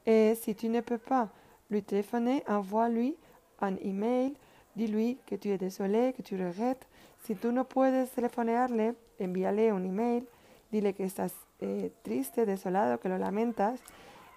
Et 0.06 0.36
si 0.36 0.54
tu 0.54 0.70
ne 0.70 0.82
peux 0.82 1.00
pas 1.00 1.30
lui 1.72 1.82
téléphoner, 1.82 2.44
envoie-lui 2.48 3.18
un 3.60 3.76
email, 3.78 4.36
dis-lui 4.76 5.18
que 5.26 5.36
tu 5.36 5.50
es 5.50 5.58
désolé, 5.58 6.14
que 6.14 6.22
tu 6.22 6.38
regrettes. 6.38 6.86
Si 7.24 7.34
tú 7.34 7.52
no 7.52 7.66
puedes 7.66 8.12
telefonearle, 8.12 8.94
envíale 9.20 9.74
un 9.74 9.86
email, 9.86 10.28
dile 10.72 10.94
que 10.94 11.04
estás 11.04 11.34
eh, 11.60 11.92
triste, 12.02 12.46
desolado, 12.46 13.00
que 13.00 13.10
lo 13.10 13.18
lamentas. 13.18 13.82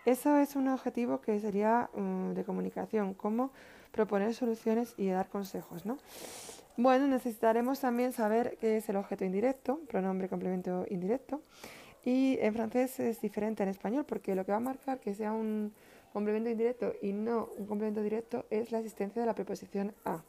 Eso 0.05 0.39
es 0.39 0.57
un 0.57 0.68
objetivo 0.68 1.20
que 1.20 1.39
sería 1.41 1.91
um, 1.95 2.33
de 2.35 2.45
comunicación, 2.45 3.14
como 3.14 3.51
proponer 3.93 4.35
soluciones 4.35 4.95
y 4.97 5.09
dar 5.09 5.29
consejos, 5.29 5.85
¿no? 5.85 5.99
Bueno, 6.76 7.09
necesitaremos 7.09 7.81
también 7.81 8.12
saber 8.12 8.57
qué 8.61 8.76
es 8.76 8.89
el 8.89 8.97
objeto 8.97 9.24
indirecto, 9.24 9.81
pronombre 9.89 10.29
complemento 10.29 10.87
indirecto. 10.89 11.43
Y 12.05 12.39
en 12.41 12.55
francés 12.55 13.01
es 13.01 13.20
diferente 13.20 13.64
en 13.64 13.68
español 13.68 14.05
porque 14.07 14.37
lo 14.37 14.47
que 14.47 14.53
va 14.53 14.59
a 14.59 14.61
marcar 14.61 15.01
que 15.01 15.12
sea 15.12 15.33
un 15.33 15.72
complemento 16.12 16.49
indirecto 16.49 16.95
y 17.03 17.12
no 17.12 17.49
un 17.59 17.66
complemento 17.66 18.01
directo 18.01 18.47
es 18.51 18.70
la 18.70 18.79
existencia 18.79 19.20
de 19.20 19.26
la 19.26 19.35
preposición 19.35 19.93
a. 20.05 20.22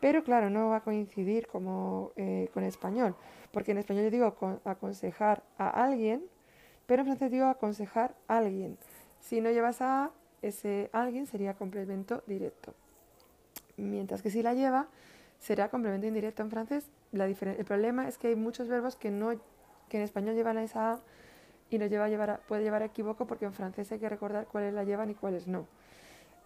Pero 0.00 0.22
claro, 0.22 0.50
no 0.50 0.68
va 0.68 0.76
a 0.76 0.80
coincidir 0.82 1.46
como 1.46 2.12
eh, 2.16 2.48
con 2.52 2.64
español, 2.64 3.14
porque 3.52 3.72
en 3.72 3.78
español 3.78 4.04
yo 4.04 4.10
digo 4.10 4.60
aconsejar 4.64 5.42
a 5.58 5.68
alguien, 5.84 6.22
pero 6.86 7.02
en 7.02 7.06
francés 7.06 7.30
digo 7.30 7.46
aconsejar 7.46 8.14
a 8.28 8.38
alguien. 8.38 8.78
Si 9.20 9.40
no 9.40 9.50
llevas 9.50 9.80
a 9.80 10.10
ese 10.42 10.90
alguien 10.92 11.26
sería 11.26 11.54
complemento 11.54 12.22
directo. 12.26 12.74
Mientras 13.76 14.22
que 14.22 14.30
si 14.30 14.42
la 14.42 14.54
lleva, 14.54 14.88
será 15.38 15.68
complemento 15.68 16.06
indirecto 16.06 16.42
en 16.42 16.50
francés. 16.50 16.86
La 17.12 17.26
el 17.26 17.64
problema 17.64 18.08
es 18.08 18.18
que 18.18 18.28
hay 18.28 18.36
muchos 18.36 18.68
verbos 18.68 18.96
que, 18.96 19.10
no, 19.10 19.30
que 19.88 19.96
en 19.96 20.02
español 20.02 20.34
llevan 20.34 20.58
a 20.58 20.62
esa 20.62 20.92
A 20.92 21.00
y 21.70 21.78
nos 21.78 21.90
lleva 21.90 22.06
a 22.06 22.08
llevar 22.08 22.40
puede 22.48 22.62
llevar 22.62 22.82
a 22.82 22.86
equivoco 22.86 23.26
porque 23.26 23.44
en 23.44 23.52
francés 23.52 23.90
hay 23.92 23.98
que 23.98 24.08
recordar 24.08 24.46
cuáles 24.46 24.74
la 24.74 24.84
llevan 24.84 25.10
y 25.10 25.14
cuáles 25.14 25.46
no. 25.46 25.66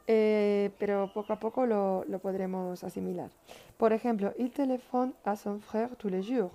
Eh, 0.06 0.70
pero 0.78 1.10
poco 1.14 1.32
a 1.32 1.40
poco 1.40 1.64
lo, 1.64 2.04
lo, 2.06 2.18
podremos 2.18 2.84
asimilar. 2.84 3.30
Por 3.78 3.94
ejemplo, 3.94 4.34
il 4.38 4.50
téléphone 4.50 5.14
à 5.24 5.34
son 5.34 5.60
frère 5.60 5.96
tous 5.96 6.10
les 6.10 6.22
jours. 6.22 6.50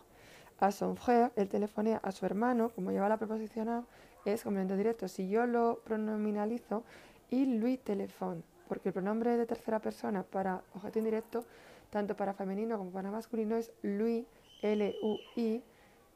A 0.60 0.72
son 0.72 0.96
frère, 0.98 1.32
el 1.36 1.48
telefonea 1.48 2.00
a 2.04 2.12
su 2.12 2.26
hermano, 2.26 2.70
como 2.70 2.92
lleva 2.92 3.08
la 3.08 3.18
preposición 3.18 3.70
a, 3.70 3.86
es 4.26 4.44
complemento 4.44 4.76
directo. 4.76 5.08
Si 5.08 5.30
yo 5.30 5.46
lo 5.46 5.80
pronominalizo, 5.86 6.84
il 7.30 7.60
lui 7.60 7.78
téléphone, 7.78 8.44
porque 8.68 8.90
el 8.90 8.94
pronombre 8.94 9.38
de 9.38 9.46
tercera 9.46 9.80
persona 9.80 10.24
para 10.24 10.62
objeto 10.74 11.00
indirecto 11.00 11.46
tanto 11.90 12.16
para 12.16 12.34
femenino 12.34 12.78
como 12.78 12.92
para 12.92 13.12
masculino, 13.12 13.56
es 13.56 13.72
lui, 13.82 14.28
L-U-I, 14.62 15.64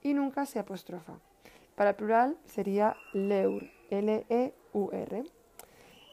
y 0.02 0.14
nunca 0.14 0.46
se 0.46 0.60
apostrofa. 0.60 1.14
Para 1.76 1.92
el 1.92 1.96
plural 1.96 2.38
sería 2.46 2.96
leur, 3.14 3.64
L-E-U-R. 3.90 5.24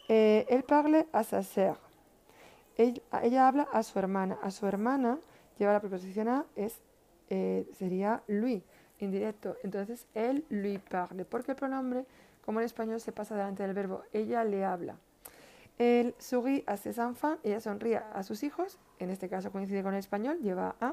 Eh, 0.08 0.46
él 0.48 0.62
parle 0.64 1.06
a 1.12 1.22
sa 1.22 1.42
sœur. 1.42 1.78
Ella, 2.76 3.46
habla 3.46 3.68
a 3.72 3.82
su 3.82 3.98
hermana. 3.98 4.38
A 4.42 4.50
su 4.50 4.66
hermana 4.66 5.18
lleva 5.58 5.72
la 5.72 5.80
preposición 5.80 6.28
a, 6.28 6.46
es, 6.56 6.80
eh, 7.30 7.66
sería 7.72 8.22
lui, 8.26 8.62
indirecto. 8.98 9.56
Entonces, 9.62 10.06
él 10.14 10.44
lui 10.50 10.78
parle, 10.78 11.24
porque 11.24 11.52
el 11.52 11.56
pronombre, 11.56 12.04
como 12.44 12.60
en 12.60 12.66
español, 12.66 13.00
se 13.00 13.12
pasa 13.12 13.34
delante 13.34 13.62
del 13.62 13.72
verbo. 13.72 14.02
Ella 14.12 14.44
le 14.44 14.64
habla. 14.64 14.96
El 15.78 16.14
sourit 16.18 16.68
a 16.68 16.76
ses 16.76 16.98
enfants, 16.98 17.40
ella 17.42 17.58
sonríe 17.58 17.96
a 17.96 18.22
sus 18.22 18.42
hijos, 18.42 18.78
en 18.98 19.08
este 19.08 19.30
caso 19.30 19.50
coincide 19.50 19.82
con 19.82 19.94
el 19.94 20.00
español, 20.00 20.38
lleva 20.42 20.76
a, 20.78 20.92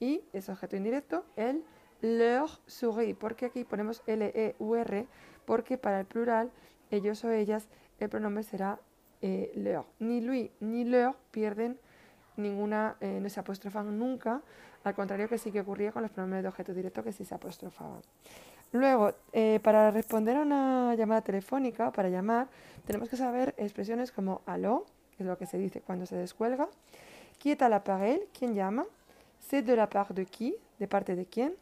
y 0.00 0.22
es 0.32 0.48
objeto 0.48 0.74
indirecto, 0.74 1.24
el 1.36 1.62
leur 2.00 2.50
sourit, 2.66 3.16
porque 3.16 3.46
aquí 3.46 3.62
ponemos 3.62 4.02
L-E-U-R, 4.06 5.06
porque 5.44 5.78
para 5.78 6.00
el 6.00 6.06
plural, 6.06 6.50
ellos 6.90 7.22
o 7.22 7.30
ellas, 7.30 7.68
el 8.00 8.08
pronombre 8.08 8.42
será 8.42 8.80
eh, 9.22 9.52
leur. 9.54 9.86
Ni 10.00 10.20
lui 10.20 10.50
ni 10.58 10.84
leur 10.84 11.14
pierden 11.30 11.78
ninguna, 12.36 12.96
eh, 13.00 13.20
no 13.20 13.28
se 13.28 13.40
apostrofan 13.40 13.96
nunca, 13.98 14.42
al 14.86 14.94
contrario 14.94 15.28
que 15.28 15.36
sí 15.36 15.50
que 15.50 15.60
ocurría 15.60 15.90
con 15.90 16.02
los 16.02 16.12
pronombres 16.12 16.44
de 16.44 16.48
objeto 16.48 16.72
directo 16.72 17.02
que 17.02 17.10
sí 17.12 17.24
se 17.24 17.34
apostrofaban. 17.34 18.02
Luego, 18.70 19.12
eh, 19.32 19.58
para 19.60 19.90
responder 19.90 20.36
a 20.36 20.42
una 20.42 20.94
llamada 20.94 21.22
telefónica, 21.22 21.90
para 21.90 22.08
llamar, 22.08 22.46
tenemos 22.86 23.08
que 23.08 23.16
saber 23.16 23.52
expresiones 23.58 24.12
como 24.12 24.42
aló, 24.46 24.86
que 25.16 25.24
es 25.24 25.26
lo 25.26 25.36
que 25.36 25.46
se 25.46 25.58
dice 25.58 25.80
cuando 25.80 26.06
se 26.06 26.14
descuelga, 26.14 26.68
qui 27.38 27.50
est 27.50 27.62
à 27.62 27.68
l'appareil, 27.68 28.20
quién 28.32 28.54
llama, 28.54 28.84
c'est 29.40 29.62
de 29.62 29.74
la 29.74 29.88
part 29.88 30.14
de 30.14 30.24
qui, 30.24 30.54
de 30.78 30.86
parte 30.86 31.16
de 31.16 31.26
quién, 31.26 31.52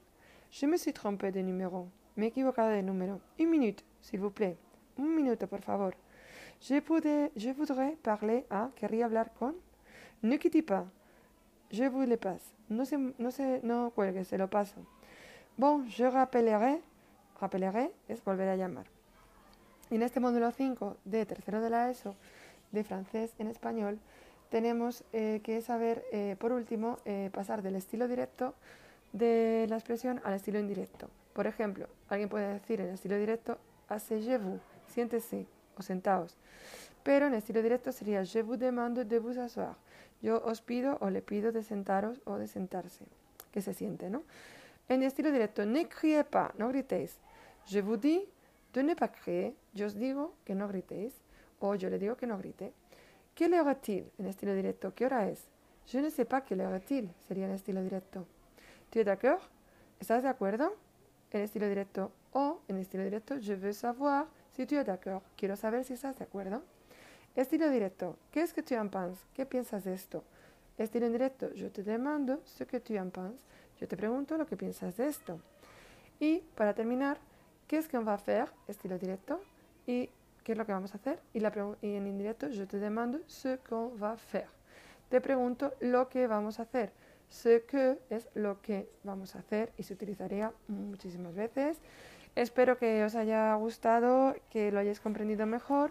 je 0.51 0.67
me 0.67 0.77
suis 0.77 0.93
trompé 0.93 1.33
de 1.33 1.43
numéro, 1.43 1.89
me 2.17 2.27
he 2.27 2.29
equivocado 2.29 2.69
de 2.71 2.83
número, 2.83 3.21
une 3.39 3.49
minute, 3.49 3.83
s'il 4.03 4.21
vous 4.21 4.31
plaît, 4.31 4.59
un 4.99 5.15
minuto, 5.17 5.47
por 5.47 5.63
favor, 5.63 5.93
je, 6.61 6.75
je 7.37 7.51
voudrais 7.53 7.97
parler 8.03 8.45
a, 8.51 8.69
querría 8.77 9.07
hablar 9.07 9.33
con, 9.33 9.55
ne 10.23 10.37
quittez 10.37 10.63
pas, 10.63 10.85
je 11.71 11.89
vous 11.89 12.07
le 12.07 12.19
passe, 12.19 12.54
no 12.69 12.85
se, 12.87 12.99
no 12.99 13.31
se, 13.31 13.61
no 13.63 13.91
cuelgue, 13.95 14.25
se 14.25 14.39
lo 14.39 14.49
paso. 14.49 14.77
Bon, 15.57 15.89
je 15.89 16.11
rappellerai 16.11 16.83
Rappeleré 17.41 17.91
es 18.09 18.25
volver 18.25 18.49
a 18.49 18.57
llamar. 18.57 18.87
en 19.91 20.03
este 20.03 20.21
módulo 20.21 20.51
5 20.51 20.97
de 21.05 21.27
tercero 21.27 21.61
de 21.61 21.71
la 21.71 21.91
ESO 21.91 22.15
de 22.73 22.85
francés 22.85 23.35
en 23.39 23.49
español 23.49 23.99
tenemos 24.51 25.05
eh, 25.13 25.41
que 25.43 25.61
saber, 25.61 26.05
eh, 26.13 26.37
por 26.39 26.53
último, 26.53 26.99
eh, 27.05 27.29
pasar 27.33 27.61
del 27.61 27.75
estilo 27.75 28.07
directo 28.07 28.55
de 29.13 29.67
la 29.69 29.77
expresión 29.77 30.21
al 30.25 30.35
estilo 30.35 30.61
indirecto. 30.61 31.09
Por 31.33 31.47
ejemplo, 31.47 31.89
alguien 32.09 32.29
puede 32.29 32.53
decir 32.53 32.81
en 32.81 32.91
estilo 32.91 33.17
directo, 33.17 33.59
asseyez-vous, 33.89 34.61
siéntese 34.87 35.47
o 35.77 35.83
sentaos. 35.83 36.37
Pero 37.05 37.27
en 37.27 37.35
estilo 37.35 37.63
directo 37.63 37.93
sería 37.93 38.25
je 38.25 38.43
vous 38.43 38.59
demande 38.59 39.05
de 39.05 39.19
vous 39.21 39.39
asseoir. 39.39 39.77
Yo 40.23 40.43
os 40.45 40.63
pido 40.63 40.99
o 41.01 41.11
le 41.11 41.21
pido 41.21 41.53
de 41.53 41.63
sentaros 41.63 42.21
o 42.25 42.39
de 42.39 42.49
sentarse. 42.49 43.05
Que 43.53 43.61
se 43.61 43.75
siente, 43.75 44.11
¿no? 44.11 44.25
En 44.89 45.03
estilo 45.03 45.31
directo, 45.31 45.65
ne 45.65 45.87
criez 45.87 46.25
pas, 46.25 46.53
no 46.59 46.69
gritéis. 46.69 47.21
Je 47.67 47.81
vous 47.81 47.99
dis 47.99 48.27
de 48.73 48.83
ne 48.83 48.95
pas 48.95 49.09
crier. 49.09 49.55
Yo 49.75 49.87
os 49.87 49.95
digo 49.95 50.35
que 50.45 50.55
no 50.55 50.67
gritéis. 50.67 51.15
O 51.61 51.75
yo 51.75 51.89
le 51.91 51.99
digo 51.99 52.17
que 52.17 52.27
no 52.27 52.39
grite. 52.39 52.73
¿Qué 53.35 53.47
heure 53.47 53.71
est-il? 53.71 54.11
En 54.19 54.27
estilo 54.27 54.55
directo, 54.55 54.95
¿qué 54.95 55.07
hora 55.07 55.29
es? 55.29 55.47
Je 55.87 56.01
ne 56.01 56.11
sais 56.11 56.27
pas 56.27 56.43
quelle 56.43 56.63
heure 56.63 56.75
est-il. 56.75 57.11
Sería 57.29 57.47
en 57.47 57.53
estilo 57.53 57.83
directo. 57.83 58.27
¿Tu 58.91 59.01
es 59.01 59.05
d'accord? 59.05 59.41
¿Estás 60.01 60.23
de 60.23 60.29
acuerdo? 60.29 60.75
En 61.31 61.43
estilo 61.43 61.69
directo. 61.69 62.13
O 62.33 62.61
en 62.69 62.79
estilo 62.79 63.05
directo, 63.05 63.39
je 63.39 63.55
veux 63.55 63.73
savoir 63.73 64.27
si 64.53 64.67
tu 64.67 64.77
es 64.77 64.87
d'accord. 64.87 65.23
Quiero 65.37 65.57
saber 65.57 65.85
si 65.85 65.95
estás 65.95 66.17
de 66.17 66.25
acuerdo. 66.25 66.63
Estilo 67.37 67.69
directo. 67.69 68.17
¿Qué 68.31 68.43
es 68.43 68.53
que 68.53 68.63
tu 68.63 68.75
en 68.75 68.89
penses? 68.91 69.27
¿Qué 69.35 69.45
piensas 69.45 69.83
de 69.83 69.93
esto? 69.93 70.23
Estilo 70.79 71.07
indirecto. 71.07 71.51
Je 71.57 71.69
te 71.69 71.83
demande 71.83 72.39
ce 72.45 72.65
que 72.65 72.79
tu 72.79 72.95
en 72.95 73.11
penses. 73.11 73.41
Yo 73.81 73.89
te 73.89 73.97
pregunto 73.97 74.37
lo 74.37 74.47
que 74.47 74.57
piensas 74.57 74.97
de 74.97 75.09
esto. 75.09 75.41
Y 76.21 76.43
para 76.55 76.75
terminar, 76.75 77.19
¿qué 77.67 77.79
es 77.79 77.89
que 77.89 77.99
va 77.99 78.15
hacer? 78.15 78.49
Estilo 78.69 78.99
directo. 78.99 79.41
¿Y 79.85 80.11
qué 80.45 80.53
es 80.53 80.59
lo 80.59 80.65
que 80.65 80.73
vamos 80.73 80.95
a 80.95 80.99
hacer? 80.99 81.19
Y, 81.33 81.41
la 81.41 81.53
y 81.83 81.97
en 81.97 82.07
indirecto, 82.07 82.49
yo 82.51 82.69
te 82.69 82.79
demando 82.79 83.19
ce 83.27 83.59
qu'on 83.69 84.01
va 84.01 84.17
faire. 84.17 84.49
Te 85.09 85.21
pregunto 85.21 85.73
lo 85.81 86.09
que 86.09 86.29
vamos 86.29 86.61
a 86.61 86.63
hacer. 86.63 86.93
Ce 87.29 87.65
que 87.65 87.99
es 88.11 88.29
lo 88.35 88.63
que 88.63 88.89
vamos 89.03 89.35
a 89.35 89.41
hacer 89.41 89.73
y 89.77 89.83
se 89.83 89.95
utilizaría 89.95 90.53
muchísimas 90.69 91.35
veces. 91.35 91.79
Espero 92.37 92.79
que 92.79 93.03
os 93.03 93.17
haya 93.17 93.53
gustado, 93.57 94.37
que 94.51 94.71
lo 94.71 94.79
hayáis 94.79 95.01
comprendido 95.01 95.47
mejor 95.47 95.91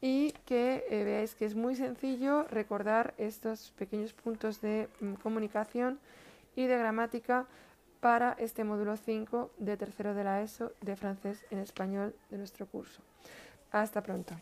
y 0.00 0.32
que 0.46 0.84
eh, 0.90 1.04
veáis 1.04 1.34
que 1.34 1.44
es 1.44 1.54
muy 1.54 1.74
sencillo 1.74 2.44
recordar 2.44 3.14
estos 3.18 3.72
pequeños 3.72 4.12
puntos 4.12 4.60
de 4.60 4.88
mm, 5.00 5.14
comunicación 5.14 5.98
y 6.54 6.66
de 6.66 6.78
gramática 6.78 7.46
para 8.00 8.32
este 8.38 8.62
módulo 8.62 8.96
5 8.96 9.50
de 9.58 9.76
tercero 9.76 10.14
de 10.14 10.24
la 10.24 10.42
ESO 10.42 10.72
de 10.80 10.94
francés 10.96 11.44
en 11.50 11.58
español 11.58 12.14
de 12.30 12.38
nuestro 12.38 12.66
curso. 12.66 13.02
Hasta 13.72 14.02
pronto. 14.02 14.34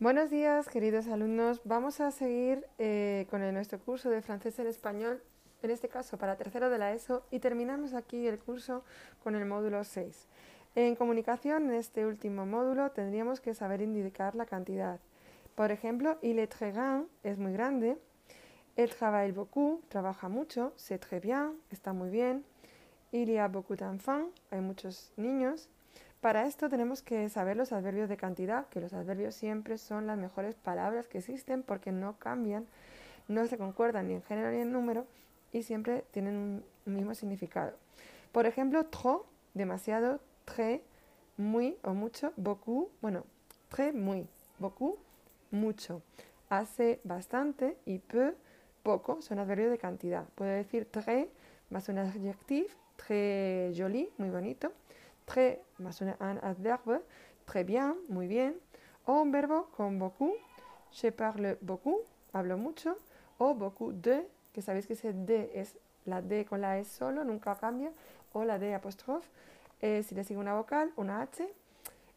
Buenos 0.00 0.30
días, 0.30 0.66
queridos 0.68 1.08
alumnos. 1.08 1.60
Vamos 1.64 2.00
a 2.00 2.10
seguir 2.10 2.66
eh, 2.78 3.26
con 3.30 3.42
nuestro 3.52 3.78
curso 3.78 4.08
de 4.10 4.22
francés 4.22 4.58
en 4.58 4.66
español, 4.66 5.22
en 5.62 5.70
este 5.70 5.88
caso 5.88 6.16
para 6.16 6.36
tercero 6.36 6.70
de 6.70 6.78
la 6.78 6.92
ESO, 6.94 7.22
y 7.30 7.38
terminamos 7.38 7.92
aquí 7.92 8.26
el 8.26 8.38
curso 8.38 8.82
con 9.22 9.36
el 9.36 9.44
módulo 9.44 9.84
6. 9.84 10.26
En 10.74 10.94
comunicación, 10.94 11.64
en 11.64 11.74
este 11.74 12.06
último 12.06 12.46
módulo, 12.46 12.90
tendríamos 12.92 13.40
que 13.40 13.54
saber 13.54 13.80
indicar 13.80 14.34
la 14.34 14.46
cantidad. 14.46 15.00
Por 15.54 15.72
ejemplo, 15.72 16.16
il 16.22 16.38
est 16.38 16.52
très 16.52 16.72
grand 16.72 17.06
es 17.22 17.38
muy 17.38 17.52
grande, 17.52 17.98
El 18.76 18.88
travaille 18.88 19.32
beaucoup, 19.32 19.82
trabaja 19.88 20.28
mucho, 20.28 20.72
c'est 20.76 20.98
très 20.98 21.20
bien, 21.20 21.52
está 21.70 21.92
muy 21.92 22.08
bien. 22.08 22.44
Il 23.12 23.28
y 23.28 23.36
a 23.36 23.48
beaucoup 23.48 23.76
d'enfants, 23.76 24.30
hay 24.50 24.60
muchos 24.60 25.12
niños. 25.16 25.68
Para 26.20 26.46
esto 26.46 26.68
tenemos 26.68 27.02
que 27.02 27.28
saber 27.28 27.56
los 27.56 27.72
adverbios 27.72 28.08
de 28.08 28.16
cantidad, 28.16 28.68
que 28.68 28.80
los 28.80 28.92
adverbios 28.92 29.34
siempre 29.34 29.76
son 29.76 30.06
las 30.06 30.16
mejores 30.16 30.54
palabras 30.54 31.08
que 31.08 31.18
existen 31.18 31.62
porque 31.62 31.92
no 31.92 32.16
cambian, 32.18 32.66
no 33.26 33.46
se 33.46 33.58
concuerdan 33.58 34.08
ni 34.08 34.14
en 34.14 34.22
género 34.22 34.50
ni 34.50 34.58
en 34.58 34.72
número 34.72 35.04
y 35.52 35.62
siempre 35.62 36.04
tienen 36.12 36.62
un 36.86 36.94
mismo 36.94 37.14
significado. 37.14 37.76
Por 38.32 38.46
ejemplo, 38.46 38.86
trop, 38.86 39.26
demasiado, 39.54 40.20
très, 40.50 40.82
muy 41.36 41.76
o 41.84 41.94
mucho, 41.94 42.32
beaucoup, 42.36 42.90
bueno, 43.00 43.24
très, 43.68 43.92
muy, 43.92 44.26
beaucoup, 44.58 44.98
mucho. 45.50 46.02
Hace 46.48 47.00
bastante 47.04 47.76
y 47.86 47.98
peu, 47.98 48.34
poco, 48.82 49.22
son 49.22 49.38
adverbios 49.38 49.70
de 49.70 49.78
cantidad. 49.78 50.24
Puedo 50.34 50.50
decir 50.50 50.86
très 50.90 51.28
más 51.70 51.88
un 51.88 51.98
adjetivo, 51.98 52.68
très 52.96 53.72
joli, 53.76 54.10
muy 54.18 54.30
bonito. 54.30 54.72
Très 55.24 55.62
más 55.78 56.00
un, 56.00 56.08
adverbo, 56.18 57.00
très 57.44 57.62
bien, 57.62 57.94
muy 58.08 58.26
bien. 58.26 58.56
O 59.06 59.22
un 59.22 59.30
verbo 59.30 59.68
con 59.76 59.98
beaucoup, 59.98 60.34
je 60.90 61.12
parle 61.12 61.56
beaucoup, 61.60 62.00
hablo 62.32 62.58
mucho. 62.58 62.96
O 63.38 63.54
beaucoup 63.54 63.92
de, 63.92 64.26
que 64.52 64.62
sabéis 64.62 64.86
que 64.86 64.94
ese 64.94 65.12
de 65.12 65.52
es 65.54 65.76
la 66.04 66.20
D 66.20 66.44
con 66.44 66.60
la 66.60 66.78
E 66.78 66.84
solo, 66.84 67.22
nunca 67.22 67.54
cambia. 67.54 67.92
O 68.32 68.44
la 68.44 68.58
D 68.58 68.74
apóstrofe, 68.74 69.28
eh, 69.80 70.02
si 70.02 70.14
le 70.14 70.24
sigue 70.24 70.40
una 70.40 70.54
vocal, 70.54 70.92
una 70.96 71.22
H. 71.22 71.46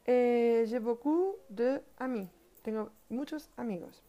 Eh, 0.05 0.66
j'ai 0.68 0.80
beaucoup 0.80 1.36
de 1.49 1.82
amis. 1.97 2.30
Tengo 2.61 2.91
muchos 3.09 3.49
amigos. 3.57 4.01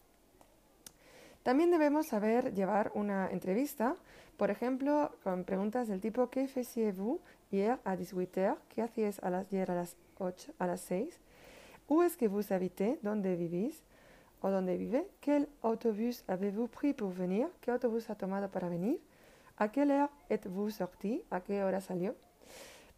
También 1.43 1.71
debemos 1.71 2.07
saber 2.07 2.55
llevar 2.55 2.91
una 2.95 3.31
entrevista, 3.31 3.97
por 4.37 4.51
ejemplo, 4.51 5.13
con 5.23 5.45
preguntas 5.45 5.89
del 5.89 6.01
tipo 6.01 6.31
¿Qué 6.31 6.49
faisiez-vous 6.49 7.21
hier 7.51 7.79
à 7.85 7.97
18h? 7.97 8.57
¿Qué 8.71 8.83
hacíais 8.83 9.23
ayer 9.23 9.71
a 9.71 9.75
las 9.75 9.97
8, 10.19 10.55
a 10.59 10.67
las 10.67 10.81
6? 10.81 11.21
¿Où 11.89 12.03
est-ce 12.03 12.17
que 12.17 12.29
vous 12.29 12.51
habitez? 12.51 12.99
¿Dónde 13.03 13.37
vivís? 13.37 13.83
¿O 14.41 14.51
dónde 14.51 14.77
vive? 14.77 15.07
¿Quel 15.21 15.49
autobus 15.63 16.25
avez-vous 16.29 16.69
pris 16.69 16.95
pour 16.95 17.11
venir? 17.11 17.49
¿Qué 17.61 17.71
autobús 17.71 18.09
ha 18.09 18.15
tomado 18.15 18.51
para 18.51 18.69
venir? 18.69 19.01
¿A 19.59 19.71
quelle 19.71 19.93
heure 19.93 20.11
êtes-vous 20.31 20.71
sorti? 20.71 21.25
¿A 21.31 21.41
qué 21.41 21.63
hora 21.63 21.81
salió? 21.81 22.15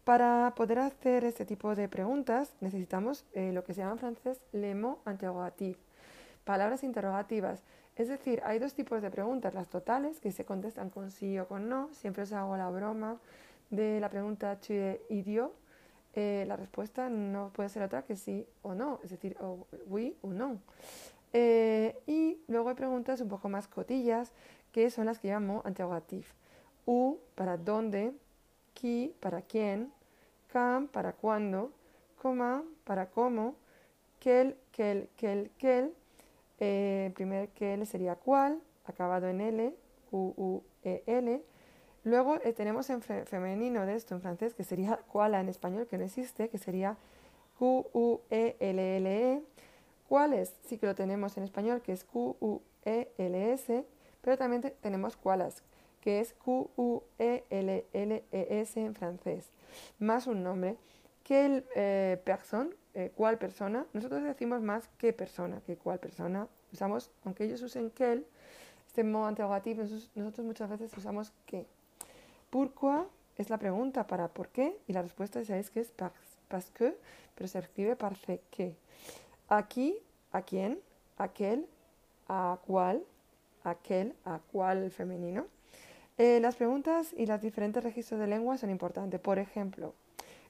Para 0.07 0.53
poder 0.55 0.79
hacer 0.79 1.25
este 1.25 1.43
tipo 1.43 1.75
de 1.75 1.89
preguntas 1.89 2.53
necesitamos 2.61 3.25
eh, 3.33 3.51
lo 3.51 3.65
que 3.65 3.73
se 3.73 3.81
llama 3.81 3.91
en 3.91 3.97
francés 3.97 4.39
le 4.53 4.73
mot 4.73 5.05
interrogatif, 5.05 5.77
palabras 6.45 6.85
interrogativas. 6.85 7.61
Es 7.97 8.07
decir, 8.07 8.41
hay 8.45 8.57
dos 8.57 8.73
tipos 8.73 9.01
de 9.01 9.11
preguntas, 9.11 9.53
las 9.53 9.67
totales, 9.67 10.21
que 10.21 10.31
se 10.31 10.45
contestan 10.45 10.89
con 10.91 11.11
sí 11.11 11.37
o 11.37 11.49
con 11.49 11.67
no. 11.67 11.89
Siempre 11.91 12.23
os 12.23 12.31
hago 12.31 12.55
la 12.55 12.69
broma 12.69 13.17
de 13.69 13.99
la 13.99 14.07
pregunta 14.09 14.57
tu 14.61 14.71
es 14.71 14.97
idiot. 15.09 15.51
Eh, 16.13 16.45
la 16.47 16.55
respuesta 16.55 17.09
no 17.09 17.51
puede 17.51 17.67
ser 17.67 17.83
otra 17.83 18.03
que 18.03 18.15
sí 18.15 18.47
o 18.61 18.73
no, 18.75 19.01
es 19.03 19.09
decir, 19.09 19.35
oui 19.87 20.15
o 20.21 20.29
no. 20.29 20.61
Eh, 21.33 21.99
y 22.07 22.39
luego 22.47 22.69
hay 22.69 22.75
preguntas 22.75 23.19
un 23.19 23.27
poco 23.27 23.49
más 23.49 23.67
cotillas, 23.67 24.31
que 24.71 24.89
son 24.89 25.07
las 25.07 25.19
que 25.19 25.27
llamo 25.27 25.63
interrogatif. 25.67 26.31
U 26.85 27.17
para 27.35 27.57
dónde, 27.57 28.13
qui 28.73 29.13
para 29.19 29.41
quién, 29.41 29.91
quand 30.51 30.89
para 30.91 31.13
cuándo, 31.13 31.71
coma 32.21 32.63
para 32.83 33.07
cómo, 33.07 33.55
quel, 34.19 34.57
quel, 34.71 35.09
quel, 35.17 35.51
quel. 35.57 35.93
Eh, 36.59 37.11
primer 37.13 37.49
quel 37.49 37.85
sería 37.85 38.15
cuál, 38.15 38.59
acabado 38.85 39.27
en 39.27 39.41
L, 39.41 39.75
Q, 40.09 40.33
U, 40.37 40.63
E, 40.83 41.03
L. 41.05 41.43
Luego 42.03 42.37
eh, 42.43 42.53
tenemos 42.53 42.89
en 42.89 43.01
femenino 43.01 43.85
de 43.85 43.95
esto 43.95 44.15
en 44.15 44.21
francés, 44.21 44.53
que 44.53 44.63
sería 44.63 44.97
cuala 45.11 45.39
en 45.39 45.49
español, 45.49 45.87
que 45.87 45.97
no 45.97 46.05
existe, 46.05 46.49
que 46.49 46.57
sería 46.57 46.97
Q, 47.59 47.85
U, 47.93 48.21
E, 48.29 48.55
L, 48.59 48.97
L, 48.97 49.33
E. 49.33 49.41
¿Cuáles? 50.07 50.55
Sí 50.65 50.77
que 50.77 50.87
lo 50.87 50.95
tenemos 50.95 51.37
en 51.37 51.43
español, 51.43 51.81
que 51.81 51.91
es 51.91 52.03
Q, 52.05 52.37
U, 52.39 52.61
E, 52.85 53.11
L, 53.17 53.53
S, 53.53 53.85
pero 54.21 54.37
también 54.37 54.73
tenemos 54.81 55.17
cuáles, 55.17 55.63
que 56.07 56.21
es 56.21 56.31
Q-U-E-L-L-E-S 56.35 56.79
en 58.79 58.95
francés, 58.95 59.51
más 59.99 60.25
un 60.25 60.41
nombre. 60.41 60.77
¿Qué 61.25 61.65
eh, 61.75 62.21
person? 62.23 62.73
Eh, 62.93 63.11
¿Cuál 63.13 63.37
persona? 63.37 63.85
Nosotros 63.91 64.23
decimos 64.23 64.61
más 64.61 64.87
qué 64.97 65.11
persona 65.11 65.59
que 65.65 65.75
cuál 65.75 65.99
persona. 65.99 66.47
Usamos, 66.71 67.11
aunque 67.25 67.43
ellos 67.43 67.61
usen 67.61 67.89
quel, 67.89 68.25
este 68.87 69.03
modo 69.03 69.27
interrogativo, 69.27 69.83
nosotros 70.15 70.45
muchas 70.45 70.69
veces 70.69 70.95
usamos 70.95 71.33
qué. 71.45 71.65
Pourquoi 72.51 73.03
es 73.35 73.49
la 73.49 73.57
pregunta 73.57 74.07
para 74.07 74.29
por 74.29 74.47
qué 74.47 74.79
y 74.87 74.93
la 74.93 75.01
respuesta 75.01 75.43
sabéis 75.43 75.69
que 75.69 75.81
es 75.81 75.91
parce 76.47 76.71
que, 76.71 76.97
pero 77.35 77.49
se 77.49 77.59
escribe 77.59 77.97
parce 77.97 78.39
que. 78.49 78.77
Aquí, 79.49 79.99
a 80.31 80.41
quién, 80.41 80.79
aquel, 81.17 81.67
a 82.29 82.57
cuál, 82.65 83.03
aquel, 83.65 84.15
a 84.23 84.39
cuál 84.53 84.89
femenino. 84.89 85.47
Eh, 86.19 86.39
las 86.39 86.55
preguntas 86.55 87.13
y 87.15 87.27
los 87.27 87.41
diferentes 87.41 87.83
registros 87.83 88.19
de 88.19 88.25
lengua 88.25 88.57
son 88.57 88.71
importantes. 88.71 89.19
Por 89.19 89.37
ejemplo, 89.37 89.93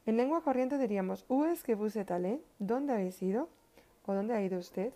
en 0.06 0.16
lengua 0.16 0.42
corriente 0.42 0.78
diríamos, 0.78 1.26
¿Où 1.28 1.44
es 1.44 1.62
que 1.62 1.76
vous 1.76 1.98
êtes 1.98 2.12
allé? 2.12 2.40
¿Dónde 2.58 2.94
habéis 2.94 3.22
ido? 3.22 3.50
¿O 4.06 4.14
dónde 4.14 4.34
ha 4.34 4.42
ido 4.42 4.60
usted? 4.60 4.94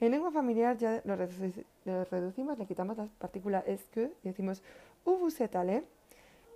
En 0.00 0.10
lengua 0.10 0.30
familiar 0.30 0.78
ya 0.78 1.02
lo, 1.04 1.16
reducimos, 1.16 2.58
le 2.58 2.66
quitamos 2.66 2.96
la 2.96 3.08
partícula 3.18 3.62
es 3.66 3.84
que 3.92 4.10
y 4.22 4.28
decimos, 4.28 4.62
¿Où 5.04 5.18
vous 5.18 5.38
allé? 5.40 5.84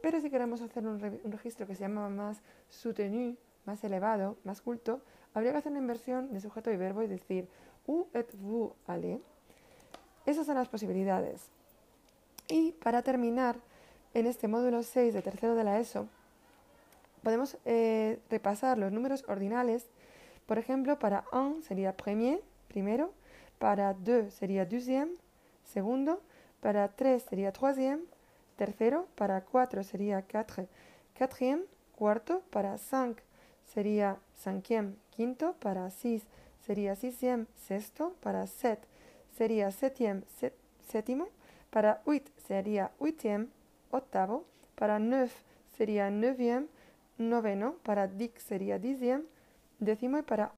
Pero 0.01 0.21
si 0.23 0.31
queremos 0.31 0.63
hacer 0.63 0.87
un, 0.87 0.99
registro 0.99 1.67
que 1.67 1.75
se 1.75 1.83
llama 1.83 2.09
más 2.09 2.41
soutenu, 2.71 3.37
más 3.67 3.85
elevado, 3.85 4.39
más 4.45 4.63
culto, 4.63 5.03
habría 5.35 5.53
que 5.53 5.59
hacer 5.59 5.73
una 5.73 5.83
inversión 5.83 6.33
de 6.33 6.41
sujeto 6.41 6.71
y 6.71 6.79
verbo 6.79 7.03
y 7.03 7.09
decir, 7.09 7.47
¿Où 7.87 8.07
êtes-vous 8.15 8.73
allé? 8.87 9.21
Esas 10.25 10.47
son 10.47 10.55
las 10.55 10.69
posibilidades. 10.69 11.58
Y 12.49 12.73
para 12.73 13.03
terminar, 13.03 13.57
en 14.15 14.27
este 14.27 14.49
módulo 14.49 14.83
6 14.83 15.13
de 15.13 15.21
tercero 15.21 15.55
de 15.55 15.65
la 15.65 15.79
ESO, 15.79 16.09
podemos 17.23 17.59
eh, 17.67 18.21
repasar 18.31 18.79
los 18.79 18.91
números 18.91 19.23
ordinales. 19.29 19.87
Por 20.47 20.59
ejemplo, 20.59 20.99
para 20.99 21.25
un 21.31 21.63
sería 21.63 21.95
premier, 21.95 22.41
primero, 22.69 23.13
para 23.59 23.93
deux 23.93 24.33
sería 24.33 24.65
deuxième, 24.65 25.11
segundo, 25.65 26.23
para 26.63 26.89
tres 26.89 27.25
sería 27.25 27.53
troisième, 27.53 28.07
tercero, 28.57 29.07
para 29.15 29.43
cuatro 29.43 29.83
sería 29.83 30.23
quatre, 30.23 30.69
quatrième, 31.15 31.65
cuarto, 31.95 32.41
para 32.51 32.79
cinq 32.79 33.19
sería 33.75 34.17
cinquième, 34.35 34.97
quinto, 35.11 35.55
para 35.61 35.91
six 35.91 36.23
sería 36.65 36.97
sixième, 36.97 37.47
sexto, 37.57 38.15
para 38.23 38.47
sept 38.47 38.87
sería 39.37 39.71
septième, 39.71 40.23
séptimo, 40.89 41.29
para 41.71 42.03
8 42.07 42.33
sería 42.47 42.91
huitième, 42.99 43.49
octavo. 43.91 44.45
Para 44.75 44.99
9 44.99 45.31
sería 45.77 46.11
neuvième, 46.11 46.69
noveno. 47.19 47.75
Para 47.83 48.07
dic 48.07 48.39
sería 48.39 48.79
dixième, 48.79 49.25
décimo. 49.79 50.19
Y 50.19 50.23
para 50.23 50.53